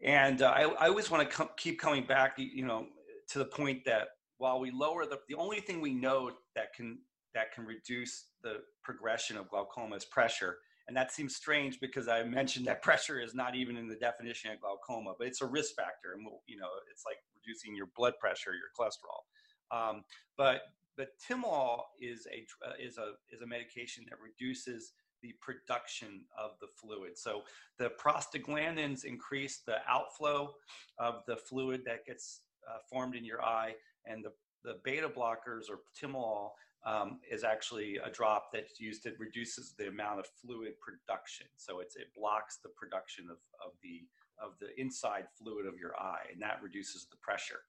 And 0.01 0.41
uh, 0.41 0.49
I, 0.49 0.61
I 0.61 0.87
always 0.87 1.11
want 1.11 1.29
to 1.29 1.49
keep 1.57 1.77
coming 1.77 2.05
back, 2.05 2.35
you 2.37 2.65
know, 2.65 2.87
to 3.29 3.39
the 3.39 3.45
point 3.45 3.83
that 3.85 4.07
while 4.37 4.59
we 4.59 4.71
lower 4.71 5.05
the 5.05 5.19
the 5.29 5.35
only 5.35 5.59
thing 5.59 5.81
we 5.81 5.93
know 5.93 6.31
that 6.55 6.73
can 6.73 6.99
that 7.33 7.51
can 7.53 7.65
reduce 7.65 8.25
the 8.43 8.57
progression 8.83 9.37
of 9.37 9.49
glaucoma 9.49 9.95
is 9.95 10.05
pressure. 10.05 10.57
And 10.87 10.97
that 10.97 11.13
seems 11.13 11.35
strange 11.35 11.79
because 11.79 12.07
I 12.07 12.23
mentioned 12.23 12.67
that 12.67 12.81
pressure 12.83 13.19
is 13.19 13.33
not 13.33 13.55
even 13.55 13.77
in 13.77 13.87
the 13.87 13.95
definition 13.95 14.51
of 14.51 14.59
glaucoma, 14.59 15.13
but 15.17 15.27
it's 15.27 15.41
a 15.41 15.45
risk 15.45 15.75
factor. 15.75 16.13
And, 16.13 16.27
you 16.45 16.57
know, 16.57 16.67
it's 16.91 17.03
like 17.05 17.17
reducing 17.35 17.75
your 17.75 17.87
blood 17.95 18.13
pressure, 18.19 18.51
your 18.51 18.69
cholesterol. 18.77 19.23
Um, 19.71 20.03
but 20.37 20.61
but 20.95 21.09
Timol 21.19 21.81
is 21.99 22.27
a 22.31 22.45
uh, 22.67 22.73
is 22.79 22.97
a 22.97 23.13
is 23.33 23.41
a 23.41 23.47
medication 23.47 24.05
that 24.09 24.19
reduces 24.19 24.93
the 25.21 25.33
production 25.41 26.21
of 26.37 26.51
the 26.59 26.67
fluid. 26.75 27.17
So 27.17 27.43
the 27.79 27.91
prostaglandins 27.91 29.05
increase 29.05 29.61
the 29.65 29.77
outflow 29.87 30.53
of 30.99 31.23
the 31.27 31.37
fluid 31.37 31.83
that 31.85 32.05
gets 32.05 32.41
uh, 32.69 32.79
formed 32.89 33.15
in 33.15 33.23
your 33.23 33.41
eye, 33.41 33.73
and 34.05 34.23
the 34.23 34.31
the 34.63 34.79
beta 34.83 35.09
blockers 35.09 35.69
or 35.69 35.79
Timol 35.99 36.51
um, 36.85 37.19
is 37.29 37.43
actually 37.43 37.97
a 37.97 38.09
drop 38.09 38.49
that's 38.53 38.79
used. 38.79 39.05
It 39.05 39.15
reduces 39.19 39.73
the 39.77 39.87
amount 39.87 40.19
of 40.19 40.27
fluid 40.41 40.73
production, 40.79 41.47
so 41.57 41.79
it's 41.79 41.95
it 41.95 42.07
blocks 42.15 42.59
the 42.63 42.69
production 42.69 43.25
of 43.29 43.37
of 43.65 43.73
the 43.81 44.01
of 44.43 44.53
the 44.59 44.79
inside 44.79 45.25
fluid 45.37 45.65
of 45.65 45.77
your 45.77 45.95
eye, 45.97 46.25
and 46.31 46.41
that 46.41 46.59
reduces 46.63 47.07
the 47.09 47.17
pressure. 47.17 47.61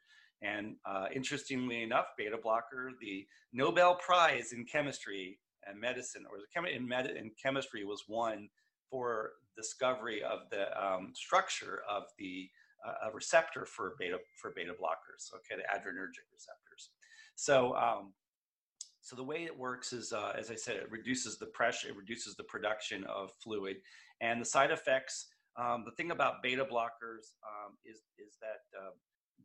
And 0.42 0.76
uh, 0.84 1.06
interestingly 1.14 1.82
enough, 1.82 2.06
beta 2.18 2.36
blocker, 2.42 2.92
the 3.00 3.26
Nobel 3.52 3.94
Prize 3.94 4.52
in 4.52 4.64
chemistry 4.64 5.38
and 5.66 5.80
medicine, 5.80 6.24
or 6.30 6.38
the 6.38 6.46
chem- 6.52 6.66
in, 6.66 6.86
med- 6.86 7.16
in 7.16 7.30
chemistry, 7.42 7.84
was 7.84 8.04
won 8.08 8.48
for 8.90 9.32
discovery 9.56 10.22
of 10.22 10.40
the 10.50 10.66
um, 10.82 11.12
structure 11.14 11.80
of 11.88 12.04
the 12.18 12.50
uh, 12.86 13.10
receptor 13.12 13.64
for 13.64 13.94
beta 13.98 14.18
for 14.40 14.52
beta 14.54 14.72
blockers. 14.72 15.32
Okay, 15.34 15.56
the 15.56 15.68
adrenergic 15.74 16.26
receptors. 16.32 16.90
So 17.36 17.74
um, 17.76 18.12
so 19.04 19.16
the 19.16 19.22
way 19.22 19.44
it 19.44 19.56
works 19.56 19.92
is, 19.92 20.14
uh, 20.14 20.32
as 20.38 20.50
I 20.50 20.54
said, 20.54 20.76
it 20.76 20.90
reduces 20.90 21.36
the 21.36 21.46
pressure, 21.46 21.88
it 21.88 21.96
reduces 21.96 22.36
the 22.36 22.44
production 22.44 23.04
of 23.04 23.32
fluid, 23.42 23.76
and 24.22 24.40
the 24.40 24.46
side 24.46 24.70
effects. 24.70 25.26
Um, 25.56 25.84
the 25.84 25.92
thing 25.92 26.10
about 26.10 26.42
beta 26.42 26.64
blockers 26.64 27.36
um, 27.44 27.76
is 27.84 27.98
is 28.18 28.38
that 28.40 28.78
uh, 28.78 28.90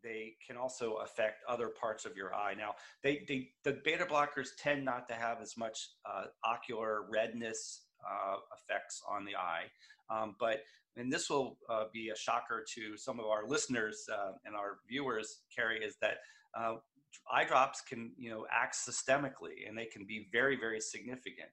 they 0.02 0.36
can 0.46 0.56
also 0.56 0.96
affect 1.04 1.44
other 1.48 1.70
parts 1.70 2.06
of 2.06 2.16
your 2.16 2.34
eye. 2.34 2.54
Now, 2.58 2.76
they, 3.04 3.26
they 3.28 3.50
the 3.64 3.82
beta 3.84 4.06
blockers 4.06 4.50
tend 4.58 4.86
not 4.86 5.08
to 5.10 5.14
have 5.14 5.42
as 5.42 5.58
much 5.58 5.90
uh, 6.06 6.26
ocular 6.46 7.04
redness 7.10 7.82
uh, 8.10 8.38
effects 8.56 9.02
on 9.10 9.26
the 9.26 9.36
eye, 9.36 9.66
um, 10.10 10.36
but 10.40 10.62
and 11.00 11.12
this 11.12 11.30
will 11.30 11.58
uh, 11.70 11.86
be 11.94 12.10
a 12.10 12.16
shocker 12.16 12.64
to 12.76 12.98
some 12.98 13.20
of 13.20 13.26
our 13.26 13.48
listeners 13.48 14.06
uh, 14.12 14.34
and 14.46 14.56
our 14.56 14.80
viewers, 14.88 15.42
Kerry, 15.56 15.84
is 15.84 15.96
that 16.02 16.18
uh, 16.58 16.76
eye 17.32 17.46
drops 17.46 17.82
can 17.82 18.12
you 18.18 18.30
know 18.30 18.46
act 18.52 18.76
systemically 18.76 19.68
and 19.68 19.78
they 19.78 19.86
can 19.86 20.06
be 20.06 20.28
very 20.32 20.56
very 20.56 20.80
significant. 20.80 21.50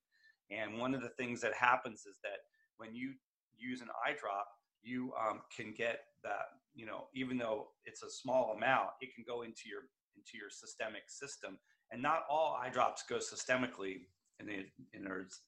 And 0.50 0.78
one 0.78 0.94
of 0.94 1.02
the 1.02 1.10
things 1.10 1.40
that 1.40 1.54
happens 1.54 2.00
is 2.06 2.16
that 2.22 2.38
when 2.76 2.94
you 2.94 3.14
use 3.56 3.80
an 3.80 3.88
eye 4.04 4.14
drop 4.18 4.48
you 4.82 5.12
um, 5.20 5.40
can 5.54 5.74
get 5.76 6.00
that 6.22 6.46
you 6.74 6.86
know 6.86 7.06
even 7.14 7.38
though 7.38 7.68
it's 7.84 8.02
a 8.02 8.10
small 8.10 8.54
amount 8.56 8.90
it 9.00 9.14
can 9.14 9.24
go 9.26 9.42
into 9.42 9.68
your 9.68 9.82
into 10.16 10.36
your 10.38 10.50
systemic 10.50 11.02
system. 11.08 11.58
And 11.92 12.02
not 12.02 12.24
all 12.28 12.58
eye 12.60 12.70
drops 12.70 13.04
go 13.08 13.16
systemically 13.16 14.00
in, 14.40 14.48
in, 14.48 14.64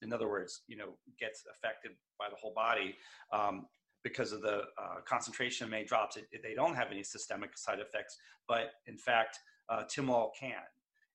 in 0.01 0.13
other 0.13 0.29
words 0.29 0.61
you 0.67 0.77
know 0.77 0.89
gets 1.19 1.43
affected 1.51 1.91
by 2.17 2.29
the 2.29 2.35
whole 2.35 2.53
body. 2.53 2.95
Um, 3.31 3.65
because 4.03 4.31
of 4.31 4.41
the 4.41 4.61
uh, 4.81 5.01
concentration 5.05 5.65
of 5.65 5.71
many 5.71 5.85
drops 5.85 6.17
it, 6.17 6.27
it, 6.31 6.41
they 6.43 6.53
don't 6.53 6.75
have 6.75 6.87
any 6.91 7.03
systemic 7.03 7.57
side 7.57 7.79
effects 7.79 8.17
but 8.47 8.71
in 8.87 8.97
fact 8.97 9.39
uh, 9.69 9.83
Tymol 9.83 10.31
can. 10.37 10.53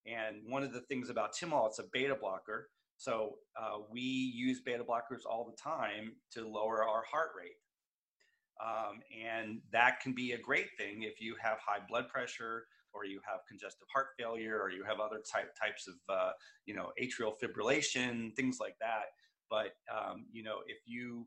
And 0.07 0.37
one 0.47 0.63
of 0.63 0.73
the 0.73 0.81
things 0.81 1.11
about 1.11 1.35
Timol, 1.35 1.67
it's 1.67 1.79
a 1.79 1.85
beta 1.93 2.15
blocker. 2.15 2.69
So 2.97 3.37
uh, 3.61 3.79
we 3.91 4.01
use 4.01 4.61
beta 4.65 4.85
blockers 4.85 5.27
all 5.29 5.45
the 5.45 5.57
time 5.57 6.13
to 6.33 6.47
lower 6.47 6.85
our 6.85 7.03
heart 7.11 7.31
rate. 7.37 7.57
Um, 8.63 9.01
and 9.27 9.61
that 9.73 10.01
can 10.01 10.15
be 10.15 10.33
a 10.33 10.39
great 10.39 10.69
thing 10.79 11.03
if 11.03 11.21
you 11.21 11.35
have 11.43 11.59
high 11.59 11.81
blood 11.89 12.09
pressure 12.09 12.67
or 12.93 13.05
you 13.05 13.21
have 13.29 13.41
congestive 13.49 13.89
heart 13.93 14.09
failure 14.17 14.61
or 14.61 14.71
you 14.71 14.85
have 14.85 15.01
other 15.01 15.21
type, 15.31 15.53
types 15.61 15.89
of, 15.89 15.95
uh, 16.09 16.31
you 16.65 16.75
know, 16.75 16.93
atrial 17.03 17.33
fibrillation, 17.43 18.35
things 18.37 18.59
like 18.61 18.77
that. 18.81 19.07
But, 19.51 19.73
um, 19.93 20.27
you 20.31 20.45
know, 20.45 20.59
if 20.69 20.79
you 20.87 21.27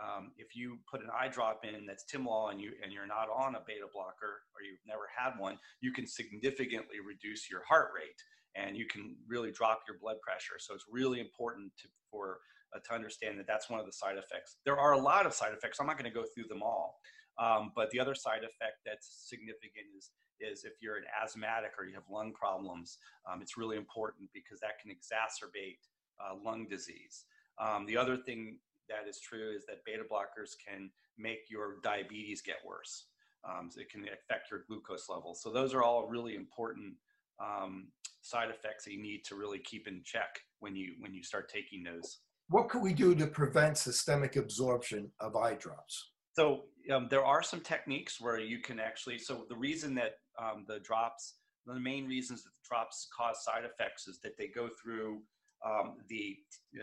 um, 0.00 0.32
if 0.38 0.56
you 0.56 0.78
put 0.90 1.02
an 1.02 1.08
eye 1.14 1.28
drop 1.28 1.64
in 1.64 1.86
that's 1.86 2.04
Tymol 2.04 2.50
and 2.50 2.60
you 2.60 2.72
and 2.82 2.92
you're 2.92 3.06
not 3.06 3.28
on 3.30 3.54
a 3.54 3.62
beta 3.66 3.86
blocker 3.92 4.42
or 4.54 4.62
you've 4.62 4.82
never 4.86 5.08
had 5.16 5.38
one, 5.38 5.58
you 5.80 5.92
can 5.92 6.06
significantly 6.06 6.98
reduce 7.04 7.50
your 7.50 7.62
heart 7.68 7.90
rate 7.94 8.20
and 8.56 8.76
you 8.76 8.86
can 8.86 9.16
really 9.28 9.50
drop 9.50 9.82
your 9.88 9.98
blood 9.98 10.16
pressure. 10.20 10.58
So 10.58 10.74
it's 10.74 10.84
really 10.90 11.20
important 11.20 11.72
to, 11.82 11.88
for 12.10 12.38
uh, 12.74 12.78
to 12.88 12.94
understand 12.94 13.38
that 13.38 13.46
that's 13.46 13.70
one 13.70 13.80
of 13.80 13.86
the 13.86 13.92
side 13.92 14.16
effects. 14.16 14.56
There 14.64 14.78
are 14.78 14.92
a 14.92 14.98
lot 14.98 15.26
of 15.26 15.34
side 15.34 15.52
effects. 15.52 15.78
I'm 15.80 15.86
not 15.86 15.98
going 15.98 16.10
to 16.10 16.14
go 16.14 16.24
through 16.34 16.48
them 16.48 16.62
all, 16.62 16.98
um, 17.38 17.72
but 17.74 17.90
the 17.90 18.00
other 18.00 18.14
side 18.14 18.42
effect 18.42 18.82
that's 18.84 19.26
significant 19.28 19.86
is 19.96 20.10
is 20.40 20.64
if 20.64 20.72
you're 20.82 20.96
an 20.96 21.04
asthmatic 21.22 21.70
or 21.78 21.86
you 21.86 21.94
have 21.94 22.02
lung 22.10 22.32
problems, 22.32 22.98
um, 23.30 23.40
it's 23.40 23.56
really 23.56 23.76
important 23.76 24.28
because 24.34 24.58
that 24.60 24.80
can 24.82 24.90
exacerbate 24.90 25.78
uh, 26.20 26.34
lung 26.44 26.66
disease. 26.68 27.24
Um, 27.58 27.86
the 27.86 27.96
other 27.96 28.16
thing 28.16 28.58
that 28.88 29.08
is 29.08 29.20
true 29.20 29.52
is 29.56 29.64
that 29.66 29.84
beta 29.84 30.02
blockers 30.02 30.52
can 30.66 30.90
make 31.18 31.50
your 31.50 31.76
diabetes 31.82 32.42
get 32.42 32.56
worse. 32.66 33.06
Um, 33.46 33.68
so 33.70 33.80
it 33.80 33.90
can 33.90 34.04
affect 34.04 34.50
your 34.50 34.64
glucose 34.66 35.08
levels. 35.10 35.42
So 35.42 35.52
those 35.52 35.74
are 35.74 35.82
all 35.82 36.08
really 36.08 36.34
important 36.34 36.94
um, 37.38 37.88
side 38.22 38.48
effects 38.48 38.84
that 38.84 38.92
you 38.92 39.02
need 39.02 39.22
to 39.26 39.34
really 39.34 39.58
keep 39.58 39.86
in 39.86 40.00
check 40.04 40.40
when 40.60 40.74
you 40.74 40.94
when 41.00 41.12
you 41.12 41.22
start 41.22 41.50
taking 41.52 41.82
those. 41.82 42.20
What 42.48 42.68
can 42.68 42.80
we 42.80 42.92
do 42.92 43.14
to 43.14 43.26
prevent 43.26 43.76
systemic 43.76 44.36
absorption 44.36 45.10
of 45.20 45.36
eye 45.36 45.54
drops? 45.54 46.12
So 46.34 46.62
um, 46.92 47.08
there 47.10 47.24
are 47.24 47.42
some 47.42 47.60
techniques 47.60 48.20
where 48.20 48.38
you 48.38 48.58
can 48.58 48.80
actually. 48.80 49.18
So 49.18 49.44
the 49.48 49.56
reason 49.56 49.94
that 49.96 50.12
um, 50.38 50.64
the 50.66 50.80
drops, 50.80 51.34
the 51.66 51.78
main 51.78 52.06
reasons 52.06 52.42
that 52.44 52.50
the 52.50 52.68
drops 52.68 53.08
cause 53.16 53.44
side 53.44 53.64
effects 53.64 54.08
is 54.08 54.20
that 54.22 54.36
they 54.36 54.48
go 54.48 54.68
through 54.82 55.20
um, 55.64 55.96
the 56.08 56.36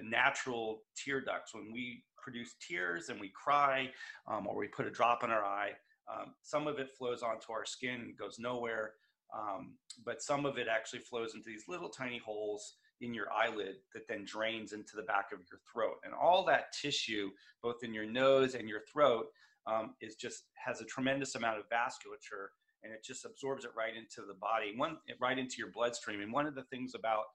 natural 0.03 0.84
tear 0.95 1.22
ducts. 1.22 1.53
When 1.53 1.72
we 1.72 2.03
produce 2.17 2.55
tears 2.65 3.09
and 3.09 3.19
we 3.19 3.30
cry 3.30 3.89
um, 4.28 4.47
or 4.47 4.57
we 4.57 4.67
put 4.67 4.88
a 4.88 4.91
drop 4.91 5.24
in 5.24 5.32
our 5.32 5.43
eye, 5.43 5.72
um, 6.11 6.34
some 6.41 6.67
of 6.67 6.80
it 6.80 6.91
flows 6.97 7.24
onto 7.24 7.51
our 7.51 7.65
skin 7.65 8.01
and 8.01 8.17
goes 8.17 8.38
nowhere. 8.39 8.93
Um, 9.34 9.76
but 10.05 10.22
some 10.22 10.45
of 10.45 10.57
it 10.57 10.67
actually 10.69 10.99
flows 10.99 11.36
into 11.36 11.47
these 11.47 11.63
little 11.67 11.89
tiny 11.89 12.19
holes 12.24 12.76
in 12.99 13.13
your 13.13 13.32
eyelid 13.32 13.78
that 13.93 14.07
then 14.07 14.26
drains 14.26 14.74
into 14.74 14.95
the 14.95 15.03
back 15.03 15.32
of 15.32 15.39
your 15.39 15.59
throat. 15.72 15.95
And 16.03 16.13
all 16.13 16.45
that 16.45 16.74
tissue, 16.80 17.32
both 17.63 17.84
in 17.84 17.93
your 17.93 18.05
nose 18.05 18.55
and 18.55 18.67
your 18.67 18.82
throat, 18.91 19.28
um, 19.67 19.95
is 20.01 20.15
just 20.15 20.43
has 20.55 20.82
a 20.82 20.86
tremendous 20.86 21.36
amount 21.36 21.59
of 21.59 21.65
vasculature 21.69 22.47
and 22.84 22.91
it 22.91 23.03
just 23.03 23.26
absorbs 23.26 23.63
it 23.63 23.72
right 23.78 23.95
into 23.95 24.28
the 24.28 24.34
body, 24.34 24.74
one 24.76 24.97
right 25.19 25.38
into 25.38 25.55
your 25.57 25.72
bloodstream. 25.72 26.22
And 26.22 26.34
one 26.34 26.47
of 26.47 26.55
the 26.55 26.63
things 26.63 26.93
about 26.95 27.26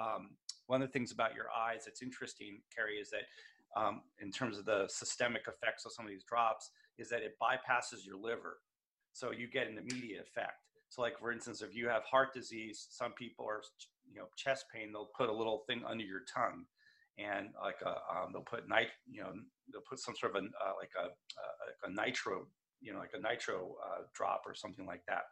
um, 0.00 0.30
one 0.66 0.82
of 0.82 0.88
the 0.88 0.92
things 0.92 1.12
about 1.12 1.34
your 1.34 1.46
eyes 1.50 1.82
that's 1.84 2.02
interesting, 2.02 2.60
Kerry, 2.74 2.96
is 2.96 3.10
that 3.10 3.24
um, 3.76 4.02
in 4.20 4.30
terms 4.30 4.58
of 4.58 4.64
the 4.64 4.86
systemic 4.88 5.42
effects 5.48 5.84
of 5.84 5.92
some 5.92 6.04
of 6.04 6.10
these 6.10 6.24
drops, 6.24 6.70
is 6.98 7.08
that 7.08 7.22
it 7.22 7.36
bypasses 7.42 8.06
your 8.06 8.16
liver, 8.16 8.58
so 9.12 9.32
you 9.32 9.48
get 9.48 9.68
an 9.68 9.78
immediate 9.78 10.20
effect. 10.20 10.60
So, 10.88 11.02
like 11.02 11.18
for 11.18 11.32
instance, 11.32 11.60
if 11.60 11.74
you 11.74 11.88
have 11.88 12.04
heart 12.04 12.32
disease, 12.32 12.86
some 12.90 13.12
people 13.12 13.46
are, 13.48 13.62
you 14.08 14.20
know, 14.20 14.26
chest 14.36 14.66
pain, 14.72 14.92
they'll 14.92 15.10
put 15.16 15.28
a 15.28 15.32
little 15.32 15.64
thing 15.66 15.82
under 15.88 16.04
your 16.04 16.22
tongue, 16.32 16.66
and 17.18 17.48
like 17.60 17.80
a, 17.84 17.90
um, 17.90 18.30
they'll 18.32 18.42
put 18.42 18.68
night, 18.68 18.88
you 19.10 19.22
know, 19.22 19.32
they'll 19.72 19.82
put 19.88 19.98
some 19.98 20.14
sort 20.14 20.36
of 20.36 20.44
a 20.44 20.46
uh, 20.46 20.72
like 20.78 20.92
a, 20.96 21.06
uh, 21.06 21.88
a 21.88 21.90
nitro, 21.90 22.46
you 22.80 22.92
know, 22.92 23.00
like 23.00 23.14
a 23.14 23.20
nitro 23.20 23.74
uh, 23.84 24.02
drop 24.14 24.42
or 24.46 24.54
something 24.54 24.86
like 24.86 25.02
that. 25.08 25.22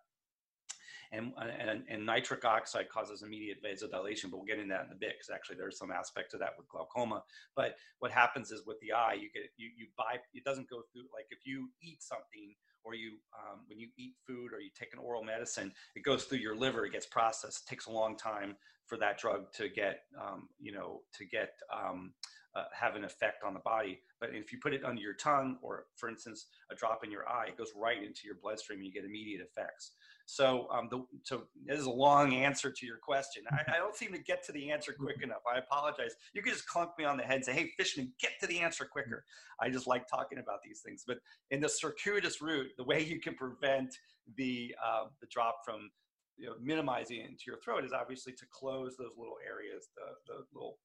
And, 1.13 1.33
and, 1.39 1.83
and, 1.91 2.07
nitric 2.07 2.43
oxide 2.47 2.89
causes 2.89 3.23
immediate 3.23 3.59
vasodilation, 3.63 4.31
but 4.31 4.39
we'll 4.39 4.47
get 4.47 4.59
into 4.59 4.73
that 4.73 4.87
in 4.87 4.93
a 4.93 4.99
bit 4.99 5.13
because 5.19 5.29
actually 5.29 5.57
there's 5.57 5.77
some 5.77 5.91
aspect 5.91 6.31
to 6.31 6.39
that 6.39 6.55
with 6.57 6.67
glaucoma. 6.69 7.23
But 7.55 7.77
what 7.99 8.11
happens 8.11 8.51
is 8.51 8.65
with 8.67 8.81
the 8.81 8.93
eye, 8.93 9.19
you 9.21 9.29
get 9.31 9.43
you 9.59 9.69
you 9.77 9.89
buy 9.99 10.17
it 10.33 10.43
doesn't 10.43 10.71
go 10.71 10.81
through 10.91 11.05
like 11.13 11.27
if 11.29 11.41
you 11.45 11.69
eat 11.83 12.03
something 12.03 12.55
or 12.85 12.95
you 12.95 13.13
um, 13.39 13.61
when 13.67 13.79
you 13.79 13.89
eat 13.97 14.15
food 14.27 14.53
or 14.53 14.61
you 14.61 14.71
take 14.79 14.93
an 14.93 14.99
oral 14.99 15.23
medicine 15.23 15.73
it 15.95 16.03
goes 16.03 16.25
through 16.25 16.39
your 16.39 16.57
liver 16.57 16.85
it 16.85 16.93
gets 16.93 17.07
processed 17.07 17.65
it 17.65 17.71
takes 17.71 17.87
a 17.87 17.91
long 17.91 18.17
time 18.17 18.57
for 18.87 18.97
that 18.99 19.19
drug 19.19 19.53
to 19.53 19.69
get 19.69 20.01
um, 20.21 20.49
you 20.61 20.73
know 20.73 21.01
to 21.15 21.25
get 21.25 21.55
um, 21.73 22.13
uh, 22.55 22.65
have 22.79 22.97
an 22.97 23.05
effect 23.05 23.45
on 23.45 23.55
the 23.55 23.61
body 23.61 24.01
but 24.21 24.31
if 24.35 24.53
you 24.53 24.59
put 24.61 24.75
it 24.75 24.85
under 24.85 25.01
your 25.01 25.15
tongue 25.15 25.57
or 25.63 25.87
for 25.97 26.09
instance 26.09 26.47
a 26.71 26.75
drop 26.75 27.05
in 27.05 27.11
your 27.11 27.29
eye 27.29 27.47
it 27.49 27.57
goes 27.57 27.73
right 27.77 28.03
into 28.03 28.23
your 28.25 28.37
bloodstream 28.43 28.79
and 28.79 28.87
you 28.87 28.93
get 28.93 29.05
immediate 29.05 29.41
effects 29.41 29.93
so, 30.33 30.67
um, 30.73 30.89
the, 30.91 31.05
so 31.25 31.43
this 31.67 31.79
is 31.79 31.85
a 31.85 31.91
long 31.91 32.33
answer 32.33 32.73
to 32.73 32.87
your 32.87 32.97
question. 32.97 33.43
I, 33.51 33.75
I, 33.75 33.77
don't 33.77 33.95
seem 33.95 34.15
to 34.15 34.19
get 34.19 34.43
to 34.47 34.53
the 34.53 34.71
answer 34.71 34.95
quick 34.99 35.23
enough. 35.23 35.43
I 35.47 35.59
apologize. 35.59 36.15
You 36.33 36.41
can 36.41 36.55
just 36.55 36.67
clunk 36.67 36.93
me 36.99 37.05
on 37.05 37.19
the 37.19 37.23
head 37.23 37.37
and 37.37 37.45
say, 37.45 37.53
"Hey, 37.53 37.71
Fishman, 37.77 38.11
get 38.19 38.31
to 38.41 38.47
the 38.47 38.59
answer 38.61 38.87
quicker." 38.87 39.27
I 39.61 39.69
just 39.69 39.87
like 39.87 40.09
talking 40.09 40.39
about 40.39 40.61
these 40.65 40.81
things. 40.81 41.05
But 41.07 41.19
in 41.51 41.61
the 41.61 41.69
circuitous 41.69 42.41
route, 42.41 42.71
the 42.79 42.85
way 42.85 43.05
you 43.05 43.21
can 43.21 43.35
prevent 43.35 43.95
the 44.39 44.75
uh, 44.83 45.09
the 45.21 45.27
drop 45.31 45.57
from 45.67 45.91
you 46.39 46.47
know, 46.47 46.55
minimizing 46.63 47.19
it 47.19 47.29
into 47.29 47.45
your 47.47 47.59
throat 47.59 47.85
is 47.85 47.93
obviously 47.93 48.33
to 48.33 48.47
close 48.51 48.97
those 48.97 49.13
little 49.19 49.37
areas, 49.47 49.91
the 49.95 50.33
the 50.33 50.45
little 50.55 50.79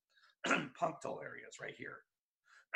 punctal 0.77 1.23
areas 1.23 1.55
right 1.61 1.75
here. 1.77 1.99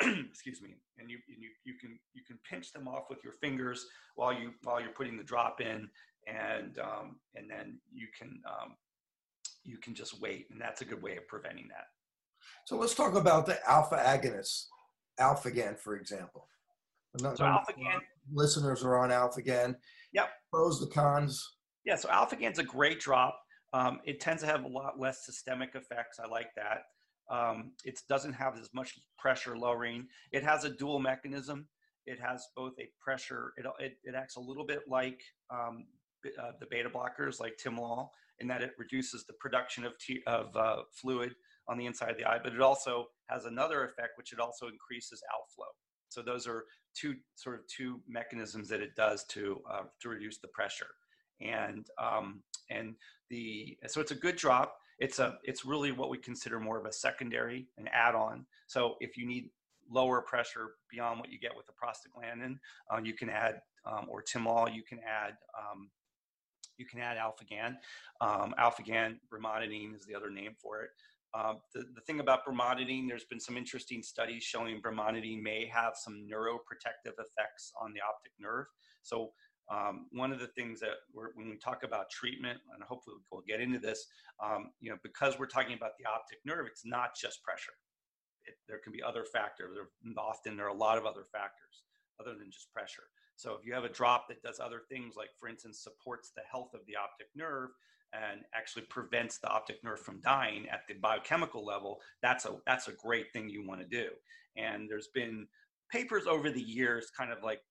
excuse 0.00 0.62
me 0.62 0.70
and 0.98 1.10
you, 1.10 1.18
and 1.28 1.42
you 1.42 1.50
you 1.64 1.74
can 1.78 1.98
you 2.14 2.22
can 2.26 2.38
pinch 2.48 2.72
them 2.72 2.88
off 2.88 3.04
with 3.10 3.18
your 3.22 3.34
fingers 3.34 3.86
while 4.14 4.32
you 4.32 4.52
while 4.62 4.80
you're 4.80 4.88
putting 4.88 5.18
the 5.18 5.22
drop 5.22 5.60
in 5.60 5.86
and 6.26 6.78
um, 6.78 7.16
and 7.34 7.50
then 7.50 7.78
you 7.92 8.06
can 8.16 8.40
um, 8.46 8.74
you 9.64 9.78
can 9.78 9.94
just 9.94 10.20
wait, 10.20 10.46
and 10.50 10.60
that's 10.60 10.80
a 10.80 10.84
good 10.84 11.02
way 11.02 11.16
of 11.16 11.26
preventing 11.28 11.68
that. 11.68 11.86
So 12.66 12.76
let's 12.76 12.94
talk 12.94 13.14
about 13.14 13.46
the 13.46 13.58
alpha 13.68 13.96
agonists, 13.96 14.66
Alphagan, 15.20 15.78
for 15.78 15.96
example. 15.96 16.48
So 17.18 17.28
Alphagan 17.28 18.00
listeners 18.32 18.82
are 18.82 18.98
on 18.98 19.10
Alphagan. 19.10 19.76
Yep. 20.12 20.28
Pros, 20.50 20.80
the 20.80 20.86
cons. 20.86 21.56
Yeah, 21.84 21.96
so 21.96 22.08
Alphagan's 22.08 22.58
a 22.58 22.64
great 22.64 23.00
drop. 23.00 23.38
Um, 23.74 24.00
it 24.04 24.20
tends 24.20 24.42
to 24.42 24.48
have 24.48 24.64
a 24.64 24.68
lot 24.68 24.98
less 24.98 25.24
systemic 25.24 25.74
effects. 25.74 26.18
I 26.22 26.28
like 26.28 26.50
that. 26.56 26.84
Um, 27.30 27.72
it 27.84 28.00
doesn't 28.08 28.32
have 28.34 28.58
as 28.58 28.68
much 28.74 28.98
pressure 29.18 29.56
lowering. 29.56 30.06
It 30.32 30.42
has 30.42 30.64
a 30.64 30.70
dual 30.70 30.98
mechanism. 30.98 31.66
It 32.06 32.18
has 32.20 32.46
both 32.56 32.72
a 32.80 32.88
pressure. 33.00 33.52
It 33.56 33.66
it, 33.78 33.96
it 34.04 34.14
acts 34.14 34.36
a 34.36 34.40
little 34.40 34.66
bit 34.66 34.80
like 34.88 35.20
um, 35.50 35.86
uh, 36.40 36.52
the 36.60 36.66
beta 36.70 36.88
blockers 36.88 37.40
like 37.40 37.58
Timolol 37.62 38.08
in 38.40 38.48
that 38.48 38.62
it 38.62 38.72
reduces 38.78 39.24
the 39.24 39.32
production 39.34 39.84
of, 39.84 39.96
t- 39.98 40.22
of 40.26 40.54
uh, 40.56 40.82
fluid 40.90 41.34
on 41.68 41.78
the 41.78 41.86
inside 41.86 42.10
of 42.10 42.16
the 42.16 42.24
eye, 42.24 42.38
but 42.42 42.52
it 42.52 42.60
also 42.60 43.06
has 43.26 43.44
another 43.44 43.84
effect, 43.84 44.16
which 44.16 44.32
it 44.32 44.40
also 44.40 44.66
increases 44.66 45.22
outflow. 45.32 45.70
So 46.08 46.22
those 46.22 46.46
are 46.46 46.64
two 46.94 47.14
sort 47.36 47.56
of 47.58 47.66
two 47.66 48.00
mechanisms 48.08 48.68
that 48.68 48.80
it 48.80 48.94
does 48.96 49.24
to 49.30 49.62
uh, 49.70 49.82
to 50.00 50.08
reduce 50.08 50.38
the 50.38 50.48
pressure. 50.48 50.90
And 51.40 51.86
um, 51.98 52.42
and 52.70 52.94
the 53.30 53.78
so 53.86 54.00
it's 54.00 54.10
a 54.10 54.16
good 54.16 54.36
drop. 54.36 54.76
It's 54.98 55.18
a 55.18 55.38
it's 55.42 55.64
really 55.64 55.92
what 55.92 56.10
we 56.10 56.18
consider 56.18 56.60
more 56.60 56.78
of 56.78 56.84
a 56.84 56.92
secondary, 56.92 57.66
an 57.78 57.88
add-on. 57.92 58.44
So 58.66 58.96
if 59.00 59.16
you 59.16 59.26
need 59.26 59.50
lower 59.90 60.20
pressure 60.20 60.74
beyond 60.90 61.18
what 61.20 61.30
you 61.30 61.38
get 61.38 61.52
with 61.56 61.66
the 61.66 61.72
prostaglandin, 61.72 62.58
uh, 62.92 63.00
you 63.02 63.14
can 63.14 63.30
add 63.30 63.60
um, 63.86 64.06
or 64.08 64.22
Timol, 64.22 64.74
you 64.74 64.82
can 64.82 65.00
add 65.00 65.34
um, 65.58 65.90
you 66.78 66.86
can 66.86 67.00
add 67.00 67.16
Alphagan. 67.16 67.76
Um, 68.20 68.54
Alphagan 68.58 69.16
brimonidine 69.32 69.94
is 69.94 70.06
the 70.06 70.14
other 70.14 70.30
name 70.30 70.54
for 70.60 70.82
it. 70.82 70.90
Um, 71.34 71.58
the, 71.74 71.84
the 71.94 72.00
thing 72.02 72.20
about 72.20 72.44
brimonidine, 72.44 73.08
there's 73.08 73.24
been 73.24 73.40
some 73.40 73.56
interesting 73.56 74.02
studies 74.02 74.42
showing 74.42 74.82
brimonidine 74.82 75.42
may 75.42 75.66
have 75.66 75.94
some 75.96 76.26
neuroprotective 76.30 77.14
effects 77.18 77.72
on 77.80 77.92
the 77.94 78.00
optic 78.00 78.32
nerve. 78.38 78.66
So 79.02 79.32
um, 79.70 80.06
one 80.12 80.32
of 80.32 80.40
the 80.40 80.48
things 80.48 80.80
that 80.80 80.90
when 81.12 81.48
we 81.48 81.56
talk 81.56 81.84
about 81.84 82.10
treatment, 82.10 82.58
and 82.74 82.82
hopefully 82.82 83.16
we'll 83.30 83.42
get 83.46 83.60
into 83.60 83.78
this, 83.78 84.06
um, 84.44 84.70
you 84.80 84.90
know, 84.90 84.98
because 85.02 85.38
we're 85.38 85.46
talking 85.46 85.76
about 85.76 85.92
the 85.98 86.04
optic 86.04 86.38
nerve, 86.44 86.66
it's 86.66 86.84
not 86.84 87.10
just 87.18 87.42
pressure. 87.42 87.72
It, 88.44 88.54
there 88.68 88.80
can 88.82 88.92
be 88.92 89.02
other 89.02 89.24
factors. 89.24 89.70
There, 89.74 90.14
often 90.18 90.56
there 90.56 90.66
are 90.66 90.74
a 90.74 90.74
lot 90.74 90.98
of 90.98 91.06
other 91.06 91.24
factors 91.32 91.84
other 92.20 92.36
than 92.36 92.50
just 92.50 92.72
pressure. 92.72 93.04
So 93.42 93.54
if 93.58 93.66
you 93.66 93.74
have 93.74 93.82
a 93.82 93.88
drop 93.88 94.28
that 94.28 94.40
does 94.40 94.60
other 94.60 94.82
things, 94.88 95.16
like 95.16 95.30
for 95.36 95.48
instance, 95.48 95.80
supports 95.82 96.30
the 96.36 96.42
health 96.48 96.74
of 96.74 96.80
the 96.86 96.94
optic 96.94 97.26
nerve 97.34 97.70
and 98.12 98.42
actually 98.54 98.82
prevents 98.82 99.38
the 99.38 99.48
optic 99.48 99.82
nerve 99.82 99.98
from 99.98 100.20
dying 100.20 100.68
at 100.68 100.82
the 100.86 100.94
biochemical 100.94 101.64
level, 101.64 102.00
that's 102.22 102.44
a 102.44 102.56
that's 102.66 102.86
a 102.86 102.92
great 102.92 103.32
thing 103.32 103.48
you 103.48 103.66
want 103.66 103.80
to 103.80 103.86
do. 103.86 104.10
And 104.56 104.88
there's 104.88 105.08
been 105.12 105.48
papers 105.90 106.28
over 106.28 106.50
the 106.50 106.62
years, 106.62 107.10
kind 107.16 107.32
of 107.32 107.42
like 107.42 107.62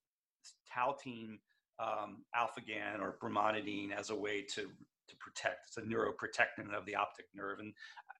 touting 0.73 1.39
um, 1.79 2.25
Alphagan 2.35 2.99
or 2.99 3.17
brimonidine 3.23 3.97
as 3.97 4.09
a 4.09 4.15
way 4.15 4.41
to 4.55 4.63
to 4.63 5.15
protect. 5.19 5.67
It's 5.67 5.77
a 5.77 5.81
neuroprotectant 5.81 6.73
of 6.77 6.85
the 6.85 6.95
optic 6.95 7.27
nerve, 7.33 7.59
and 7.59 7.73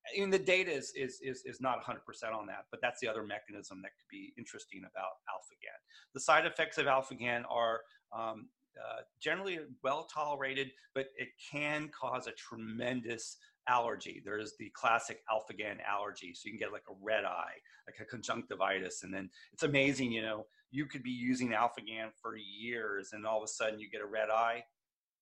I 0.08 0.20
mean 0.20 0.30
the 0.30 0.40
data 0.40 0.72
is 0.72 0.92
is 0.96 1.20
is, 1.22 1.44
is 1.46 1.62
not 1.62 1.84
100% 1.84 1.98
on 2.34 2.48
that, 2.48 2.66
but 2.72 2.82
that's 2.82 3.00
the 3.00 3.08
other 3.08 3.24
mechanism 3.24 3.82
that 3.84 3.90
could 3.90 4.10
be 4.10 4.34
interesting 4.38 4.82
about 4.82 5.22
Alphagan. 5.30 5.80
The 6.14 6.20
side 6.20 6.46
effects 6.46 6.78
of 6.78 6.86
Alphagan 6.86 7.44
are 7.50 7.82
um, 8.14 8.50
uh, 8.78 9.02
generally 9.22 9.60
well 9.84 10.08
tolerated, 10.14 10.72
but 10.96 11.08
it 11.18 11.30
can 11.52 11.90
cause 11.90 12.28
a 12.28 12.32
tremendous 12.32 13.38
allergy. 13.68 14.22
There's 14.24 14.54
the 14.58 14.72
classic 14.74 15.20
Alphagan 15.32 15.78
allergy, 15.88 16.34
so 16.34 16.44
you 16.46 16.52
can 16.52 16.60
get 16.60 16.74
like 16.74 16.86
a 16.90 16.96
red 17.02 17.26
eye, 17.26 17.56
like 17.88 18.00
a 18.00 18.06
conjunctivitis, 18.06 19.04
and 19.04 19.14
then 19.14 19.30
it's 19.54 19.64
amazing. 19.64 20.12
You 20.12 20.22
know, 20.24 20.46
you 20.72 20.86
could 20.86 21.04
be 21.04 21.12
using 21.12 21.50
Alphagan 21.50 22.10
for 22.22 22.36
years, 22.38 23.10
and 23.14 23.26
all 23.26 23.38
of 23.38 23.44
a 23.44 23.48
sudden 23.48 23.80
you 23.80 23.90
get 23.90 24.02
a 24.02 24.06
red 24.06 24.30
eye. 24.30 24.64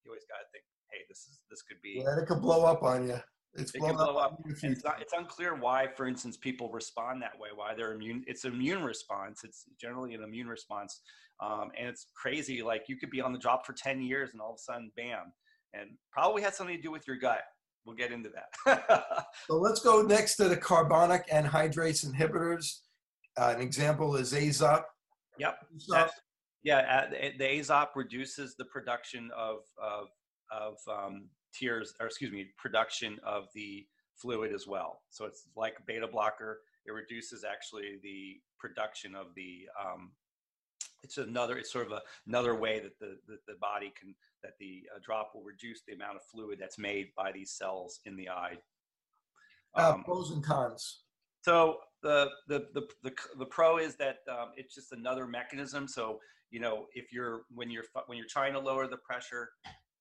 You 0.03 0.11
always 0.11 0.25
got 0.25 0.37
to 0.37 0.45
think, 0.51 0.63
hey, 0.91 0.99
this 1.09 1.19
is 1.19 1.39
this 1.49 1.61
could 1.61 1.81
be. 1.81 2.03
Yeah, 2.03 2.21
it 2.21 2.27
could 2.27 2.41
blow 2.41 2.65
up 2.65 2.83
on 2.83 3.07
you. 3.07 3.19
It's 3.55 3.73
it 3.73 3.81
can 3.81 3.95
blow 3.95 4.17
up. 4.17 4.33
up. 4.33 4.41
It's, 4.45 4.83
not, 4.83 5.01
it's 5.01 5.13
unclear 5.13 5.55
why, 5.55 5.87
for 5.95 6.07
instance, 6.07 6.37
people 6.37 6.69
respond 6.71 7.21
that 7.21 7.37
way. 7.39 7.49
Why 7.53 7.73
they're 7.75 7.93
immune? 7.93 8.23
It's 8.27 8.45
an 8.45 8.53
immune 8.53 8.83
response. 8.83 9.41
It's 9.43 9.65
generally 9.79 10.13
an 10.13 10.23
immune 10.23 10.47
response, 10.47 11.01
um, 11.41 11.71
and 11.77 11.87
it's 11.87 12.07
crazy. 12.15 12.61
Like 12.61 12.83
you 12.87 12.97
could 12.97 13.09
be 13.09 13.21
on 13.21 13.33
the 13.33 13.39
job 13.39 13.65
for 13.65 13.73
ten 13.73 14.01
years, 14.01 14.31
and 14.33 14.41
all 14.41 14.51
of 14.51 14.55
a 14.55 14.59
sudden, 14.59 14.91
bam! 14.95 15.33
And 15.73 15.91
probably 16.11 16.41
has 16.43 16.55
something 16.55 16.75
to 16.75 16.81
do 16.81 16.91
with 16.91 17.07
your 17.07 17.17
gut. 17.17 17.41
We'll 17.85 17.95
get 17.95 18.11
into 18.11 18.29
that. 18.29 19.25
so 19.47 19.55
let's 19.55 19.81
go 19.81 20.01
next 20.03 20.35
to 20.35 20.47
the 20.47 20.57
carbonic 20.57 21.27
anhydrase 21.29 22.05
inhibitors. 22.05 22.79
Uh, 23.37 23.53
an 23.55 23.61
example 23.61 24.15
is 24.15 24.33
Azopt. 24.33 24.83
Yep. 25.39 25.57
That, 25.89 26.11
yeah, 26.63 27.09
the 27.09 27.45
Azopt 27.45 27.95
reduces 27.95 28.55
the 28.55 28.65
production 28.65 29.31
of 29.35 29.59
of 29.81 30.07
of 30.51 30.75
um, 30.87 31.29
tears, 31.53 31.93
or 31.99 32.07
excuse 32.07 32.31
me, 32.31 32.47
production 32.57 33.19
of 33.25 33.47
the 33.53 33.85
fluid 34.15 34.53
as 34.53 34.67
well. 34.67 35.01
So 35.09 35.25
it's 35.25 35.47
like 35.55 35.75
a 35.79 35.83
beta 35.85 36.07
blocker. 36.07 36.61
It 36.85 36.91
reduces 36.91 37.43
actually 37.43 37.99
the 38.03 38.39
production 38.57 39.15
of 39.15 39.27
the. 39.35 39.67
Um, 39.79 40.11
it's 41.03 41.17
another. 41.17 41.57
It's 41.57 41.71
sort 41.71 41.85
of 41.85 41.93
a, 41.93 42.01
another 42.27 42.55
way 42.55 42.79
that 42.79 42.99
the, 42.99 43.17
the, 43.27 43.37
the 43.47 43.55
body 43.59 43.93
can 43.97 44.15
that 44.43 44.53
the 44.59 44.83
uh, 44.93 44.99
drop 45.03 45.31
will 45.33 45.43
reduce 45.43 45.81
the 45.87 45.93
amount 45.93 46.15
of 46.15 46.21
fluid 46.23 46.57
that's 46.59 46.77
made 46.77 47.07
by 47.15 47.31
these 47.31 47.51
cells 47.51 47.99
in 48.05 48.15
the 48.15 48.29
eye. 48.29 48.57
Uh, 49.75 49.91
um, 49.93 49.99
uh, 50.01 50.03
pros 50.03 50.31
and 50.31 50.43
cons. 50.43 51.01
So 51.41 51.77
the 52.03 52.29
the 52.47 52.67
the 52.73 52.87
the, 53.03 53.13
the 53.37 53.45
pro 53.45 53.77
is 53.77 53.95
that 53.95 54.17
um, 54.29 54.51
it's 54.55 54.75
just 54.75 54.91
another 54.91 55.25
mechanism. 55.25 55.87
So 55.87 56.19
you 56.51 56.59
know 56.59 56.87
if 56.93 57.11
you're 57.11 57.41
when 57.53 57.69
you're 57.69 57.85
when 58.07 58.17
you're 58.17 58.27
trying 58.27 58.53
to 58.53 58.59
lower 58.59 58.87
the 58.87 58.97
pressure 58.97 59.49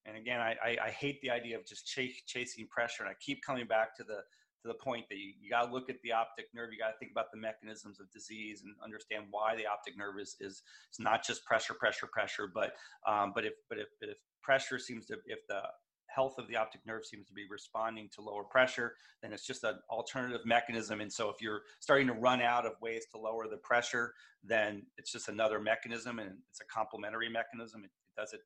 And 0.09 0.17
again, 0.17 0.41
I, 0.41 0.57
I, 0.65 0.77
I 0.87 0.91
hate 0.91 1.21
the 1.21 1.31
idea 1.31 1.57
of 1.57 1.67
just 1.67 1.87
ch- 1.87 2.25
chasing 2.27 2.67
pressure. 2.69 3.03
And 3.03 3.11
I 3.11 3.15
keep 3.21 3.43
coming 3.45 3.67
back 3.67 3.95
to 3.97 4.05
the 4.05 4.21
to 4.63 4.67
the 4.67 4.75
point 4.75 5.05
that 5.09 5.19
you, 5.19 5.35
you 5.41 5.49
got 5.49 5.67
to 5.67 5.73
look 5.73 5.89
at 5.89 6.03
the 6.03 6.13
optic 6.13 6.47
nerve. 6.53 6.71
You 6.73 6.79
got 6.79 6.89
to 6.89 6.99
think 6.99 7.13
about 7.13 7.31
the 7.33 7.39
mechanisms 7.39 8.01
of 8.01 8.11
disease 8.11 8.63
and 8.65 8.75
understand 8.83 9.27
why 9.31 9.55
the 9.55 9.67
optic 9.67 9.97
nerve 9.97 10.19
is 10.21 10.37
is 10.41 10.63
it's 10.89 10.99
not 10.99 11.25
just 11.25 11.45
pressure, 11.45 11.75
pressure, 11.75 12.09
pressure. 12.13 12.51
But 12.53 12.73
um, 13.07 13.33
but 13.35 13.45
if 13.45 13.55
but 13.69 13.79
if 13.79 13.89
but 14.01 14.09
if 14.09 14.17
pressure 14.43 14.79
seems 14.79 15.07
to 15.07 15.19
if 15.27 15.47
the 15.49 15.61
health 16.09 16.39
of 16.39 16.49
the 16.49 16.57
optic 16.57 16.81
nerve 16.87 17.05
seems 17.05 17.27
to 17.29 17.35
be 17.35 17.45
responding 17.51 18.09
to 18.15 18.23
lower 18.23 18.43
pressure, 18.43 18.95
then 19.23 19.33
it's 19.33 19.47
just 19.47 19.63
an 19.63 19.79
alternative 19.91 20.41
mechanism. 20.45 21.01
And 21.01 21.13
so 21.13 21.29
if 21.29 21.37
you're 21.41 21.63
starting 21.81 22.07
to 22.07 22.15
run 22.15 22.41
out 22.41 22.67
of 22.67 22.73
ways 22.81 23.05
to 23.13 23.21
lower 23.21 23.47
the 23.49 23.59
pressure, 23.59 24.15
then 24.43 24.83
it's 24.97 25.13
just 25.13 25.29
another 25.29 25.61
mechanism 25.61 26.19
and 26.19 26.31
it's 26.51 26.61
a 26.61 26.65
complementary 26.65 27.29
mechanism. 27.29 27.85
It, 27.85 27.91
it 28.07 28.21
does 28.21 28.33
it. 28.33 28.41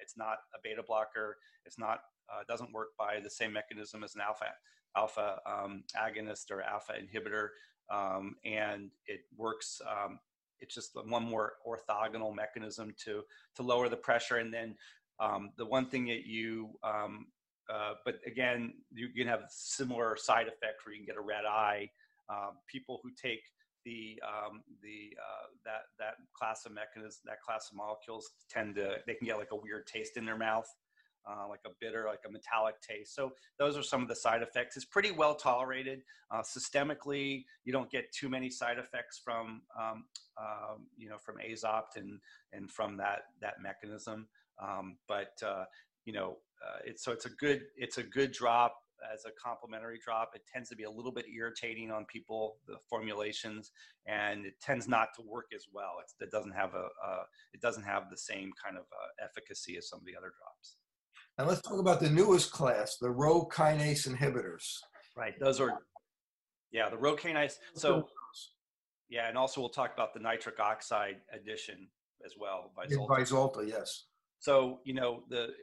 It's 0.00 0.16
not 0.16 0.38
a 0.54 0.58
beta 0.62 0.82
blocker. 0.86 1.36
It's 1.64 1.78
not 1.78 2.00
uh, 2.32 2.42
doesn't 2.48 2.72
work 2.72 2.88
by 2.98 3.20
the 3.22 3.30
same 3.30 3.52
mechanism 3.52 4.02
as 4.02 4.14
an 4.14 4.20
alpha 4.20 4.46
alpha 4.96 5.40
um, 5.46 5.84
agonist 5.96 6.50
or 6.50 6.62
alpha 6.62 6.92
inhibitor, 6.92 7.48
um, 7.90 8.36
and 8.44 8.90
it 9.06 9.20
works. 9.36 9.80
Um, 9.88 10.18
it's 10.60 10.74
just 10.74 10.96
one 11.06 11.24
more 11.24 11.54
orthogonal 11.66 12.34
mechanism 12.34 12.94
to 13.04 13.22
to 13.56 13.62
lower 13.62 13.88
the 13.88 13.96
pressure. 13.96 14.36
And 14.36 14.52
then 14.52 14.76
um, 15.20 15.50
the 15.56 15.66
one 15.66 15.86
thing 15.86 16.06
that 16.06 16.26
you, 16.26 16.70
um, 16.82 17.26
uh, 17.72 17.94
but 18.04 18.16
again, 18.26 18.74
you 18.92 19.08
can 19.08 19.26
have 19.26 19.42
similar 19.48 20.16
side 20.16 20.46
effects 20.46 20.84
where 20.84 20.94
you 20.94 21.00
can 21.00 21.06
get 21.06 21.16
a 21.16 21.20
red 21.20 21.44
eye. 21.44 21.90
Um, 22.30 22.52
people 22.66 23.00
who 23.02 23.10
take 23.20 23.42
the 23.84 24.20
um, 24.26 24.62
the 24.82 25.16
uh, 25.18 25.46
that 25.64 25.82
that 25.98 26.14
class 26.32 26.66
of 26.66 26.72
mechanisms, 26.72 27.20
that 27.24 27.40
class 27.40 27.68
of 27.70 27.76
molecules 27.76 28.30
tend 28.50 28.76
to 28.76 28.96
they 29.06 29.14
can 29.14 29.26
get 29.26 29.38
like 29.38 29.52
a 29.52 29.56
weird 29.56 29.86
taste 29.86 30.16
in 30.16 30.24
their 30.24 30.38
mouth 30.38 30.68
uh, 31.26 31.48
like 31.48 31.60
a 31.66 31.70
bitter, 31.80 32.04
like 32.06 32.20
a 32.26 32.30
metallic 32.30 32.80
taste. 32.80 33.14
So 33.14 33.32
those 33.58 33.76
are 33.76 33.82
some 33.82 34.02
of 34.02 34.08
the 34.08 34.16
side 34.16 34.42
effects. 34.42 34.76
It's 34.76 34.84
pretty 34.84 35.10
well 35.10 35.34
tolerated. 35.34 36.02
Uh, 36.30 36.42
systemically, 36.42 37.44
you 37.64 37.72
don't 37.72 37.90
get 37.90 38.12
too 38.12 38.28
many 38.28 38.50
side 38.50 38.78
effects 38.78 39.20
from, 39.24 39.62
um, 39.78 40.04
um, 40.38 40.86
you 40.96 41.08
know, 41.08 41.18
from 41.18 41.36
Azopt 41.38 41.96
and, 41.96 42.20
and 42.52 42.70
from 42.70 42.96
that, 42.98 43.22
that 43.40 43.54
mechanism. 43.62 44.28
Um, 44.62 44.98
but, 45.08 45.32
uh, 45.44 45.64
you 46.04 46.12
know, 46.12 46.38
uh, 46.62 46.78
it's, 46.84 47.04
so 47.04 47.12
it's 47.12 47.26
a 47.26 47.30
good, 47.30 47.62
it's 47.76 47.98
a 47.98 48.02
good 48.02 48.32
drop 48.32 48.76
as 49.12 49.24
a 49.24 49.30
complementary 49.42 49.98
drop. 50.04 50.30
It 50.34 50.42
tends 50.52 50.68
to 50.70 50.76
be 50.76 50.84
a 50.84 50.90
little 50.90 51.12
bit 51.12 51.26
irritating 51.28 51.90
on 51.90 52.04
people, 52.06 52.56
the 52.66 52.76
formulations, 52.88 53.72
and 54.06 54.46
it 54.46 54.54
tends 54.60 54.88
not 54.88 55.08
to 55.16 55.22
work 55.26 55.46
as 55.54 55.66
well. 55.72 55.94
It's, 56.02 56.14
it 56.20 56.30
doesn't 56.30 56.52
have 56.52 56.74
a, 56.74 56.88
it 57.52 57.60
doesn't 57.60 57.84
have 57.84 58.10
the 58.10 58.16
same 58.16 58.52
kind 58.62 58.76
of 58.76 58.84
uh, 58.84 59.24
efficacy 59.24 59.76
as 59.76 59.88
some 59.88 60.00
of 60.00 60.06
the 60.06 60.16
other 60.16 60.32
drops. 60.38 60.76
And 61.38 61.48
let's 61.48 61.60
talk 61.62 61.78
about 61.78 62.00
the 62.00 62.10
newest 62.10 62.52
class, 62.52 62.96
the 63.00 63.10
Rho 63.10 63.46
kinase 63.46 64.08
inhibitors. 64.08 64.76
Right. 65.16 65.34
Those 65.40 65.60
are, 65.60 65.80
yeah, 66.70 66.88
the 66.88 66.96
Rho 66.96 67.16
kinase. 67.16 67.54
So, 67.74 68.08
yeah, 69.08 69.28
and 69.28 69.36
also 69.36 69.60
we'll 69.60 69.70
talk 69.70 69.92
about 69.94 70.14
the 70.14 70.20
nitric 70.20 70.60
oxide 70.60 71.16
addition 71.32 71.88
as 72.24 72.34
well. 72.38 72.72
Vyzulta, 72.76 73.68
yes. 73.68 74.04
So, 74.44 74.80
you 74.84 74.92
know, 74.92 75.22
the 75.30 75.54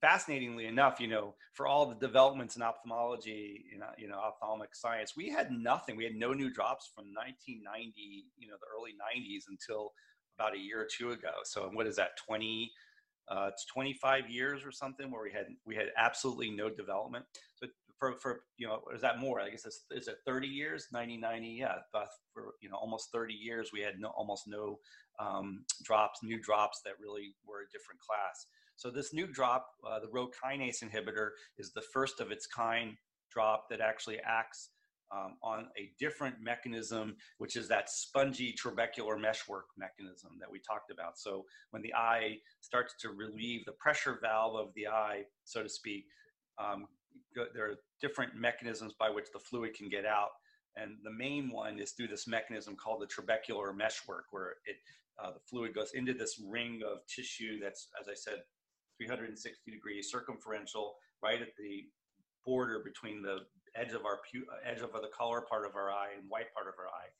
fascinatingly 0.00 0.66
enough, 0.66 1.00
you 1.00 1.08
know, 1.08 1.34
for 1.54 1.66
all 1.66 1.86
the 1.86 1.96
developments 1.96 2.54
in 2.54 2.62
ophthalmology, 2.62 3.64
you 3.68 3.80
know, 3.80 3.88
you 3.98 4.06
know, 4.06 4.14
ophthalmic 4.14 4.76
science, 4.76 5.14
we 5.16 5.28
had 5.28 5.50
nothing. 5.50 5.96
We 5.96 6.04
had 6.04 6.14
no 6.14 6.32
new 6.32 6.48
drops 6.48 6.88
from 6.94 7.06
1990, 7.06 8.26
you 8.38 8.46
know, 8.46 8.54
the 8.60 8.68
early 8.72 8.92
90s 8.92 9.46
until 9.48 9.90
about 10.38 10.54
a 10.54 10.60
year 10.60 10.80
or 10.80 10.86
two 10.86 11.10
ago. 11.10 11.32
So, 11.42 11.68
what 11.72 11.88
is 11.88 11.96
that? 11.96 12.10
20 12.28 12.70
uh, 13.28 13.50
it's 13.52 13.66
25 13.66 14.30
years 14.30 14.64
or 14.64 14.70
something 14.70 15.10
where 15.10 15.22
we 15.24 15.32
had 15.32 15.46
we 15.66 15.74
had 15.74 15.86
absolutely 15.96 16.50
no 16.50 16.70
development. 16.70 17.24
So 17.56 17.66
for 17.98 18.14
for 18.18 18.40
you 18.56 18.66
know 18.66 18.82
is 18.94 19.02
that 19.02 19.18
more? 19.18 19.40
I 19.40 19.50
guess 19.50 19.64
it's 19.64 19.84
is 19.90 20.08
it 20.08 20.18
30 20.26 20.48
years? 20.48 20.86
90 20.92 21.16
90 21.18 21.48
yeah. 21.48 21.74
But 21.92 22.08
for 22.32 22.54
you 22.60 22.68
know 22.68 22.76
almost 22.76 23.10
30 23.12 23.34
years 23.34 23.70
we 23.72 23.80
had 23.80 23.94
no 23.98 24.08
almost 24.16 24.44
no 24.46 24.78
um, 25.18 25.64
drops, 25.82 26.20
new 26.22 26.40
drops 26.40 26.80
that 26.84 26.94
really 27.00 27.34
were 27.46 27.62
a 27.62 27.72
different 27.72 28.00
class. 28.00 28.46
So 28.76 28.90
this 28.90 29.12
new 29.12 29.26
drop, 29.26 29.66
uh, 29.84 29.98
the 29.98 30.08
Rho 30.08 30.28
kinase 30.28 30.84
inhibitor, 30.84 31.30
is 31.58 31.72
the 31.72 31.82
first 31.92 32.20
of 32.20 32.30
its 32.30 32.46
kind 32.46 32.96
drop 33.32 33.64
that 33.70 33.80
actually 33.80 34.18
acts 34.24 34.70
um, 35.12 35.36
on 35.42 35.66
a 35.76 35.90
different 35.98 36.36
mechanism, 36.40 37.16
which 37.38 37.56
is 37.56 37.66
that 37.68 37.90
spongy 37.90 38.54
trabecular 38.54 39.20
meshwork 39.20 39.66
mechanism 39.76 40.32
that 40.38 40.50
we 40.50 40.60
talked 40.60 40.90
about. 40.90 41.18
So 41.18 41.44
when 41.70 41.82
the 41.82 41.94
eye 41.94 42.36
starts 42.60 42.94
to 43.00 43.10
relieve 43.10 43.64
the 43.64 43.72
pressure 43.72 44.18
valve 44.22 44.56
of 44.56 44.72
the 44.74 44.86
eye, 44.86 45.22
so 45.44 45.62
to 45.62 45.68
speak, 45.68 46.04
um, 46.58 46.86
there 47.54 47.70
are 47.70 47.76
different 48.00 48.34
mechanisms 48.34 48.94
by 48.98 49.10
which 49.10 49.26
the 49.32 49.38
fluid 49.38 49.74
can 49.74 49.88
get 49.88 50.04
out. 50.04 50.30
And 50.76 50.96
the 51.02 51.10
main 51.10 51.50
one 51.50 51.78
is 51.78 51.92
through 51.92 52.08
this 52.08 52.26
mechanism 52.26 52.76
called 52.76 53.02
the 53.02 53.06
trabecular 53.06 53.76
meshwork, 53.76 54.26
where 54.30 54.56
it 54.66 54.76
uh, 55.22 55.32
the 55.32 55.40
fluid 55.50 55.74
goes 55.74 55.92
into 55.94 56.14
this 56.14 56.40
ring 56.46 56.80
of 56.88 56.98
tissue 57.06 57.58
that's, 57.60 57.88
as 58.00 58.08
I 58.08 58.14
said, 58.14 58.42
360 58.98 59.70
degrees 59.70 60.10
circumferential, 60.10 60.94
right 61.22 61.40
at 61.40 61.56
the 61.58 61.86
border 62.44 62.80
between 62.84 63.22
the 63.22 63.40
edge 63.76 63.92
of 63.92 64.04
our 64.04 64.20
pu- 64.30 64.46
edge 64.64 64.80
of 64.80 64.92
the 64.92 65.10
color 65.16 65.42
part 65.42 65.66
of 65.66 65.74
our 65.74 65.90
eye 65.90 66.10
and 66.16 66.28
white 66.28 66.52
part 66.54 66.68
of 66.68 66.74
our 66.78 66.86
eye. 66.86 67.10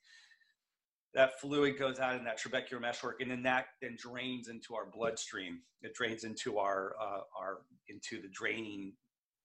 That 1.13 1.39
fluid 1.39 1.77
goes 1.77 1.99
out 1.99 2.15
in 2.15 2.23
that 2.25 2.39
trabecular 2.39 2.79
meshwork, 2.79 3.21
and 3.21 3.31
then 3.31 3.43
that 3.43 3.65
then 3.81 3.97
drains 3.97 4.47
into 4.47 4.75
our 4.75 4.85
bloodstream. 4.85 5.61
It 5.81 5.93
drains 5.93 6.23
into 6.23 6.57
our 6.59 6.95
uh, 7.01 7.21
our 7.37 7.61
into 7.87 8.21
the 8.21 8.29
draining 8.29 8.93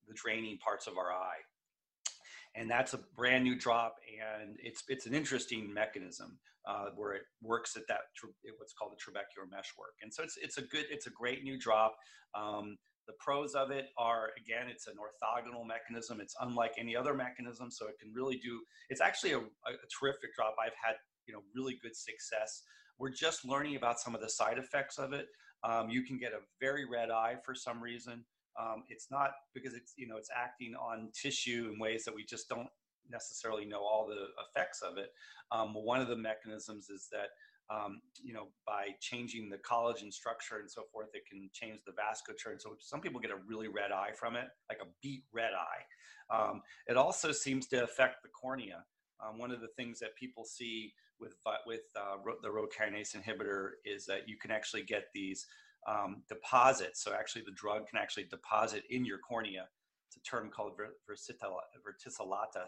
the 0.08 0.14
draining 0.14 0.58
parts 0.58 0.86
of 0.86 0.96
our 0.98 1.12
eye, 1.12 1.42
and 2.54 2.70
that's 2.70 2.94
a 2.94 3.00
brand 3.16 3.44
new 3.44 3.58
drop. 3.58 3.96
And 4.42 4.56
it's 4.62 4.82
it's 4.88 5.06
an 5.06 5.14
interesting 5.14 5.72
mechanism 5.72 6.38
uh, 6.66 6.86
where 6.96 7.12
it 7.12 7.22
works 7.42 7.76
at 7.76 7.86
that 7.88 8.00
what's 8.58 8.72
called 8.72 8.92
the 8.92 8.96
trabecular 8.96 9.50
meshwork. 9.50 9.94
And 10.02 10.12
so 10.12 10.22
it's 10.22 10.36
it's 10.40 10.58
a 10.58 10.62
good 10.62 10.86
it's 10.90 11.06
a 11.06 11.10
great 11.10 11.42
new 11.42 11.58
drop. 11.58 11.96
Um, 12.34 12.76
the 13.06 13.14
pros 13.20 13.54
of 13.54 13.70
it 13.70 13.86
are 13.98 14.30
again, 14.38 14.68
it's 14.68 14.86
an 14.86 14.94
orthogonal 14.94 15.66
mechanism. 15.66 16.20
It's 16.20 16.34
unlike 16.40 16.72
any 16.78 16.96
other 16.96 17.14
mechanism, 17.14 17.70
so 17.70 17.86
it 17.86 17.98
can 18.00 18.12
really 18.14 18.36
do. 18.36 18.60
It's 18.88 19.00
actually 19.00 19.32
a, 19.32 19.38
a 19.38 19.88
terrific 20.00 20.34
drop. 20.34 20.54
I've 20.58 20.72
had 20.82 20.96
you 21.26 21.34
know 21.34 21.40
really 21.54 21.78
good 21.82 21.94
success. 21.94 22.62
We're 22.98 23.12
just 23.12 23.44
learning 23.44 23.76
about 23.76 24.00
some 24.00 24.14
of 24.14 24.20
the 24.20 24.30
side 24.30 24.58
effects 24.58 24.98
of 24.98 25.12
it. 25.12 25.26
Um, 25.64 25.90
you 25.90 26.02
can 26.02 26.18
get 26.18 26.32
a 26.32 26.40
very 26.60 26.84
red 26.88 27.10
eye 27.10 27.36
for 27.44 27.54
some 27.54 27.82
reason. 27.82 28.24
Um, 28.60 28.84
it's 28.88 29.08
not 29.10 29.30
because 29.54 29.74
it's 29.74 29.94
you 29.96 30.06
know 30.06 30.16
it's 30.16 30.30
acting 30.34 30.74
on 30.74 31.10
tissue 31.12 31.70
in 31.72 31.78
ways 31.78 32.04
that 32.04 32.14
we 32.14 32.24
just 32.24 32.48
don't 32.48 32.68
necessarily 33.10 33.64
know 33.64 33.80
all 33.80 34.06
the 34.06 34.26
effects 34.48 34.80
of 34.82 34.96
it. 34.98 35.10
Um, 35.52 35.74
one 35.74 36.00
of 36.00 36.08
the 36.08 36.16
mechanisms 36.16 36.88
is 36.88 37.08
that 37.12 37.28
um, 37.70 38.00
you 38.22 38.34
know, 38.34 38.48
by 38.66 38.88
changing 39.00 39.48
the 39.48 39.56
collagen 39.56 40.12
structure 40.12 40.58
and 40.58 40.70
so 40.70 40.82
forth, 40.92 41.08
it 41.14 41.22
can 41.28 41.48
change 41.52 41.80
the 41.86 41.92
vasculature. 41.92 42.52
And 42.52 42.60
so 42.60 42.76
some 42.78 43.00
people 43.00 43.20
get 43.20 43.30
a 43.30 43.38
really 43.46 43.68
red 43.68 43.90
eye 43.90 44.10
from 44.18 44.36
it, 44.36 44.46
like 44.68 44.78
a 44.82 44.88
beet 45.02 45.24
red 45.32 45.52
eye. 45.54 46.34
Um, 46.34 46.62
it 46.86 46.96
also 46.96 47.32
seems 47.32 47.66
to 47.68 47.82
affect 47.82 48.22
the 48.22 48.28
cornea. 48.28 48.84
Um, 49.24 49.38
one 49.38 49.50
of 49.50 49.60
the 49.60 49.68
things 49.76 49.98
that 50.00 50.14
people 50.16 50.44
see 50.44 50.92
with 51.20 51.36
with 51.66 51.82
uh, 51.96 52.16
the 52.42 52.50
Rho 52.50 52.66
kinase 52.66 53.16
inhibitor 53.16 53.70
is 53.84 54.04
that 54.06 54.28
you 54.28 54.36
can 54.36 54.50
actually 54.50 54.82
get 54.82 55.04
these 55.14 55.46
um, 55.86 56.22
deposits. 56.28 57.02
So 57.02 57.12
actually, 57.12 57.42
the 57.42 57.52
drug 57.52 57.88
can 57.88 57.98
actually 57.98 58.24
deposit 58.24 58.84
in 58.90 59.04
your 59.04 59.18
cornea. 59.18 59.68
It's 60.08 60.16
a 60.16 60.20
term 60.30 60.50
called 60.50 60.72
verticillata, 60.78 62.66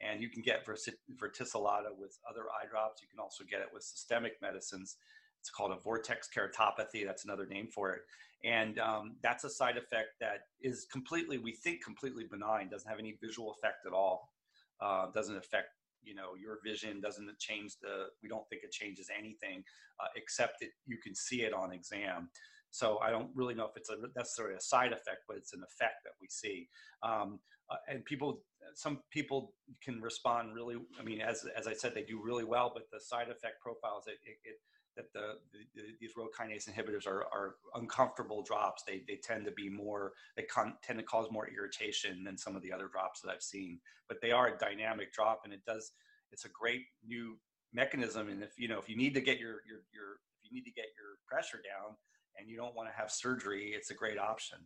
and 0.00 0.22
you 0.22 0.30
can 0.30 0.42
get 0.42 0.66
verticillata 0.66 1.96
with 1.96 2.18
other 2.28 2.42
eye 2.42 2.66
drops. 2.70 3.02
You 3.02 3.08
can 3.08 3.20
also 3.20 3.44
get 3.44 3.60
it 3.60 3.68
with 3.72 3.82
systemic 3.82 4.40
medicines. 4.40 4.96
It's 5.40 5.50
called 5.50 5.72
a 5.72 5.76
vortex 5.76 6.28
keratopathy. 6.34 7.04
That's 7.04 7.24
another 7.24 7.46
name 7.46 7.68
for 7.68 7.92
it. 7.92 8.02
And 8.44 8.78
um, 8.78 9.16
that's 9.22 9.44
a 9.44 9.50
side 9.50 9.76
effect 9.76 10.18
that 10.20 10.42
is 10.60 10.86
completely, 10.90 11.38
we 11.38 11.52
think, 11.52 11.82
completely 11.82 12.24
benign. 12.30 12.68
Doesn't 12.68 12.88
have 12.88 12.98
any 12.98 13.16
visual 13.20 13.52
effect 13.52 13.86
at 13.86 13.92
all. 13.92 14.32
Uh, 14.80 15.10
doesn't 15.12 15.36
affect, 15.36 15.70
you 16.02 16.14
know, 16.14 16.34
your 16.40 16.58
vision. 16.64 17.00
Doesn't 17.00 17.28
change 17.38 17.76
the. 17.82 18.06
We 18.22 18.28
don't 18.28 18.48
think 18.48 18.62
it 18.64 18.72
changes 18.72 19.08
anything, 19.16 19.62
uh, 20.00 20.08
except 20.16 20.60
that 20.60 20.70
you 20.86 20.98
can 21.02 21.14
see 21.14 21.42
it 21.42 21.52
on 21.52 21.72
exam. 21.72 22.30
So 22.70 22.98
I 22.98 23.10
don't 23.10 23.30
really 23.34 23.54
know 23.54 23.64
if 23.64 23.76
it's 23.76 23.90
a, 23.90 23.96
necessarily 24.16 24.56
a 24.56 24.60
side 24.60 24.92
effect, 24.92 25.24
but 25.26 25.36
it's 25.36 25.54
an 25.54 25.62
effect 25.62 26.04
that 26.04 26.12
we 26.20 26.28
see. 26.28 26.68
Um, 27.02 27.40
uh, 27.70 27.76
and 27.88 28.04
people, 28.04 28.42
some 28.74 29.00
people 29.10 29.52
can 29.82 30.00
respond 30.00 30.54
really. 30.54 30.76
I 30.98 31.02
mean, 31.02 31.20
as 31.20 31.46
as 31.56 31.66
I 31.66 31.74
said, 31.74 31.94
they 31.94 32.02
do 32.02 32.20
really 32.22 32.44
well, 32.44 32.70
but 32.72 32.84
the 32.92 33.00
side 33.00 33.28
effect 33.28 33.60
profiles 33.62 34.06
it, 34.06 34.18
it, 34.24 34.36
it 34.44 34.56
that 34.98 35.12
the, 35.14 35.38
the, 35.76 35.82
these 36.00 36.10
Rho 36.16 36.26
kinase 36.26 36.68
inhibitors 36.68 37.06
are, 37.06 37.22
are 37.32 37.54
uncomfortable 37.74 38.42
drops. 38.42 38.82
They, 38.86 39.02
they 39.06 39.16
tend 39.16 39.44
to 39.46 39.52
be 39.52 39.70
more, 39.70 40.12
they 40.36 40.42
con- 40.42 40.74
tend 40.82 40.98
to 40.98 41.04
cause 41.04 41.28
more 41.30 41.48
irritation 41.48 42.24
than 42.24 42.36
some 42.36 42.56
of 42.56 42.62
the 42.62 42.72
other 42.72 42.88
drops 42.88 43.20
that 43.20 43.30
I've 43.30 43.42
seen. 43.42 43.78
But 44.08 44.20
they 44.20 44.32
are 44.32 44.48
a 44.48 44.58
dynamic 44.58 45.12
drop, 45.12 45.42
and 45.44 45.54
it 45.54 45.64
does. 45.64 45.92
It's 46.32 46.44
a 46.44 46.50
great 46.50 46.82
new 47.06 47.38
mechanism. 47.72 48.28
And 48.28 48.42
if 48.42 48.58
you 48.58 48.68
know 48.68 48.78
if 48.78 48.88
you 48.88 48.96
need 48.96 49.14
to 49.14 49.20
get 49.20 49.38
your 49.38 49.62
your 49.66 49.80
your 49.94 50.18
if 50.36 50.50
you 50.50 50.52
need 50.52 50.64
to 50.64 50.72
get 50.72 50.86
your 50.96 51.16
pressure 51.26 51.58
down, 51.58 51.94
and 52.36 52.48
you 52.48 52.56
don't 52.56 52.74
want 52.74 52.88
to 52.88 52.96
have 52.96 53.10
surgery, 53.10 53.72
it's 53.74 53.90
a 53.90 53.94
great 53.94 54.18
option. 54.18 54.58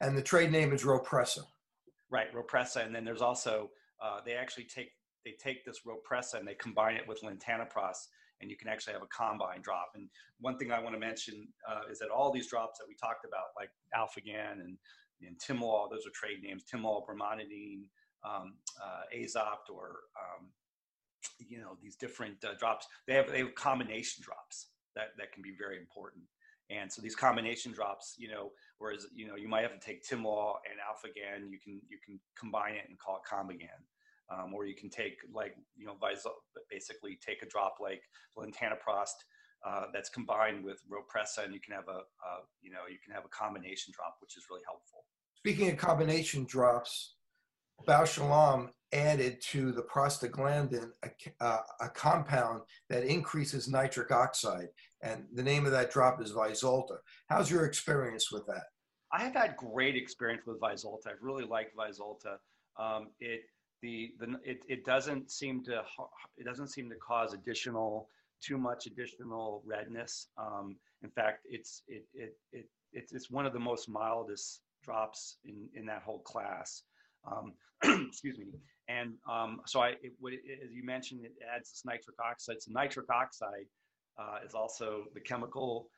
And 0.00 0.16
the 0.16 0.22
trade 0.22 0.52
name 0.52 0.72
is 0.72 0.84
Rhopressa. 0.84 1.44
Right, 2.10 2.32
Rhopressa, 2.34 2.84
and 2.84 2.94
then 2.94 3.04
there's 3.04 3.22
also 3.22 3.70
uh, 4.02 4.20
they 4.24 4.34
actually 4.34 4.64
take 4.64 4.90
they 5.24 5.32
take 5.42 5.64
this 5.64 5.80
Rhopressa 5.86 6.34
and 6.34 6.46
they 6.46 6.54
combine 6.54 6.96
it 6.96 7.06
with 7.06 7.22
latanoprost, 7.22 8.08
and 8.40 8.50
you 8.50 8.56
can 8.56 8.68
actually 8.68 8.92
have 8.92 9.02
a 9.02 9.06
combine 9.06 9.60
drop. 9.62 9.92
And 9.94 10.08
one 10.40 10.56
thing 10.58 10.70
I 10.70 10.80
want 10.80 10.94
to 10.94 11.00
mention 11.00 11.48
uh, 11.68 11.82
is 11.90 11.98
that 11.98 12.10
all 12.10 12.32
these 12.32 12.48
drops 12.48 12.78
that 12.78 12.86
we 12.88 12.94
talked 12.94 13.24
about, 13.24 13.56
like 13.56 13.70
Alphagan 13.94 14.60
and, 14.60 14.78
and 15.22 15.36
Tymol, 15.38 15.90
those 15.90 16.06
are 16.06 16.14
trade 16.14 16.42
names, 16.42 16.64
Timol, 16.64 17.02
Brimonidine, 17.06 17.82
um, 18.24 18.54
uh, 18.82 19.02
Azopt, 19.16 19.70
or 19.72 20.00
um, 20.16 20.48
you 21.38 21.58
know 21.58 21.76
these 21.82 21.96
different 21.96 22.44
uh, 22.44 22.54
drops. 22.58 22.86
They 23.06 23.14
have 23.14 23.30
they 23.30 23.38
have 23.38 23.54
combination 23.54 24.22
drops 24.22 24.68
that 24.94 25.08
that 25.18 25.32
can 25.32 25.42
be 25.42 25.54
very 25.58 25.78
important. 25.78 26.24
And 26.70 26.92
so 26.92 27.00
these 27.00 27.16
combination 27.16 27.72
drops, 27.72 28.14
you 28.18 28.28
know, 28.28 28.50
whereas 28.78 29.06
you 29.14 29.26
know 29.26 29.36
you 29.36 29.48
might 29.48 29.62
have 29.62 29.72
to 29.72 29.84
take 29.84 30.06
Timol 30.06 30.56
and 30.68 30.78
Alphagan, 30.78 31.50
you 31.50 31.58
can 31.62 31.80
you 31.88 31.98
can 32.04 32.20
combine 32.38 32.74
it 32.74 32.84
and 32.88 32.98
call 32.98 33.16
it 33.16 33.22
Combigan 33.28 33.82
um, 34.30 34.54
or 34.54 34.66
you 34.66 34.74
can 34.74 34.90
take 34.90 35.18
like 35.32 35.54
you 35.76 35.86
know 35.86 35.96
basically 36.70 37.18
take 37.24 37.42
a 37.42 37.46
drop 37.46 37.76
like 37.80 38.02
latanoprost 38.36 39.16
uh, 39.66 39.84
that's 39.92 40.08
combined 40.08 40.64
with 40.64 40.80
Rhopressa, 40.88 41.44
and 41.44 41.52
you 41.52 41.60
can 41.60 41.74
have 41.74 41.88
a 41.88 41.98
uh, 41.98 42.42
you 42.62 42.70
know 42.70 42.80
you 42.90 42.98
can 43.04 43.14
have 43.14 43.24
a 43.24 43.28
combination 43.28 43.92
drop, 43.96 44.16
which 44.20 44.36
is 44.36 44.44
really 44.50 44.62
helpful. 44.66 45.04
Speaking 45.36 45.70
of 45.70 45.76
combination 45.76 46.44
drops, 46.44 47.14
Bausch 47.86 48.70
added 48.92 49.38
to 49.42 49.70
the 49.70 49.82
prostaglandin 49.82 50.90
a, 51.04 51.44
uh, 51.44 51.60
a, 51.82 51.88
compound 51.90 52.62
that 52.88 53.04
increases 53.04 53.68
nitric 53.68 54.10
oxide, 54.10 54.68
and 55.02 55.24
the 55.34 55.42
name 55.42 55.66
of 55.66 55.72
that 55.72 55.90
drop 55.90 56.22
is 56.22 56.32
Vyzulta. 56.32 56.96
How's 57.28 57.50
your 57.50 57.66
experience 57.66 58.32
with 58.32 58.46
that? 58.46 58.64
I 59.12 59.22
have 59.24 59.34
had 59.34 59.56
great 59.56 59.96
experience 59.96 60.42
with 60.46 60.60
Vyzulta. 60.60 61.08
I've 61.08 61.22
really 61.22 61.44
liked 61.44 61.76
Vyzulta. 61.76 62.36
Um, 62.78 63.08
it 63.20 63.40
the, 63.82 64.12
the 64.18 64.38
it, 64.44 64.60
it 64.68 64.84
doesn't 64.84 65.30
seem 65.30 65.64
to 65.64 65.82
it 66.36 66.44
doesn't 66.44 66.68
seem 66.68 66.88
to 66.90 66.96
cause 66.96 67.32
additional 67.32 68.08
too 68.40 68.58
much 68.58 68.86
additional 68.86 69.62
redness. 69.66 70.28
Um, 70.36 70.76
in 71.02 71.10
fact, 71.10 71.46
it's 71.48 71.82
it, 71.88 72.04
it 72.14 72.36
it 72.52 72.66
it's 72.92 73.30
one 73.30 73.46
of 73.46 73.52
the 73.52 73.58
most 73.60 73.88
mildest 73.88 74.60
drops 74.82 75.36
in 75.44 75.68
in 75.74 75.86
that 75.86 76.02
whole 76.02 76.20
class. 76.20 76.82
Um, 77.30 77.52
excuse 78.08 78.38
me. 78.38 78.46
And 78.88 79.14
um, 79.30 79.60
so 79.66 79.80
I, 79.80 79.90
it, 80.02 80.12
it, 80.22 80.60
as 80.64 80.72
you 80.72 80.82
mentioned, 80.82 81.20
it 81.24 81.32
adds 81.54 81.70
this 81.70 81.82
nitric 81.84 82.16
oxide. 82.24 82.62
So 82.62 82.72
nitric 82.72 83.10
oxide 83.10 83.66
uh, 84.18 84.38
is 84.46 84.54
also 84.54 85.04
the 85.14 85.20
chemical 85.20 85.90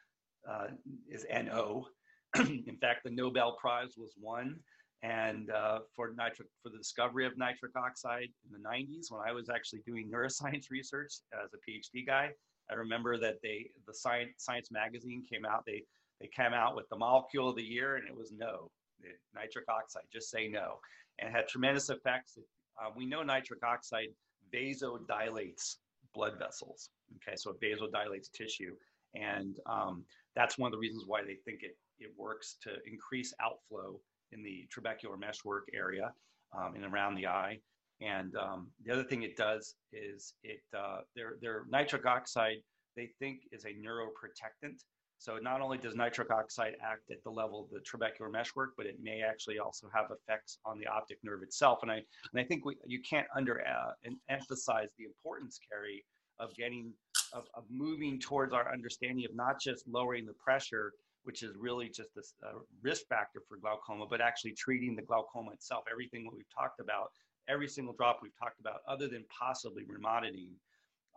uh, 0.48 0.68
is 1.08 1.24
NO. 1.30 1.86
in 2.36 2.76
fact, 2.80 3.04
the 3.04 3.10
Nobel 3.10 3.56
Prize 3.60 3.94
was 3.96 4.14
won 4.20 4.56
and 5.02 5.50
uh, 5.50 5.78
for 5.96 6.12
nitric 6.16 6.48
for 6.62 6.68
the 6.68 6.78
discovery 6.78 7.26
of 7.26 7.36
nitric 7.38 7.72
oxide 7.76 8.28
in 8.44 8.52
the 8.52 8.68
90s 8.68 9.10
when 9.10 9.20
i 9.26 9.32
was 9.32 9.48
actually 9.48 9.80
doing 9.86 10.10
neuroscience 10.14 10.70
research 10.70 11.14
as 11.42 11.50
a 11.54 11.70
phd 11.70 12.06
guy 12.06 12.30
i 12.70 12.74
remember 12.74 13.18
that 13.18 13.36
they 13.42 13.70
the 13.86 13.94
science 13.94 14.32
science 14.38 14.70
magazine 14.70 15.24
came 15.30 15.44
out 15.44 15.64
they 15.66 15.82
they 16.20 16.28
came 16.28 16.52
out 16.52 16.76
with 16.76 16.88
the 16.90 16.96
molecule 16.96 17.48
of 17.48 17.56
the 17.56 17.62
year 17.62 17.96
and 17.96 18.06
it 18.06 18.14
was 18.14 18.30
no 18.36 18.70
it, 19.02 19.18
nitric 19.34 19.64
oxide 19.68 20.02
just 20.12 20.30
say 20.30 20.48
no. 20.48 20.78
And 21.18 21.34
had 21.34 21.48
tremendous 21.48 21.90
effects. 21.90 22.38
Uh, 22.80 22.90
we 22.96 23.06
know 23.06 23.22
nitric 23.22 23.62
oxide 23.62 24.08
vasodilates 24.54 25.76
blood 26.14 26.38
vessels 26.38 26.90
okay 27.16 27.36
so 27.36 27.50
it 27.52 27.60
vasodilates 27.60 28.30
tissue. 28.32 28.74
And 29.14 29.58
um, 29.66 30.04
that's 30.36 30.58
one 30.58 30.68
of 30.68 30.72
the 30.72 30.78
reasons 30.78 31.04
why 31.06 31.22
they 31.22 31.36
think 31.44 31.62
it 31.62 31.76
it 31.98 32.12
works 32.16 32.56
to 32.62 32.70
increase 32.90 33.34
outflow 33.42 34.00
in 34.32 34.42
the 34.42 34.66
trabecular 34.74 35.18
meshwork 35.18 35.68
area 35.74 36.12
um, 36.56 36.74
and 36.74 36.84
around 36.84 37.14
the 37.14 37.26
eye. 37.26 37.58
And 38.00 38.34
um, 38.36 38.68
the 38.84 38.92
other 38.92 39.04
thing 39.04 39.22
it 39.22 39.36
does 39.36 39.74
is 39.92 40.34
it 40.42 40.62
uh, 40.76 41.00
their 41.14 41.34
their 41.42 41.64
nitric 41.68 42.06
oxide 42.06 42.62
they 42.96 43.10
think 43.18 43.42
is 43.52 43.64
a 43.64 43.68
neuroprotectant. 43.68 44.82
So 45.18 45.36
not 45.36 45.60
only 45.60 45.76
does 45.76 45.94
nitric 45.94 46.30
oxide 46.30 46.76
act 46.82 47.10
at 47.10 47.22
the 47.24 47.30
level 47.30 47.64
of 47.64 47.70
the 47.70 47.80
trabecular 47.80 48.32
meshwork, 48.32 48.70
but 48.76 48.86
it 48.86 48.96
may 49.02 49.20
actually 49.22 49.58
also 49.58 49.88
have 49.94 50.06
effects 50.10 50.58
on 50.64 50.78
the 50.78 50.86
optic 50.86 51.18
nerve 51.22 51.42
itself. 51.42 51.80
And 51.82 51.90
I 51.90 51.96
and 51.96 52.40
I 52.40 52.44
think 52.44 52.64
we, 52.64 52.76
you 52.86 53.00
can't 53.08 53.26
under 53.36 53.60
uh, 53.60 53.92
emphasize 54.30 54.88
the 54.98 55.04
importance, 55.04 55.60
Kerry, 55.70 56.04
of 56.38 56.54
getting 56.56 56.94
of, 57.32 57.44
of 57.54 57.64
moving 57.70 58.18
towards 58.18 58.52
our 58.54 58.72
understanding 58.72 59.24
of 59.26 59.34
not 59.36 59.60
just 59.60 59.86
lowering 59.86 60.24
the 60.24 60.32
pressure, 60.32 60.92
which 61.24 61.42
is 61.42 61.56
really 61.56 61.88
just 61.88 62.10
a, 62.16 62.46
a, 62.46 62.52
risk 62.82 63.06
factor 63.08 63.42
for 63.48 63.56
glaucoma, 63.56 64.06
but 64.08 64.20
actually 64.20 64.52
treating 64.52 64.96
the 64.96 65.02
glaucoma 65.02 65.50
itself. 65.52 65.84
Everything 65.90 66.24
that 66.24 66.34
we've 66.34 66.54
talked 66.54 66.80
about, 66.80 67.10
every 67.48 67.68
single 67.68 67.94
drop 67.94 68.20
we've 68.22 68.38
talked 68.38 68.60
about, 68.60 68.80
other 68.88 69.08
than 69.08 69.24
possibly 69.28 69.84
Brimonidine, 69.84 70.54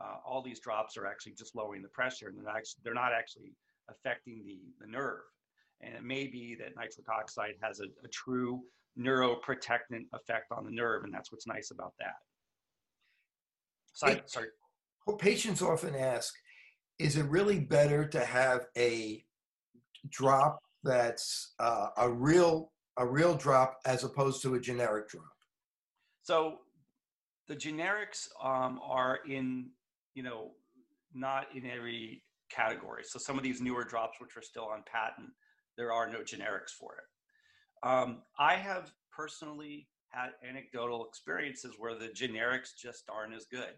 uh, 0.02 0.16
all 0.26 0.42
these 0.42 0.60
drops 0.60 0.98
are 0.98 1.06
actually 1.06 1.34
just 1.34 1.56
lowering 1.56 1.82
the 1.82 1.90
pressure, 1.90 2.28
and 2.28 2.38
they're 2.38 2.50
actually 2.50 2.82
they're 2.84 2.94
not 2.94 3.14
actually 3.14 3.54
affecting 3.90 4.44
the 4.46 4.60
the 4.82 4.92
nerve. 4.92 5.22
And 5.82 5.96
it 5.96 6.04
may 6.04 6.28
be 6.28 6.56
that 6.56 6.76
nitric 6.76 7.10
oxide 7.10 7.56
has 7.62 7.80
a, 7.80 7.86
a 8.04 8.08
true 8.08 8.62
neuroprotectant 8.98 10.06
effect 10.14 10.52
on 10.52 10.66
the 10.66 10.72
nerve, 10.72 11.04
and 11.04 11.14
that's 11.14 11.32
what's 11.32 11.48
nice 11.48 11.72
about 11.72 11.94
that. 12.00 12.16
Sorry, 13.94 14.22
sorry. 14.26 14.48
Patients 15.20 15.62
often 15.62 15.96
ask, 15.96 16.34
is 16.98 17.18
it 17.18 17.26
really 17.26 17.60
better 17.60 18.08
to 18.08 18.24
have 18.26 18.66
a 18.78 19.26
drop 20.10 20.60
that's 20.84 21.54
uh, 21.60 21.88
a 21.98 22.12
real 22.12 22.72
a 22.98 23.06
real 23.06 23.34
drop 23.34 23.80
as 23.86 24.04
opposed 24.04 24.42
to 24.44 24.56
a 24.56 24.60
generic 24.60 25.10
drop? 25.10 25.26
So 26.22 26.60
the 27.48 27.56
generics 27.56 28.28
um, 28.44 28.80
are 28.84 29.20
in 29.28 29.70
you 30.14 30.24
know 30.24 30.52
not 31.14 31.48
in 31.56 31.66
every 31.66 32.24
category. 32.50 33.04
So 33.06 33.20
some 33.20 33.38
of 33.38 33.44
these 33.44 33.62
newer 33.62 33.84
drops, 33.84 34.20
which 34.20 34.38
are 34.38 34.42
still 34.42 34.66
on 34.66 34.84
patent, 34.92 35.30
there 35.78 35.92
are 35.92 36.10
no 36.10 36.20
generics 36.20 36.72
for 36.80 36.96
it. 36.96 37.88
Um, 37.88 38.22
I 38.40 38.56
have 38.56 38.92
personally 39.12 39.88
had 40.10 40.30
anecdotal 40.48 41.06
experiences 41.06 41.74
where 41.78 41.96
the 41.96 42.08
generics 42.08 42.70
just 42.80 43.10
aren't 43.10 43.34
as 43.34 43.46
good 43.46 43.74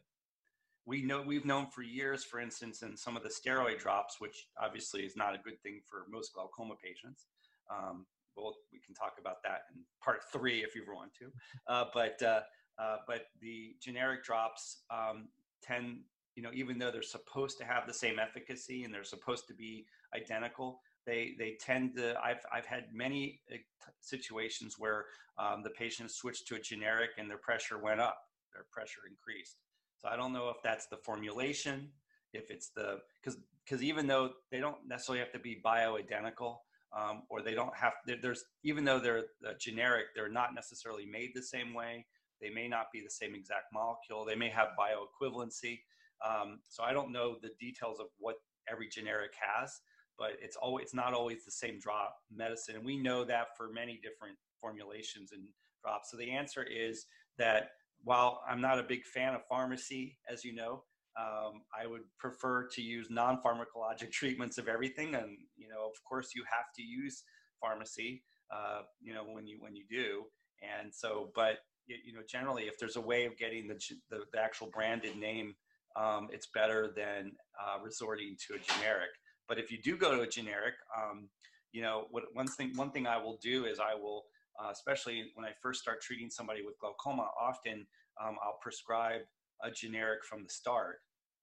we 0.85 1.01
know 1.01 1.21
we've 1.21 1.45
known 1.45 1.67
for 1.67 1.81
years, 1.81 2.23
for 2.23 2.39
instance, 2.39 2.81
in 2.83 2.95
some 2.95 3.17
of 3.17 3.23
the 3.23 3.29
steroid 3.29 3.79
drops, 3.79 4.19
which 4.19 4.47
obviously 4.61 5.01
is 5.01 5.15
not 5.15 5.33
a 5.33 5.39
good 5.39 5.59
thing 5.61 5.81
for 5.89 6.05
most 6.11 6.33
glaucoma 6.33 6.75
patients. 6.81 7.25
Um, 7.71 8.05
well, 8.37 8.55
we 8.71 8.79
can 8.85 8.93
talk 8.93 9.13
about 9.19 9.41
that 9.43 9.61
in 9.73 9.81
part 10.03 10.21
three 10.31 10.59
if 10.63 10.75
you 10.75 10.83
want 10.87 11.11
to. 11.15 11.31
Uh, 11.67 11.85
but 11.93 12.21
uh, 12.21 12.41
uh, 12.77 12.97
but 13.07 13.27
the 13.41 13.75
generic 13.81 14.23
drops 14.23 14.83
um, 14.91 15.29
tend, 15.63 15.99
you 16.35 16.43
know, 16.43 16.51
even 16.53 16.77
though 16.77 16.91
they're 16.91 17.01
supposed 17.01 17.57
to 17.57 17.65
have 17.65 17.87
the 17.87 17.93
same 17.93 18.19
efficacy 18.19 18.83
and 18.83 18.93
they're 18.93 19.03
supposed 19.03 19.47
to 19.47 19.53
be 19.53 19.85
identical, 20.13 20.81
they 21.05 21.33
they 21.39 21.57
tend 21.59 21.95
to. 21.95 22.19
I've 22.21 22.45
I've 22.53 22.65
had 22.65 22.85
many 22.93 23.41
uh, 23.51 23.57
situations 24.01 24.75
where 24.77 25.05
um, 25.39 25.63
the 25.63 25.71
patient 25.71 26.11
switched 26.11 26.47
to 26.47 26.55
a 26.55 26.59
generic 26.59 27.11
and 27.17 27.29
their 27.29 27.37
pressure 27.37 27.79
went 27.81 28.01
up, 28.01 28.19
their 28.53 28.65
pressure 28.71 29.01
increased. 29.09 29.57
So 30.05 30.11
I 30.11 30.17
don't 30.17 30.33
know 30.33 30.49
if 30.49 30.57
that's 30.63 30.85
the 30.85 30.97
formulation, 30.97 31.89
if 32.31 32.51
it's 32.51 32.69
the 32.69 32.99
because 33.19 33.39
because 33.63 33.81
even 33.81 34.05
though 34.05 34.33
they 34.51 34.59
don't 34.59 34.77
necessarily 34.87 35.19
have 35.19 35.31
to 35.31 35.39
be 35.39 35.59
bioidentical, 35.65 36.57
um, 36.95 37.23
or 37.27 37.41
they 37.41 37.55
don't 37.55 37.75
have 37.75 37.93
there's 38.21 38.43
even 38.63 38.85
though 38.85 38.99
they're 38.99 39.23
generic, 39.59 40.07
they're 40.13 40.29
not 40.29 40.53
necessarily 40.53 41.07
made 41.07 41.31
the 41.33 41.41
same 41.41 41.73
way. 41.73 42.05
They 42.39 42.51
may 42.51 42.67
not 42.67 42.91
be 42.93 43.01
the 43.01 43.09
same 43.09 43.33
exact 43.33 43.73
molecule. 43.73 44.25
They 44.25 44.35
may 44.35 44.49
have 44.49 44.67
bioequivalency. 44.79 45.79
Um, 46.23 46.59
so 46.69 46.83
I 46.83 46.93
don't 46.93 47.11
know 47.11 47.37
the 47.41 47.51
details 47.59 47.99
of 47.99 48.07
what 48.19 48.35
every 48.69 48.87
generic 48.87 49.31
has, 49.41 49.81
but 50.19 50.33
it's 50.39 50.55
always 50.55 50.83
it's 50.83 50.93
not 50.93 51.15
always 51.15 51.45
the 51.45 51.51
same 51.51 51.79
drop 51.79 52.15
medicine, 52.31 52.75
and 52.75 52.85
we 52.85 52.95
know 52.95 53.25
that 53.25 53.57
for 53.57 53.71
many 53.71 53.99
different 54.03 54.37
formulations 54.61 55.31
and 55.31 55.47
drops. 55.83 56.11
So 56.11 56.17
the 56.17 56.29
answer 56.29 56.61
is 56.61 57.07
that 57.39 57.69
while 58.05 58.41
I'm 58.47 58.61
not 58.61 58.79
a 58.79 58.83
big 58.83 59.03
fan 59.03 59.33
of 59.33 59.41
pharmacy, 59.49 60.17
as 60.31 60.45
you 60.45 60.55
know, 60.55 60.83
um, 61.19 61.63
I 61.77 61.87
would 61.87 62.03
prefer 62.19 62.67
to 62.67 62.81
use 62.81 63.07
non-pharmacologic 63.09 64.11
treatments 64.13 64.57
of 64.57 64.67
everything. 64.67 65.15
And 65.15 65.37
you 65.57 65.67
know, 65.67 65.85
of 65.85 65.95
course, 66.07 66.29
you 66.35 66.43
have 66.49 66.67
to 66.77 66.81
use 66.81 67.23
pharmacy. 67.59 68.23
Uh, 68.53 68.81
you 69.01 69.13
know, 69.13 69.23
when 69.23 69.47
you 69.47 69.57
when 69.59 69.75
you 69.75 69.83
do, 69.89 70.23
and 70.61 70.93
so, 70.93 71.31
but 71.35 71.57
you 71.87 72.13
know, 72.13 72.21
generally, 72.29 72.63
if 72.63 72.77
there's 72.79 72.95
a 72.95 73.01
way 73.01 73.25
of 73.25 73.37
getting 73.37 73.67
the 73.67 73.79
the, 74.09 74.23
the 74.31 74.39
actual 74.39 74.67
branded 74.67 75.17
name, 75.17 75.55
um, 75.95 76.27
it's 76.31 76.47
better 76.53 76.93
than 76.95 77.31
uh, 77.59 77.81
resorting 77.83 78.35
to 78.47 78.55
a 78.55 78.59
generic. 78.59 79.09
But 79.47 79.57
if 79.59 79.71
you 79.71 79.81
do 79.81 79.97
go 79.97 80.15
to 80.15 80.21
a 80.21 80.27
generic, 80.27 80.75
um, 80.95 81.29
you 81.71 81.81
know, 81.81 82.05
what 82.11 82.23
one 82.33 82.47
thing 82.47 82.71
one 82.75 82.91
thing 82.91 83.07
I 83.07 83.17
will 83.17 83.39
do 83.41 83.65
is 83.65 83.79
I 83.79 83.95
will 83.95 84.25
uh, 84.59 84.69
especially 84.71 85.31
when 85.35 85.45
I 85.45 85.51
first 85.61 85.81
start 85.81 86.01
treating 86.01 86.29
somebody 86.29 86.61
with 86.63 86.79
glaucoma, 86.79 87.29
often 87.39 87.85
um, 88.21 88.37
I'll 88.43 88.59
prescribe 88.61 89.21
a 89.63 89.71
generic 89.71 90.23
from 90.23 90.43
the 90.43 90.49
start, 90.49 90.97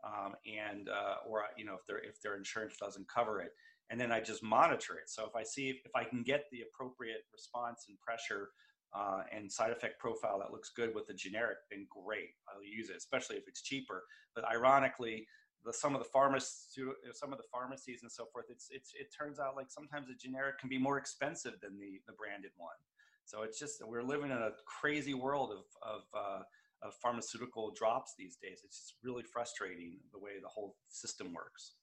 um, 0.05 0.35
and 0.47 0.89
uh, 0.89 1.29
or 1.29 1.45
you 1.57 1.65
know 1.65 1.75
if 1.75 1.87
their 1.87 1.99
if 1.99 2.21
their 2.23 2.37
insurance 2.37 2.77
doesn't 2.79 3.09
cover 3.09 3.41
it, 3.41 3.53
and 3.91 4.01
then 4.01 4.13
I 4.13 4.21
just 4.21 4.43
monitor 4.43 4.95
it. 4.95 5.09
So 5.09 5.25
if 5.25 5.37
I 5.37 5.43
see 5.43 5.81
if 5.85 5.93
I 5.95 6.05
can 6.05 6.23
get 6.23 6.45
the 6.51 6.63
appropriate 6.63 7.25
response 7.33 7.87
and 7.89 7.99
pressure 8.01 8.51
uh, 8.95 9.23
and 9.35 9.51
side 9.51 9.71
effect 9.71 9.99
profile 9.99 10.39
that 10.41 10.53
looks 10.53 10.71
good 10.75 10.95
with 10.95 11.07
the 11.07 11.15
generic, 11.15 11.59
then 11.71 11.87
great, 11.89 12.31
I'll 12.49 12.63
use 12.63 12.91
it, 12.91 12.97
especially 12.97 13.37
if 13.37 13.45
it's 13.49 13.63
cheaper. 13.63 14.05
But 14.35 14.45
ironically, 14.45 15.27
the, 15.65 15.73
some 15.73 15.95
of 15.95 16.03
the 16.03 16.09
pharmacies, 16.09 16.79
some 17.13 17.33
of 17.33 17.39
the 17.39 17.45
pharmacies 17.51 18.01
and 18.03 18.11
so 18.11 18.27
forth, 18.33 18.47
it's, 18.51 18.69
it's, 18.71 18.93
it 18.99 19.09
turns 19.17 19.39
out 19.39 19.57
like 19.57 19.71
sometimes 19.71 20.09
a 20.11 20.15
generic 20.15 20.59
can 20.59 20.69
be 20.69 20.79
more 20.79 20.99
expensive 20.99 21.55
than 21.63 21.79
the, 21.79 22.01
the 22.07 22.13
branded 22.13 22.51
one. 22.57 22.77
So 23.25 23.43
it's 23.43 23.59
just, 23.59 23.83
we're 23.87 24.03
living 24.03 24.31
in 24.31 24.37
a 24.37 24.51
crazy 24.67 25.15
world 25.15 25.53
of, 25.53 25.65
of, 25.83 26.03
uh, 26.15 26.43
of 26.83 26.95
pharmaceutical 27.03 27.73
drops 27.77 28.15
these 28.19 28.37
days. 28.37 28.61
It's 28.65 28.81
just 28.81 28.95
really 29.03 29.23
frustrating 29.23 29.99
the 30.13 30.19
way 30.19 30.33
the 30.43 30.49
whole 30.49 30.77
system 30.89 31.33
works. 31.33 31.75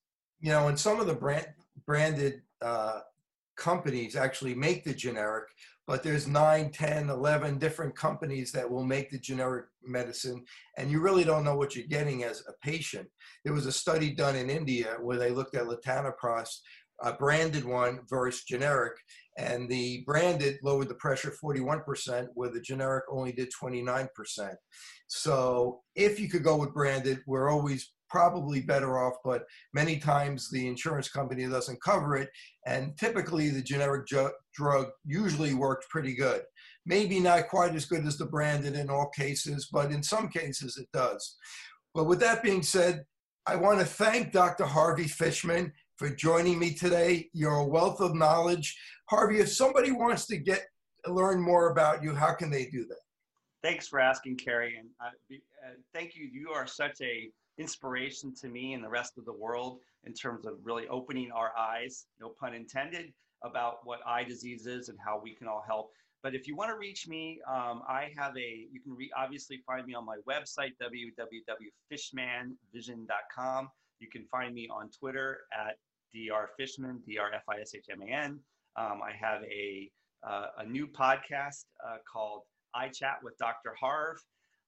You 0.41 0.51
know, 0.51 0.67
and 0.67 0.79
some 0.79 0.99
of 0.99 1.07
the 1.07 1.13
brand, 1.13 1.47
branded 1.85 2.41
uh, 2.61 2.99
companies 3.59 4.15
actually 4.15 4.55
make 4.55 4.83
the 4.83 4.93
generic, 4.93 5.49
but 5.85 6.01
there's 6.01 6.27
9, 6.27 6.71
10, 6.71 7.09
11 7.09 7.57
different 7.57 7.95
companies 7.95 8.51
that 8.53 8.69
will 8.69 8.85
make 8.85 9.11
the 9.11 9.19
generic 9.19 9.65
medicine, 9.83 10.45
and 10.77 10.89
you 10.89 11.01
really 11.01 11.25
don't 11.25 11.43
know 11.43 11.55
what 11.55 11.75
you're 11.75 11.87
getting 11.87 12.23
as 12.23 12.41
a 12.47 12.53
patient. 12.65 13.07
There 13.43 13.53
was 13.53 13.65
a 13.65 13.71
study 13.71 14.11
done 14.11 14.35
in 14.35 14.49
India 14.49 14.97
where 15.01 15.17
they 15.17 15.31
looked 15.31 15.55
at 15.55 15.65
latanoprost, 15.65 16.59
a 17.01 17.13
branded 17.13 17.65
one 17.65 18.01
versus 18.09 18.43
generic, 18.43 18.93
and 19.37 19.69
the 19.69 20.03
branded 20.05 20.57
lowered 20.63 20.89
the 20.89 20.95
pressure 20.95 21.33
41%, 21.43 22.27
where 22.33 22.49
the 22.49 22.61
generic 22.61 23.05
only 23.09 23.31
did 23.31 23.49
29%. 23.61 24.09
So 25.07 25.81
if 25.95 26.19
you 26.19 26.29
could 26.29 26.43
go 26.43 26.57
with 26.57 26.73
branded, 26.73 27.21
we're 27.25 27.49
always 27.49 27.91
probably 28.09 28.61
better 28.61 28.97
off, 28.97 29.13
but 29.23 29.43
many 29.73 29.97
times 29.97 30.49
the 30.49 30.67
insurance 30.67 31.09
company 31.09 31.47
doesn't 31.47 31.81
cover 31.81 32.15
it. 32.17 32.29
And 32.65 32.97
typically 32.97 33.49
the 33.49 33.61
generic 33.61 34.07
ju- 34.07 34.31
drug 34.53 34.87
usually 35.05 35.53
works 35.53 35.85
pretty 35.89 36.15
good. 36.15 36.41
Maybe 36.85 37.19
not 37.19 37.49
quite 37.49 37.75
as 37.75 37.85
good 37.85 38.05
as 38.05 38.17
the 38.17 38.25
branded 38.25 38.75
in 38.75 38.89
all 38.89 39.09
cases, 39.09 39.69
but 39.71 39.91
in 39.91 40.03
some 40.03 40.27
cases 40.29 40.77
it 40.77 40.87
does. 40.91 41.37
But 41.93 42.05
with 42.05 42.19
that 42.19 42.43
being 42.43 42.63
said, 42.63 43.03
I 43.45 43.55
want 43.55 43.79
to 43.79 43.85
thank 43.85 44.31
Dr. 44.31 44.65
Harvey 44.65 45.07
Fishman 45.07 45.73
for 45.99 46.09
joining 46.09 46.57
me 46.57 46.73
today. 46.73 47.29
You're 47.33 47.55
a 47.55 47.65
wealth 47.65 47.99
of 47.99 48.15
knowledge. 48.15 48.79
Harvey, 49.09 49.39
if 49.39 49.49
somebody 49.49 49.91
wants 49.91 50.25
to 50.27 50.37
get 50.37 50.61
learn 51.05 51.41
more 51.41 51.71
about 51.71 52.01
you, 52.01 52.15
how 52.15 52.33
can 52.33 52.49
they 52.49 52.67
do 52.67 52.85
that? 52.85 53.01
Thanks 53.61 53.89
for 53.89 53.99
asking, 53.99 54.37
Kerry, 54.37 54.77
and 54.77 54.87
uh, 55.01 55.09
uh, 55.33 55.71
thank 55.93 56.15
you. 56.15 56.29
You 56.31 56.51
are 56.51 56.65
such 56.65 57.01
a 57.01 57.29
inspiration 57.57 58.33
to 58.35 58.47
me 58.47 58.71
and 58.73 58.81
the 58.81 58.87
rest 58.87 59.17
of 59.17 59.25
the 59.25 59.33
world 59.33 59.81
in 60.05 60.13
terms 60.13 60.45
of 60.45 60.53
really 60.63 60.87
opening 60.87 61.33
our 61.33 61.51
eyes, 61.57 62.05
no 62.21 62.29
pun 62.39 62.53
intended, 62.53 63.11
about 63.43 63.79
what 63.83 63.99
eye 64.07 64.23
disease 64.23 64.67
is 64.67 64.87
and 64.87 64.97
how 65.05 65.19
we 65.21 65.35
can 65.35 65.49
all 65.49 65.65
help. 65.67 65.91
But 66.23 66.33
if 66.33 66.47
you 66.47 66.55
want 66.55 66.69
to 66.69 66.77
reach 66.77 67.09
me, 67.09 67.41
um, 67.49 67.81
I 67.87 68.11
have 68.17 68.37
a, 68.37 68.67
you 68.71 68.79
can 68.81 68.95
re- 68.95 69.11
obviously 69.17 69.61
find 69.67 69.85
me 69.85 69.95
on 69.95 70.05
my 70.05 70.15
website, 70.27 70.77
www.fishmanvision.com. 70.81 73.69
You 73.99 74.07
can 74.09 74.23
find 74.25 74.55
me 74.55 74.69
on 74.69 74.89
Twitter 74.97 75.41
at 75.53 75.75
drfishman, 76.15 76.99
F 77.33 77.43
I 77.49 77.61
S 77.61 77.73
H 77.75 77.85
M 77.91 78.01
A 78.01 78.11
N. 78.11 78.39
Um, 78.77 79.01
I 79.03 79.11
have 79.19 79.41
a, 79.43 79.89
uh, 80.27 80.47
a 80.59 80.65
new 80.65 80.87
podcast 80.87 81.65
uh, 81.85 81.97
called 82.11 82.43
I 82.73 82.89
Chat 82.89 83.17
with 83.23 83.37
Dr. 83.37 83.73
Harv. 83.79 84.17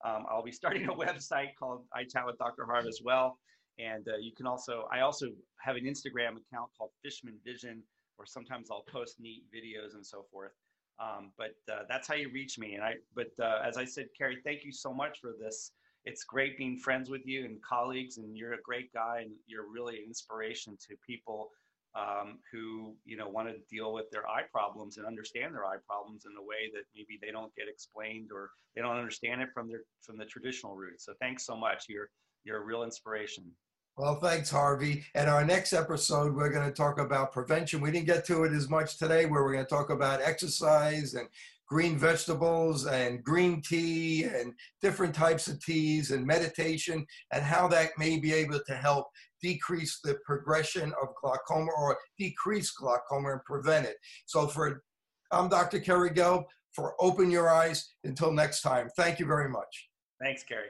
Um, 0.03 0.25
I'll 0.29 0.43
be 0.43 0.51
starting 0.61 0.87
a 0.87 0.93
website 0.93 1.55
called 1.57 1.85
I 1.93 2.03
Chat 2.03 2.25
with 2.25 2.37
Dr. 2.37 2.65
Harv 2.65 2.85
as 2.85 3.01
well. 3.03 3.37
And 3.79 4.07
uh, 4.07 4.17
you 4.17 4.31
can 4.35 4.45
also, 4.45 4.87
I 4.91 5.01
also 5.01 5.27
have 5.59 5.75
an 5.75 5.85
Instagram 5.85 6.37
account 6.37 6.69
called 6.77 6.91
Fishman 7.03 7.37
Vision, 7.45 7.81
where 8.17 8.25
sometimes 8.25 8.69
I'll 8.69 8.85
post 8.91 9.19
neat 9.19 9.43
videos 9.53 9.95
and 9.95 10.05
so 10.05 10.25
forth. 10.31 10.51
Um, 10.99 11.31
but 11.37 11.55
uh, 11.71 11.83
that's 11.89 12.07
how 12.07 12.15
you 12.15 12.29
reach 12.31 12.59
me. 12.59 12.75
And 12.75 12.83
I, 12.83 12.95
but 13.15 13.31
uh, 13.41 13.59
as 13.65 13.77
I 13.77 13.85
said, 13.85 14.07
Kerry, 14.15 14.37
thank 14.43 14.63
you 14.63 14.71
so 14.71 14.93
much 14.93 15.19
for 15.19 15.31
this. 15.39 15.71
It's 16.05 16.23
great 16.23 16.57
being 16.57 16.77
friends 16.77 17.09
with 17.09 17.21
you 17.25 17.45
and 17.45 17.61
colleagues, 17.61 18.17
and 18.17 18.35
you're 18.35 18.53
a 18.53 18.61
great 18.63 18.91
guy, 18.93 19.19
and 19.21 19.31
you're 19.47 19.71
really 19.71 19.97
an 19.97 20.03
inspiration 20.07 20.77
to 20.89 20.95
people 21.05 21.49
um, 21.95 22.39
who 22.51 22.95
you 23.05 23.17
know 23.17 23.27
want 23.27 23.49
to 23.49 23.55
deal 23.69 23.93
with 23.93 24.09
their 24.11 24.27
eye 24.27 24.43
problems 24.51 24.97
and 24.97 25.05
understand 25.05 25.53
their 25.53 25.65
eye 25.65 25.77
problems 25.87 26.23
in 26.25 26.31
a 26.37 26.41
way 26.41 26.71
that 26.73 26.83
maybe 26.95 27.19
they 27.21 27.31
don't 27.31 27.53
get 27.55 27.67
explained 27.67 28.29
or 28.33 28.49
they 28.75 28.81
don't 28.81 28.95
understand 28.95 29.41
it 29.41 29.49
from 29.53 29.67
their 29.67 29.81
from 30.01 30.17
the 30.17 30.25
traditional 30.25 30.75
route. 30.75 31.01
So 31.01 31.13
thanks 31.19 31.45
so 31.45 31.55
much. 31.55 31.85
You're 31.89 32.09
you're 32.43 32.61
a 32.61 32.65
real 32.65 32.83
inspiration. 32.83 33.51
Well, 33.97 34.15
thanks, 34.15 34.49
Harvey. 34.49 35.03
And 35.15 35.29
our 35.29 35.43
next 35.43 35.73
episode, 35.73 36.33
we're 36.33 36.49
going 36.49 36.65
to 36.65 36.73
talk 36.73 36.97
about 36.97 37.33
prevention. 37.33 37.81
We 37.81 37.91
didn't 37.91 38.07
get 38.07 38.25
to 38.27 38.45
it 38.45 38.53
as 38.53 38.69
much 38.69 38.97
today, 38.97 39.25
where 39.25 39.43
we're 39.43 39.51
going 39.51 39.65
to 39.65 39.69
talk 39.69 39.89
about 39.89 40.21
exercise 40.21 41.13
and 41.13 41.27
green 41.71 41.97
vegetables 41.97 42.85
and 42.85 43.23
green 43.23 43.61
tea 43.61 44.25
and 44.25 44.51
different 44.81 45.15
types 45.15 45.47
of 45.47 45.57
teas 45.63 46.11
and 46.11 46.27
meditation 46.27 47.05
and 47.31 47.41
how 47.41 47.65
that 47.65 47.91
may 47.97 48.19
be 48.19 48.33
able 48.33 48.59
to 48.67 48.75
help 48.75 49.07
decrease 49.41 50.01
the 50.03 50.17
progression 50.25 50.91
of 51.01 51.07
glaucoma 51.21 51.71
or 51.77 51.97
decrease 52.19 52.71
glaucoma 52.71 53.31
and 53.31 53.43
prevent 53.45 53.85
it. 53.85 53.95
So 54.25 54.47
for 54.47 54.83
I'm 55.31 55.47
Dr. 55.47 55.79
Kerry 55.79 56.09
Gelb 56.09 56.43
for 56.75 56.93
Open 56.99 57.31
Your 57.31 57.49
Eyes. 57.49 57.93
Until 58.03 58.33
next 58.33 58.63
time, 58.63 58.89
thank 58.97 59.17
you 59.17 59.25
very 59.25 59.49
much. 59.49 59.89
Thanks, 60.21 60.43
Kerry. 60.43 60.67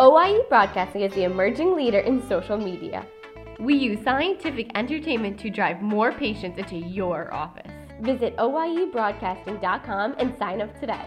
OIE 0.00 0.40
Broadcasting 0.48 1.02
is 1.02 1.14
the 1.14 1.22
emerging 1.22 1.76
leader 1.76 2.00
in 2.00 2.20
social 2.28 2.56
media. 2.56 3.06
We 3.60 3.74
use 3.74 4.02
scientific 4.04 4.70
entertainment 4.74 5.38
to 5.40 5.50
drive 5.50 5.82
more 5.82 6.12
patients 6.12 6.58
into 6.58 6.76
your 6.76 7.32
office. 7.32 7.70
Visit 8.00 8.36
OIEBroadcasting.com 8.36 10.14
and 10.18 10.36
sign 10.36 10.60
up 10.60 10.78
today. 10.80 11.06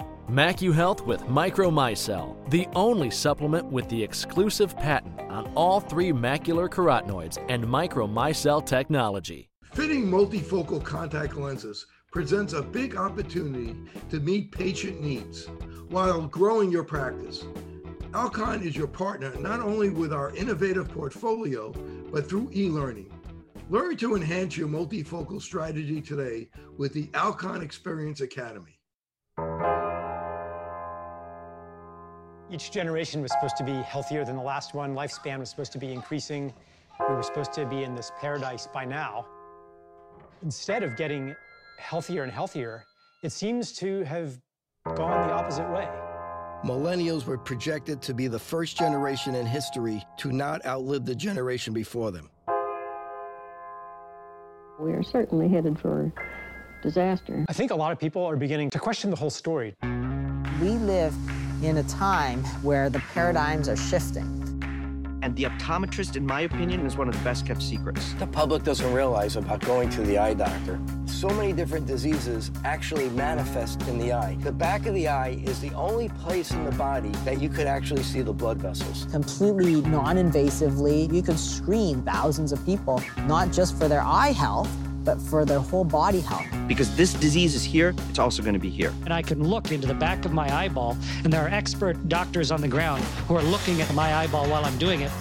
MacuHealth 0.31 1.05
with 1.05 1.19
Micromicelle, 1.23 2.49
the 2.49 2.65
only 2.73 3.11
supplement 3.11 3.65
with 3.65 3.89
the 3.89 4.01
exclusive 4.01 4.77
patent 4.77 5.19
on 5.19 5.51
all 5.55 5.81
three 5.81 6.13
macular 6.13 6.69
carotenoids 6.69 7.37
and 7.49 7.65
Micromicelle 7.65 8.65
technology. 8.65 9.49
Fitting 9.73 10.05
multifocal 10.05 10.81
contact 10.81 11.35
lenses 11.35 11.85
presents 12.13 12.53
a 12.53 12.61
big 12.61 12.95
opportunity 12.95 13.75
to 14.09 14.21
meet 14.21 14.53
patient 14.53 15.01
needs 15.01 15.47
while 15.89 16.21
growing 16.21 16.71
your 16.71 16.85
practice. 16.85 17.43
Alcon 18.13 18.63
is 18.65 18.73
your 18.73 18.87
partner 18.87 19.35
not 19.35 19.59
only 19.59 19.89
with 19.89 20.13
our 20.13 20.33
innovative 20.33 20.87
portfolio, 20.87 21.73
but 22.09 22.29
through 22.29 22.49
e 22.55 22.69
learning. 22.69 23.11
Learn 23.69 23.97
to 23.97 24.15
enhance 24.15 24.55
your 24.55 24.69
multifocal 24.69 25.41
strategy 25.41 25.99
today 25.99 26.47
with 26.77 26.93
the 26.93 27.09
Alcon 27.15 27.61
Experience 27.61 28.21
Academy. 28.21 28.70
Each 32.51 32.69
generation 32.69 33.21
was 33.21 33.31
supposed 33.31 33.55
to 33.57 33.63
be 33.63 33.71
healthier 33.71 34.25
than 34.25 34.35
the 34.35 34.41
last 34.41 34.73
one. 34.73 34.93
Lifespan 34.93 35.39
was 35.39 35.49
supposed 35.49 35.71
to 35.71 35.77
be 35.77 35.93
increasing. 35.93 36.53
We 37.07 37.15
were 37.15 37.23
supposed 37.23 37.53
to 37.53 37.65
be 37.65 37.83
in 37.83 37.95
this 37.95 38.11
paradise 38.19 38.67
by 38.67 38.83
now. 38.83 39.25
Instead 40.43 40.83
of 40.83 40.97
getting 40.97 41.33
healthier 41.79 42.23
and 42.23 42.31
healthier, 42.31 42.83
it 43.23 43.31
seems 43.31 43.71
to 43.73 44.03
have 44.03 44.37
gone 44.95 45.27
the 45.27 45.33
opposite 45.33 45.69
way. 45.71 45.87
Millennials 46.65 47.25
were 47.25 47.37
projected 47.37 48.01
to 48.01 48.13
be 48.13 48.27
the 48.27 48.37
first 48.37 48.77
generation 48.77 49.33
in 49.33 49.45
history 49.45 50.03
to 50.17 50.33
not 50.33 50.63
outlive 50.65 51.05
the 51.05 51.15
generation 51.15 51.73
before 51.73 52.11
them. 52.11 52.29
We 54.77 54.91
are 54.91 55.03
certainly 55.03 55.47
headed 55.47 55.79
for 55.79 56.11
disaster. 56.83 57.45
I 57.47 57.53
think 57.53 57.71
a 57.71 57.75
lot 57.75 57.93
of 57.93 57.99
people 57.99 58.25
are 58.25 58.35
beginning 58.35 58.71
to 58.71 58.79
question 58.79 59.09
the 59.09 59.15
whole 59.15 59.29
story. 59.29 59.73
We 60.61 60.71
live 60.71 61.15
in 61.63 61.77
a 61.77 61.83
time 61.83 62.43
where 62.63 62.89
the 62.89 62.99
paradigms 63.13 63.69
are 63.69 63.75
shifting. 63.75 64.37
And 65.23 65.35
the 65.35 65.43
optometrist, 65.43 66.15
in 66.15 66.25
my 66.25 66.41
opinion, 66.41 66.83
is 66.85 66.97
one 66.97 67.07
of 67.07 67.15
the 67.15 67.23
best 67.23 67.45
kept 67.45 67.61
secrets. 67.61 68.13
The 68.13 68.25
public 68.25 68.63
doesn't 68.63 68.91
realize 68.91 69.35
about 69.35 69.59
going 69.61 69.89
to 69.91 70.01
the 70.01 70.17
eye 70.17 70.33
doctor. 70.33 70.79
so 71.05 71.29
many 71.29 71.53
different 71.53 71.85
diseases 71.85 72.49
actually 72.65 73.07
manifest 73.09 73.79
in 73.87 73.99
the 73.99 74.11
eye. 74.11 74.35
The 74.39 74.51
back 74.51 74.87
of 74.87 74.95
the 74.95 75.07
eye 75.07 75.39
is 75.43 75.59
the 75.61 75.71
only 75.73 76.09
place 76.09 76.49
in 76.49 76.63
the 76.65 76.71
body 76.71 77.11
that 77.25 77.39
you 77.39 77.47
could 77.47 77.67
actually 77.67 78.01
see 78.01 78.23
the 78.23 78.33
blood 78.33 78.57
vessels. 78.57 79.05
Completely 79.11 79.81
non-invasively, 79.81 81.13
you 81.13 81.21
could 81.21 81.37
screen 81.37 82.01
thousands 82.01 82.51
of 82.51 82.65
people, 82.65 83.03
not 83.27 83.51
just 83.51 83.77
for 83.77 83.87
their 83.87 84.01
eye 84.01 84.31
health, 84.31 84.71
but 85.03 85.19
for 85.21 85.45
their 85.45 85.59
whole 85.59 85.83
body 85.83 86.21
health. 86.21 86.45
Because 86.67 86.95
this 86.95 87.13
disease 87.13 87.55
is 87.55 87.63
here, 87.63 87.93
it's 88.09 88.19
also 88.19 88.41
going 88.41 88.53
to 88.53 88.59
be 88.59 88.69
here. 88.69 88.93
And 89.03 89.13
I 89.13 89.21
can 89.21 89.43
look 89.43 89.71
into 89.71 89.87
the 89.87 89.93
back 89.93 90.25
of 90.25 90.33
my 90.33 90.53
eyeball, 90.53 90.97
and 91.23 91.31
there 91.31 91.43
are 91.45 91.49
expert 91.49 92.07
doctors 92.07 92.51
on 92.51 92.61
the 92.61 92.67
ground 92.67 93.03
who 93.27 93.35
are 93.35 93.43
looking 93.43 93.81
at 93.81 93.93
my 93.93 94.13
eyeball 94.15 94.47
while 94.49 94.65
I'm 94.65 94.77
doing 94.77 95.01
it. 95.01 95.11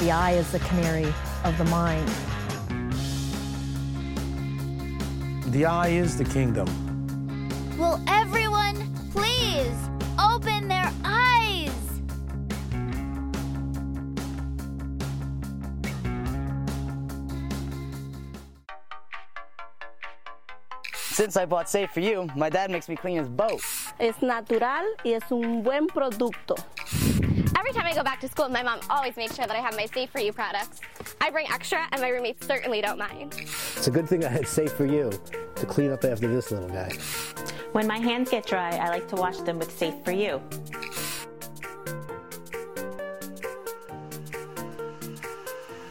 The 0.00 0.12
eye 0.12 0.32
is 0.32 0.52
the 0.52 0.60
canary 0.60 1.12
of 1.42 1.58
the 1.58 1.64
mind. 1.64 2.08
The 5.52 5.64
eye 5.64 5.88
is 5.88 6.16
the 6.16 6.24
kingdom. 6.24 6.68
Will 7.76 8.00
everyone 8.06 8.76
please 9.12 9.74
Since 21.18 21.36
I 21.36 21.46
bought 21.46 21.68
Safe 21.68 21.90
for 21.90 21.98
You, 21.98 22.28
my 22.36 22.48
dad 22.48 22.70
makes 22.70 22.88
me 22.88 22.94
clean 22.94 23.18
his 23.18 23.28
boat. 23.28 23.60
Es 23.98 24.22
natural 24.22 24.84
y 25.04 25.14
es 25.14 25.32
un 25.32 25.64
buen 25.64 25.88
producto. 25.88 26.54
Every 27.58 27.72
time 27.72 27.86
I 27.86 27.92
go 27.92 28.04
back 28.04 28.20
to 28.20 28.28
school, 28.28 28.48
my 28.48 28.62
mom 28.62 28.78
always 28.88 29.16
makes 29.16 29.34
sure 29.34 29.44
that 29.44 29.56
I 29.56 29.58
have 29.58 29.74
my 29.74 29.86
Safe 29.86 30.08
for 30.10 30.20
You 30.20 30.32
products. 30.32 30.80
I 31.20 31.30
bring 31.30 31.50
extra, 31.50 31.88
and 31.90 32.00
my 32.00 32.10
roommates 32.10 32.46
certainly 32.46 32.80
don't 32.80 33.00
mind. 33.00 33.34
It's 33.36 33.88
a 33.88 33.90
good 33.90 34.08
thing 34.08 34.24
I 34.24 34.28
had 34.28 34.46
Safe 34.46 34.70
for 34.70 34.86
You 34.86 35.10
to 35.56 35.66
clean 35.66 35.90
up 35.90 36.04
after 36.04 36.28
this 36.28 36.52
little 36.52 36.68
guy. 36.68 36.92
When 37.72 37.88
my 37.88 37.98
hands 37.98 38.30
get 38.30 38.46
dry, 38.46 38.76
I 38.76 38.88
like 38.88 39.08
to 39.08 39.16
wash 39.16 39.38
them 39.38 39.58
with 39.58 39.76
Safe 39.76 39.96
for 40.04 40.12
You. 40.12 40.40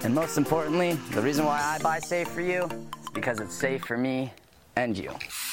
And 0.05 0.15
most 0.15 0.37
importantly, 0.37 0.93
the 1.11 1.21
reason 1.21 1.43
why 1.43 1.59
I 1.61 1.79
buy 1.79 1.99
Safe 1.99 2.29
for 2.29 2.39
You 2.39 2.63
is 2.63 3.09
because 3.13 3.41
it's 3.41 3.53
safe 3.53 3.83
for 3.83 3.97
me 3.97 4.31
and 4.77 4.95
you. 4.95 5.46